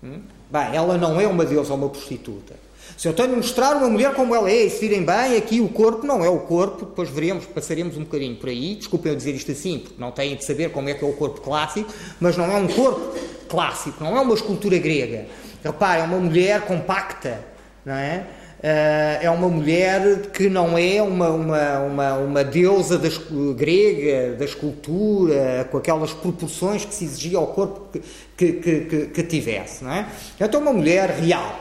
[0.02, 2.54] hum, bem, ela não é uma deusa ou uma prostituta.
[2.96, 5.60] Se eu tenho de mostrar uma mulher como ela é, e se virem bem, aqui
[5.60, 9.16] o corpo não é o corpo, depois veremos, passaremos um bocadinho por aí, desculpem eu
[9.16, 11.92] dizer isto assim, porque não têm de saber como é que é o corpo clássico,
[12.20, 13.16] mas não é um corpo
[13.46, 15.26] clássico, não é uma escultura grega.
[15.62, 17.40] Repare, é uma mulher compacta,
[17.84, 18.26] não é?
[18.64, 23.08] Uh, é uma mulher que não é uma, uma, uma, uma deusa da,
[23.54, 27.98] grega, da escultura, com aquelas proporções que se exigia ao corpo
[28.34, 29.84] que, que, que, que tivesse.
[29.84, 30.06] Não é?
[30.40, 31.60] Então, uma mulher real.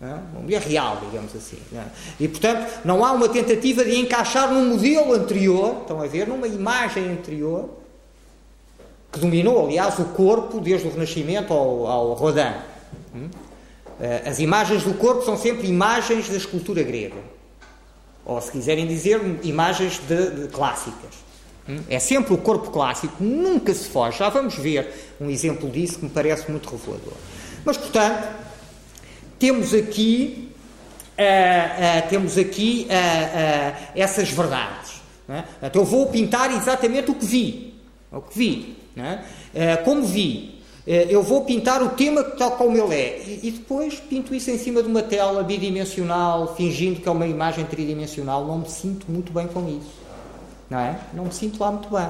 [0.00, 0.06] É?
[0.06, 1.58] Uma mulher real, digamos assim.
[1.72, 1.84] É?
[2.18, 6.48] E, portanto, não há uma tentativa de encaixar num modelo anterior, estão a ver, numa
[6.48, 7.77] imagem anterior,
[9.12, 12.54] que dominou, aliás, o corpo desde o Renascimento ao, ao Rodin.
[13.14, 13.28] Hum?
[14.00, 17.16] Eh, as imagens do corpo são sempre imagens da escultura grega.
[18.24, 21.14] Ou, se quiserem dizer, imagens de, de clássicas.
[21.68, 21.80] Hum?
[21.88, 24.18] É sempre o corpo clássico, nunca se foge.
[24.18, 27.14] Já vamos ver um exemplo disso que me parece muito revelador.
[27.64, 28.28] Mas, portanto,
[29.38, 30.52] temos aqui,
[31.18, 34.98] uh, uh, temos aqui uh, essas verdades.
[35.28, 35.44] É?
[35.66, 37.74] Então, eu vou pintar exatamente o que vi.
[38.10, 38.76] O que vi.
[39.00, 39.76] É?
[39.76, 40.58] como vi,
[40.90, 44.56] eh, eu vou pintar o tema tal como ele é e, depois pinto isso em
[44.56, 48.46] cima de uma tela bidimensional, fingindo que é uma imagem tridimensional.
[48.46, 49.92] Não me sinto muito bem com isso,
[50.70, 50.98] não é?
[51.12, 52.08] Não me sinto lá muito bem.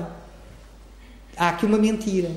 [1.37, 2.31] Há aqui uma mentira.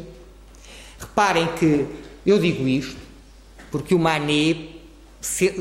[1.00, 1.86] Reparem que
[2.26, 2.98] eu digo isto
[3.70, 4.82] porque o Manet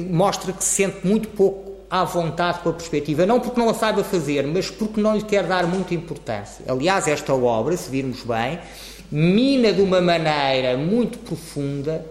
[0.09, 3.75] mostra que se sente muito pouco à vontade com a perspectiva, não porque não a
[3.75, 6.65] saiba fazer, mas porque não lhe quer dar muita importância.
[6.69, 8.61] Aliás, esta obra, se virmos bem,
[9.11, 12.07] mina de uma maneira muito profunda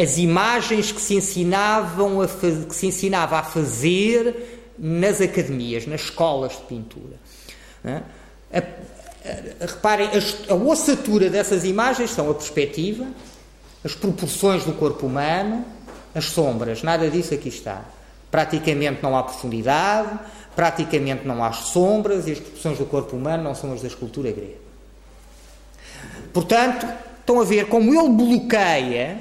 [0.00, 6.52] as imagens que se ensinavam a que se ensinava a fazer nas academias, nas escolas
[6.52, 7.16] de pintura.
[7.84, 8.02] É?
[8.52, 10.08] A, reparem,
[10.48, 13.06] a ossatura dessas imagens são a perspectiva,
[13.82, 15.64] as proporções do corpo humano,
[16.14, 17.84] as sombras, nada disso aqui está.
[18.30, 20.18] Praticamente não há profundidade,
[20.54, 24.30] praticamente não há sombras e as proporções do corpo humano não são as da escultura
[24.30, 24.64] grega.
[26.32, 26.86] Portanto,
[27.20, 29.18] estão a ver como ele bloqueia,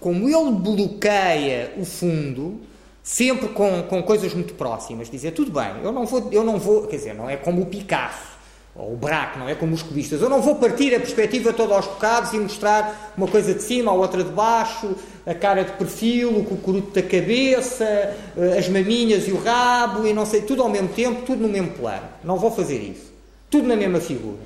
[0.00, 2.60] como ele bloqueia o fundo,
[3.02, 5.10] sempre com, com coisas muito próximas.
[5.10, 7.66] Dizer, tudo bem, eu não vou, eu não vou, quer dizer, não é como o
[7.66, 8.37] Picasso
[8.78, 10.22] ou o Braque, não é como os cubistas.
[10.22, 13.90] Eu não vou partir a perspectiva toda aos bocados e mostrar uma coisa de cima,
[13.90, 14.94] a outra de baixo,
[15.26, 20.14] a cara de perfil, o cucuruto da cabeça, eh, as maminhas e o rabo, e
[20.14, 22.06] não sei, tudo ao mesmo tempo, tudo no mesmo plano.
[22.22, 23.12] Não vou fazer isso.
[23.50, 24.38] Tudo na mesma figura.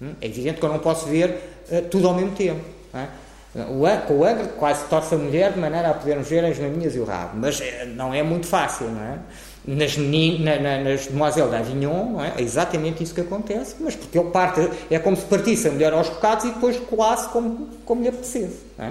[0.00, 0.14] Hum?
[0.18, 1.28] É evidente que eu não posso ver
[1.70, 2.64] uh, tudo ao mesmo tempo.
[2.94, 3.06] É?
[3.54, 6.96] O, com o ângulo quase torce a mulher de maneira a podermos ver as maminhas
[6.96, 9.18] e o rabo, mas eh, não é muito fácil, não é?
[9.64, 12.40] Nas, na, na, nas Demoiselles d'Avignon é?
[12.40, 15.92] é exatamente isso que acontece, mas porque ele parte, é como se partisse a mulher
[15.92, 18.58] aos bocados e depois colasse como, como lhe apetecesse.
[18.76, 18.90] É?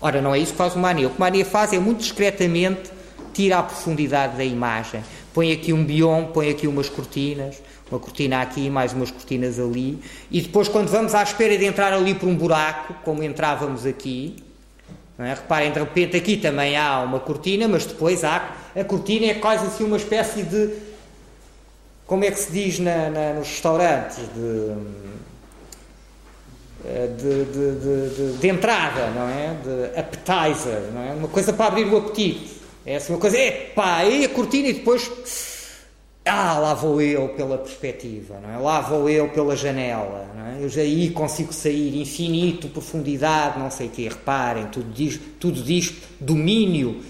[0.00, 1.06] Ora, não é isso que faz o Manet.
[1.06, 2.96] O que o Manet faz é muito discretamente
[3.36, 5.04] tira a profundidade da imagem.
[5.34, 9.98] Põe aqui um biom, põe aqui umas cortinas, uma cortina aqui, mais umas cortinas ali,
[10.30, 14.36] e depois, quando vamos à espera de entrar ali por um buraco, como entrávamos aqui,
[15.18, 15.30] é?
[15.34, 18.54] reparem, de repente aqui também há uma cortina, mas depois há.
[18.74, 20.70] A cortina é quase assim uma espécie de.
[22.06, 24.18] Como é que se diz na, na, nos restaurantes?
[24.34, 25.06] De,
[27.16, 29.56] de, de, de, entrada, não é?
[29.62, 31.14] De appetizer, não é?
[31.14, 32.60] Uma coisa para abrir o apetite.
[32.84, 35.10] É assim uma coisa, epá, aí a cortina e depois
[36.26, 38.58] ah, lá vou eu pela perspectiva, não é?
[38.58, 40.64] lá vou eu pela janela, não é?
[40.64, 44.08] eu já aí consigo sair, infinito, profundidade, não sei o quê.
[44.08, 47.02] Reparem, tudo diz, tudo diz domínio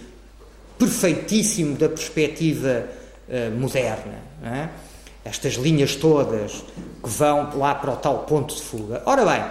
[0.79, 2.87] perfeitíssimo da perspectiva
[3.29, 4.27] uh, moderna.
[4.45, 4.69] É?
[5.27, 6.65] estas linhas todas
[7.03, 9.03] que vão lá para o tal ponto de fuga.
[9.05, 9.45] Ora bem,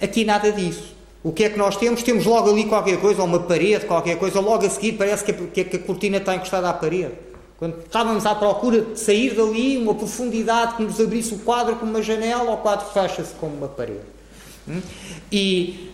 [0.00, 0.94] aqui nada disso.
[1.22, 2.02] O que é que nós temos?
[2.02, 5.60] Temos logo ali qualquer coisa, ou uma parede, qualquer coisa, logo a seguir parece que
[5.60, 7.12] a, que a cortina está encostada à parede.
[7.60, 11.90] Quando estávamos à procura de sair dali, uma profundidade que nos abrisse o quadro como
[11.90, 14.00] uma janela, o quadro fecha-se como uma parede.
[14.66, 14.80] Hum?
[15.30, 15.92] E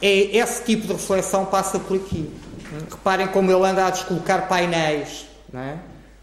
[0.00, 2.30] é, esse tipo de reflexão passa por aqui.
[2.72, 2.78] Hum?
[2.90, 5.78] Reparem como ele anda a descolocar painéis, não é?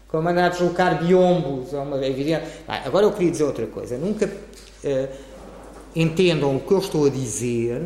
[0.08, 2.46] como anda a deslocar biombos, é uma é evidente.
[2.66, 3.96] Ah, agora eu queria dizer outra coisa.
[3.96, 5.08] Nunca uh,
[5.94, 7.80] entendam o que eu estou a dizer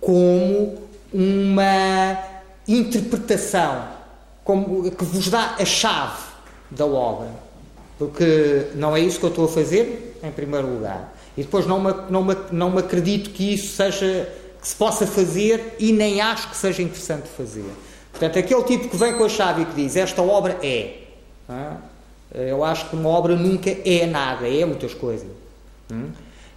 [0.00, 0.78] como
[1.12, 2.18] uma
[2.66, 4.01] interpretação
[4.44, 6.22] como, que vos dá a chave
[6.70, 7.28] da obra.
[7.98, 11.14] Porque não é isso que eu estou a fazer, em primeiro lugar.
[11.36, 14.28] E depois não me, não me, não me acredito que isso seja
[14.60, 17.64] que se possa fazer e nem acho que seja interessante fazer.
[18.10, 20.98] Portanto, aquele tipo que vem com a chave e que diz esta obra é.
[22.34, 25.28] Eu acho que uma obra nunca é nada, é muitas coisas.
[25.90, 26.10] Hum?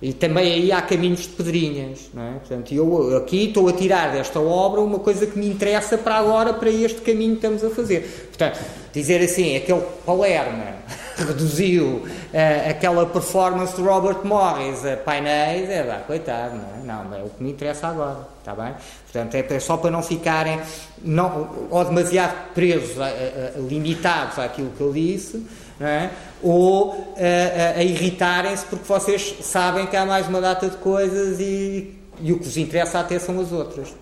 [0.06, 2.12] E também aí há caminhos de pedrinhas.
[2.14, 2.32] Não é?
[2.34, 6.54] Portanto, eu aqui estou a tirar desta obra uma coisa que me interessa para agora,
[6.54, 8.28] para este caminho que estamos a fazer.
[8.28, 8.64] Portanto,
[8.94, 10.64] dizer assim, aquele Palermo
[11.18, 17.04] reduziu uh, aquela performance de Robert Morris a painéis, é lá, coitado, não é?
[17.04, 18.76] Não, é o que me interessa agora, está bem?
[19.12, 20.62] Portanto, é só para não ficarem
[21.02, 25.44] não, ou demasiado presos, a, a, limitados àquilo que eu disse,
[25.82, 26.10] é?
[26.42, 31.98] Ou a, a irritarem-se porque vocês sabem que há mais uma data de coisas e,
[32.20, 33.94] e o que vos interessa até são as outras.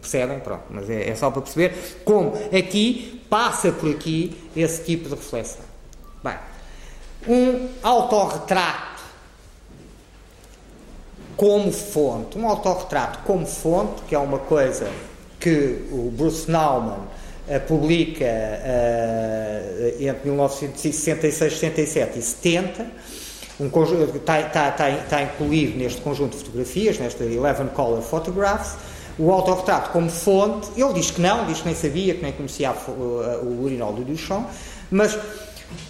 [0.00, 0.40] Percebem?
[0.40, 5.14] Pronto, mas é, é só para perceber como aqui passa por aqui esse tipo de
[5.14, 5.64] reflexão.
[6.22, 6.36] Bem,
[7.28, 9.02] um autorretrato
[11.36, 14.90] como fonte, um autorretrato como fonte, que é uma coisa
[15.38, 16.98] que o Bruce Nauman
[17.66, 22.86] publica uh, entre 1966, 67 e 70,
[23.60, 28.76] um está, incluído neste conjunto de fotografias, nesta Eleven Color Photographs,
[29.18, 32.70] o autorretrato como fonte, ele diz que não, diz que nem sabia, que nem conhecia
[32.70, 32.92] o,
[33.42, 34.46] o urinol do Duchamp,
[34.90, 35.18] mas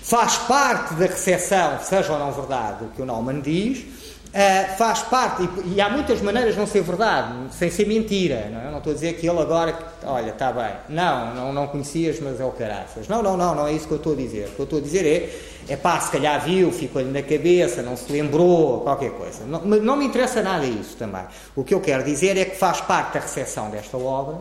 [0.02, 3.84] faz parte da recepção, seja ou não verdade, o que o Nauman diz,
[4.28, 8.50] Uh, faz parte, e, e, há muitas maneiras de não ser verdade, sem ser mentira.
[8.52, 8.70] Não, é?
[8.70, 12.38] não estou a dizer que ele agora, olha, está bem, não, não, não conhecias, mas
[12.38, 13.08] é o caraças.
[13.08, 14.48] Não, não, não, não é isso que eu estou a dizer.
[14.48, 17.80] O que eu estou a dizer é, é pá, se calhar viu, ficou-lhe na cabeça,
[17.80, 19.44] não se lembrou, qualquer coisa.
[19.46, 21.24] Não, não me interessa nada isso também.
[21.56, 24.36] O que eu quero dizer é que faz parte da recepção desta obra.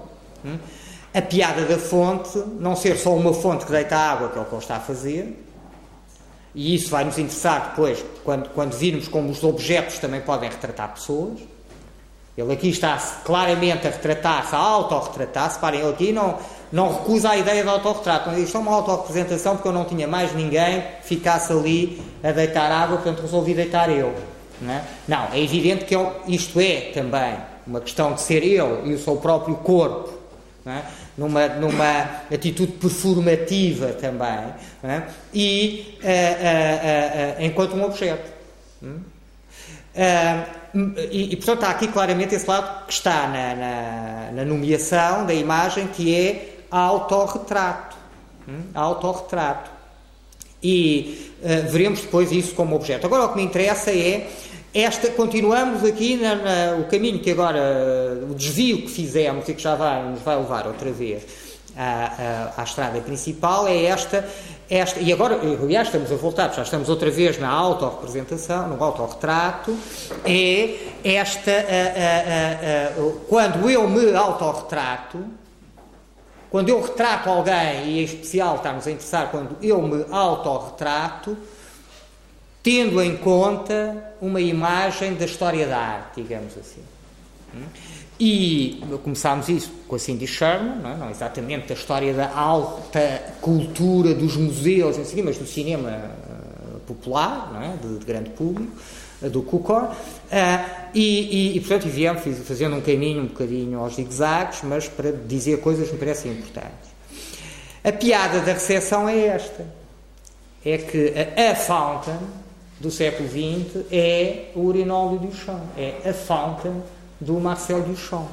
[0.46, 0.58] Hum?
[1.14, 4.46] A piada da fonte, não ser só uma fonte que deita água, que é o
[4.46, 5.47] que ele está a fazer,
[6.58, 10.92] e isso vai nos interessar depois, quando, quando virmos como os objetos também podem retratar
[10.92, 11.38] pessoas.
[12.36, 15.60] Ele aqui está claramente a retratar-se, a autorretratar-se.
[15.60, 16.40] Parem, ele aqui não,
[16.72, 18.32] não recusa a ideia de autorretrato.
[18.40, 22.72] Isto é uma autorrepresentação porque eu não tinha mais ninguém que ficasse ali a deitar
[22.72, 24.16] água, portanto resolvi deitar eu.
[24.60, 28.84] Não é, não, é evidente que eu, isto é também uma questão de ser eu
[28.84, 30.12] e o seu próprio corpo.
[30.66, 30.82] É?
[31.18, 34.54] Numa, numa atitude performativa também,
[34.84, 35.04] é?
[35.34, 38.32] e uh, uh, uh, enquanto um objeto.
[38.84, 39.00] Hum?
[41.12, 45.34] E, e, portanto, há aqui claramente esse lado que está na, na, na nomeação da
[45.34, 47.98] imagem, que é autorretrato.
[48.48, 48.62] Hum?
[48.76, 49.72] Autorretrato.
[50.62, 51.34] E
[51.72, 53.08] veremos depois isso como objeto.
[53.08, 54.30] Agora, o que me interessa é
[54.82, 57.60] esta, continuamos aqui na, na, o caminho que agora,
[58.30, 61.24] o desvio que fizemos e que já vai, nos vai levar outra vez
[61.76, 64.28] à, à, à estrada principal é esta,
[64.70, 69.76] esta, e agora, aliás, estamos a voltar, já estamos outra vez na autorrepresentação, no autorretrato,
[70.24, 75.26] é esta, a, a, quando eu me autorretrato,
[76.52, 81.36] quando eu retrato alguém, e em especial estamos a interessar quando eu me autorretrato,
[82.68, 86.82] tendo em conta uma imagem da história da arte, digamos assim.
[88.20, 90.98] E começámos isso com a Cindy Sherman, não, é?
[90.98, 97.54] não exatamente da história da alta cultura dos museus, assim, mas do cinema uh, popular,
[97.54, 97.78] não é?
[97.78, 98.74] de, de grande público,
[99.22, 99.84] uh, do Cukor.
[99.84, 105.14] Uh, e, e, e, portanto, viemos fazendo um caminho um bocadinho aos zigzags, mas para
[105.14, 106.90] dizer coisas que me parecem importantes.
[107.82, 109.66] A piada da recepção é esta:
[110.66, 112.47] é que a, a Fountain
[112.80, 116.84] do século XX é o Urinol de Duchamp, é a Fountain
[117.20, 118.30] do Marcel Duchamp.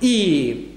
[0.00, 0.76] E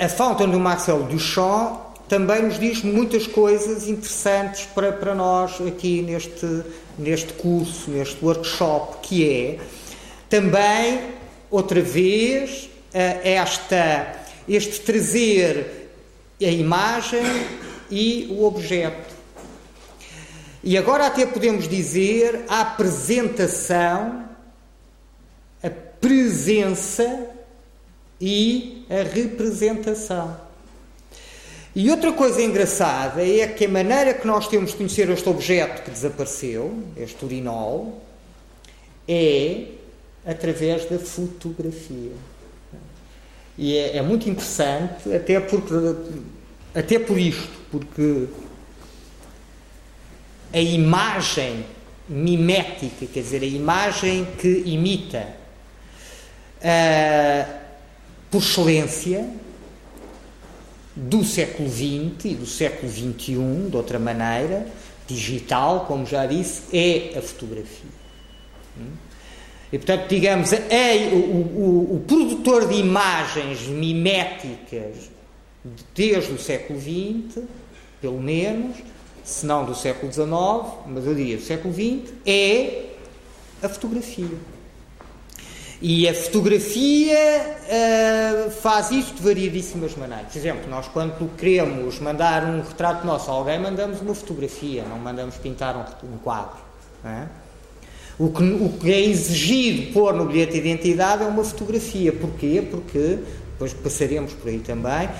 [0.00, 6.02] a Fountain do Marcel Duchamp também nos diz muitas coisas interessantes para, para nós aqui
[6.02, 6.62] neste,
[6.96, 9.58] neste curso, neste workshop, que é
[10.28, 11.00] também,
[11.50, 15.90] outra vez, esta, este trazer
[16.40, 17.24] a imagem
[17.90, 19.15] e o objeto
[20.66, 24.28] E agora até podemos dizer a apresentação,
[25.62, 27.28] a presença
[28.20, 30.40] e a representação.
[31.72, 35.84] E outra coisa engraçada é que a maneira que nós temos de conhecer este objeto
[35.84, 38.02] que desapareceu, este urinol,
[39.06, 39.66] é
[40.26, 42.10] através da fotografia.
[43.56, 45.74] E é, é muito interessante, até, porque,
[46.74, 48.26] até por isto, porque
[50.52, 51.64] a imagem
[52.08, 55.26] mimética, quer dizer, a imagem que imita,
[56.58, 57.52] uh,
[58.30, 59.28] por excelência,
[60.94, 64.66] do século XX e do século XXI, de outra maneira,
[65.06, 67.90] digital, como já disse, é a fotografia.
[69.72, 75.10] E, portanto, digamos, é o, o, o produtor de imagens miméticas
[75.94, 77.42] desde o século XX,
[78.00, 78.76] pelo menos,
[79.26, 80.28] se não do século XIX,
[80.86, 82.84] mas eu diria do século XX, é
[83.60, 84.38] a fotografia.
[85.82, 90.32] E a fotografia uh, faz isso de variedíssimas maneiras.
[90.32, 94.98] Por exemplo, nós quando queremos mandar um retrato nosso a alguém, mandamos uma fotografia, não
[94.98, 96.58] mandamos pintar um, um quadro.
[97.04, 97.26] É?
[98.18, 102.12] O, que, o que é exigido pôr no bilhete de identidade é uma fotografia.
[102.12, 102.66] Porquê?
[102.70, 103.18] Porque,
[103.52, 105.10] depois passaremos por aí também,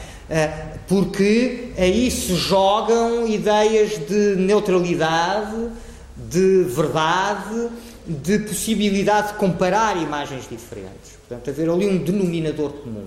[0.88, 5.68] porque aí se jogam ideias de neutralidade,
[6.16, 7.68] de verdade,
[8.06, 11.16] de possibilidade de comparar imagens diferentes.
[11.28, 13.06] Portanto, haver ali um denominador comum.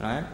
[0.00, 0.24] É?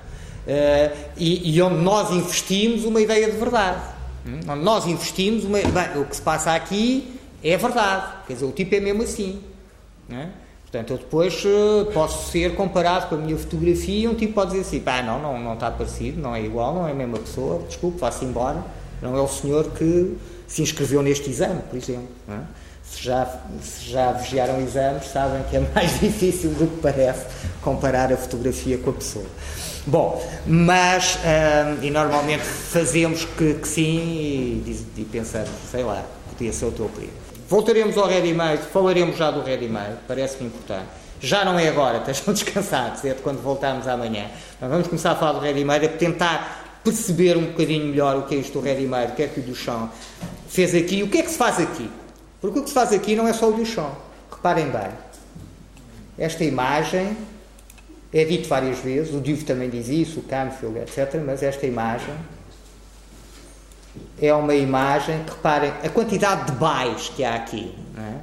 [0.48, 3.82] Uh, e, e, onde nós investimos uma ideia de verdade.
[4.26, 4.40] Hum?
[4.48, 5.58] Onde nós investimos uma.
[5.58, 8.06] Bem, o que se passa aqui é verdade.
[8.26, 9.42] Quer dizer, o tipo é mesmo assim.
[10.10, 10.28] É?
[10.70, 14.50] Portanto, eu depois uh, posso ser comparado com a minha fotografia e um tipo pode
[14.50, 17.18] dizer assim: pá, não, não, não está parecido, não é igual, não é a mesma
[17.18, 18.62] pessoa, desculpe, vá-se embora.
[19.00, 20.16] Não é o senhor que
[20.46, 22.08] se inscreveu neste exame, por exemplo.
[22.28, 22.40] É?
[22.90, 23.26] se já,
[23.60, 27.26] se já vigiaram exames, sabem que é mais difícil do que parece
[27.62, 29.26] comparar a fotografia com a pessoa.
[29.86, 33.98] Bom, mas, hum, e normalmente fazemos que, que sim
[34.66, 37.27] e, e, pensamos, sei lá, podia ser o teu primo.
[37.48, 40.86] Voltaremos ao ready-made, falaremos já do ready-made, parece-me importante.
[41.18, 44.26] Já não é agora, estejam descansados, é de quando voltarmos amanhã.
[44.60, 48.34] Mas vamos começar a falar do ready-made, a tentar perceber um bocadinho melhor o que
[48.34, 49.90] é isto do ready-made, o que é que o Duchamp
[50.46, 51.90] fez aqui, o que é que se faz aqui.
[52.38, 53.94] Porque o que se faz aqui não é só o Duchamp.
[54.30, 54.90] Reparem bem.
[56.18, 57.16] Esta imagem
[58.12, 61.18] é dito várias vezes, o Duve também diz isso, o Canfield, etc.
[61.24, 62.14] Mas esta imagem
[64.20, 67.74] é uma imagem reparem, a quantidade de bys que há aqui.
[67.94, 68.14] Não é?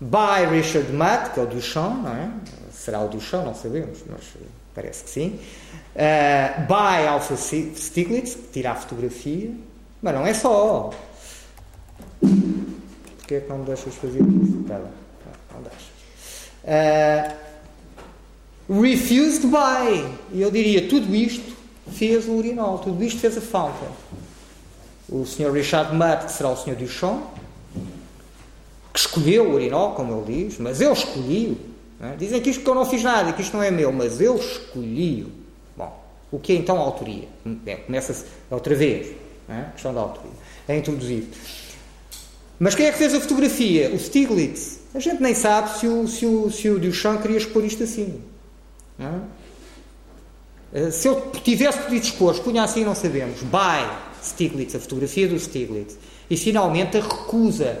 [0.00, 2.30] By Richard Mutt, que é o Duchamp, não é?
[2.72, 4.22] Será o Duchamp, não sabemos, mas
[4.74, 5.38] parece que sim.
[5.94, 9.50] Uh, by Alpha Stiglitz, que tira a fotografia.
[10.02, 10.90] Mas não é só
[13.30, 14.64] porque é que não me deixas fazer isso?
[14.66, 14.90] Tá bem,
[15.54, 15.88] não deixas.
[18.68, 20.04] Uh, refused by.
[20.32, 21.56] E eu diria, tudo isto
[21.92, 23.86] fez o urinol, tudo isto fez a falta.
[25.10, 25.52] O Sr.
[25.52, 26.76] Richard Mudd, que será o Sr.
[26.76, 27.22] Duchamp,
[28.92, 31.58] que escolheu o urinol, como ele diz, mas eu escolhi-o.
[32.00, 32.16] É?
[32.16, 34.36] Dizem que isto que eu não fiz nada, que isto não é meu, mas eu
[34.36, 35.30] escolhi-o.
[35.76, 37.28] Bom, o que é então a autoria?
[37.66, 39.08] É, Começa-se outra vez,
[39.48, 39.52] é?
[39.52, 40.30] a questão da autoria.
[40.66, 41.26] É introduzido.
[42.58, 43.90] Mas quem é que fez a fotografia?
[43.90, 44.80] O Stiglitz.
[44.94, 48.20] A gente nem sabe se o, se o, se o Duchamp queria expor isto assim.
[50.72, 50.90] É?
[50.90, 53.42] Se eu tivesse podido expor, punha assim, não sabemos.
[53.42, 55.96] By Stiglitz, a fotografia do Stiglitz.
[56.28, 57.78] E finalmente a recusa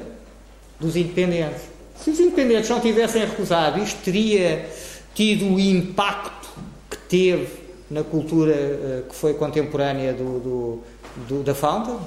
[0.78, 1.62] dos independentes.
[2.02, 4.68] Se os independentes não tivessem recusado, isto teria
[5.14, 6.48] tido o impacto
[6.88, 7.60] que teve
[7.90, 10.82] na cultura uh, que foi contemporânea do, do,
[11.28, 11.98] do, da Fountain?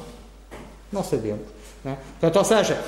[0.92, 1.46] Não sabemos.
[1.86, 1.96] É?
[2.20, 2.82] Portanto, ou seja,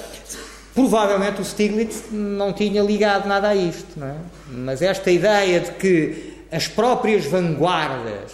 [0.73, 4.15] provavelmente o Stiglitz não tinha ligado nada a isto, é?
[4.49, 8.31] mas esta ideia de que as próprias vanguardas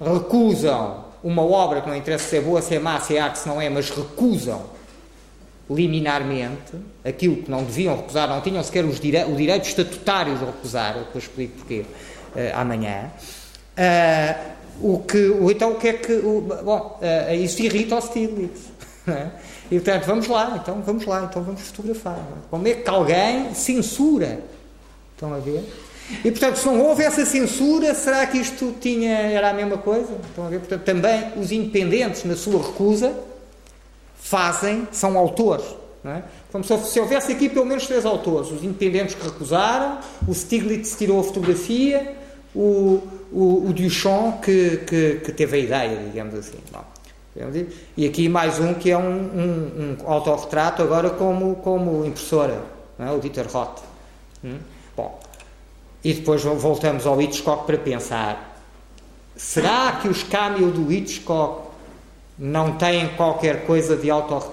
[0.00, 3.38] recusam uma obra que não interessa se é boa, se é má, se é arte,
[3.38, 4.62] se não é, mas recusam
[5.68, 10.44] liminarmente aquilo que não deviam recusar, não tinham sequer os dire o direito estatutário de
[10.44, 11.86] recusar, eu depois explico porquê
[12.36, 13.10] uh, amanhã.
[13.78, 16.12] Uh, o que, então o que é que.
[16.12, 18.74] O, bom, uh, isso irrita o Stiglitz.
[19.06, 19.28] É?
[19.70, 22.18] E portanto, vamos lá, então vamos lá, então vamos fotografar.
[22.50, 24.40] Como é que alguém censura?
[25.14, 25.62] Estão a ver?
[26.24, 30.12] E portanto, se não houve essa censura, será que isto tinha, era a mesma coisa?
[30.28, 30.60] Estão a ver?
[30.60, 33.14] Portanto, também os independentes, na sua recusa,
[34.16, 35.64] fazem, são autores.
[36.02, 36.22] Não é?
[36.52, 39.98] Como se, se houvesse aqui pelo menos três autores: os independentes que recusaram,
[40.28, 42.14] o Stiglitz tirou a fotografia,
[42.54, 43.02] o,
[43.32, 46.58] o, o Duchamp que, que, que, teve a ideia, digamos assim.
[46.70, 46.84] Bom.
[47.96, 52.62] E aqui mais um que é um, um, um autorretrato agora como, como impressora,
[52.96, 53.10] é?
[53.10, 53.80] o Dieter Roth.
[54.44, 54.58] Hum?
[56.04, 58.60] E depois voltamos ao Hitchcock para pensar:
[59.34, 61.68] será que os cameos do Hitchcock
[62.38, 64.34] não têm qualquer coisa de autorretrato?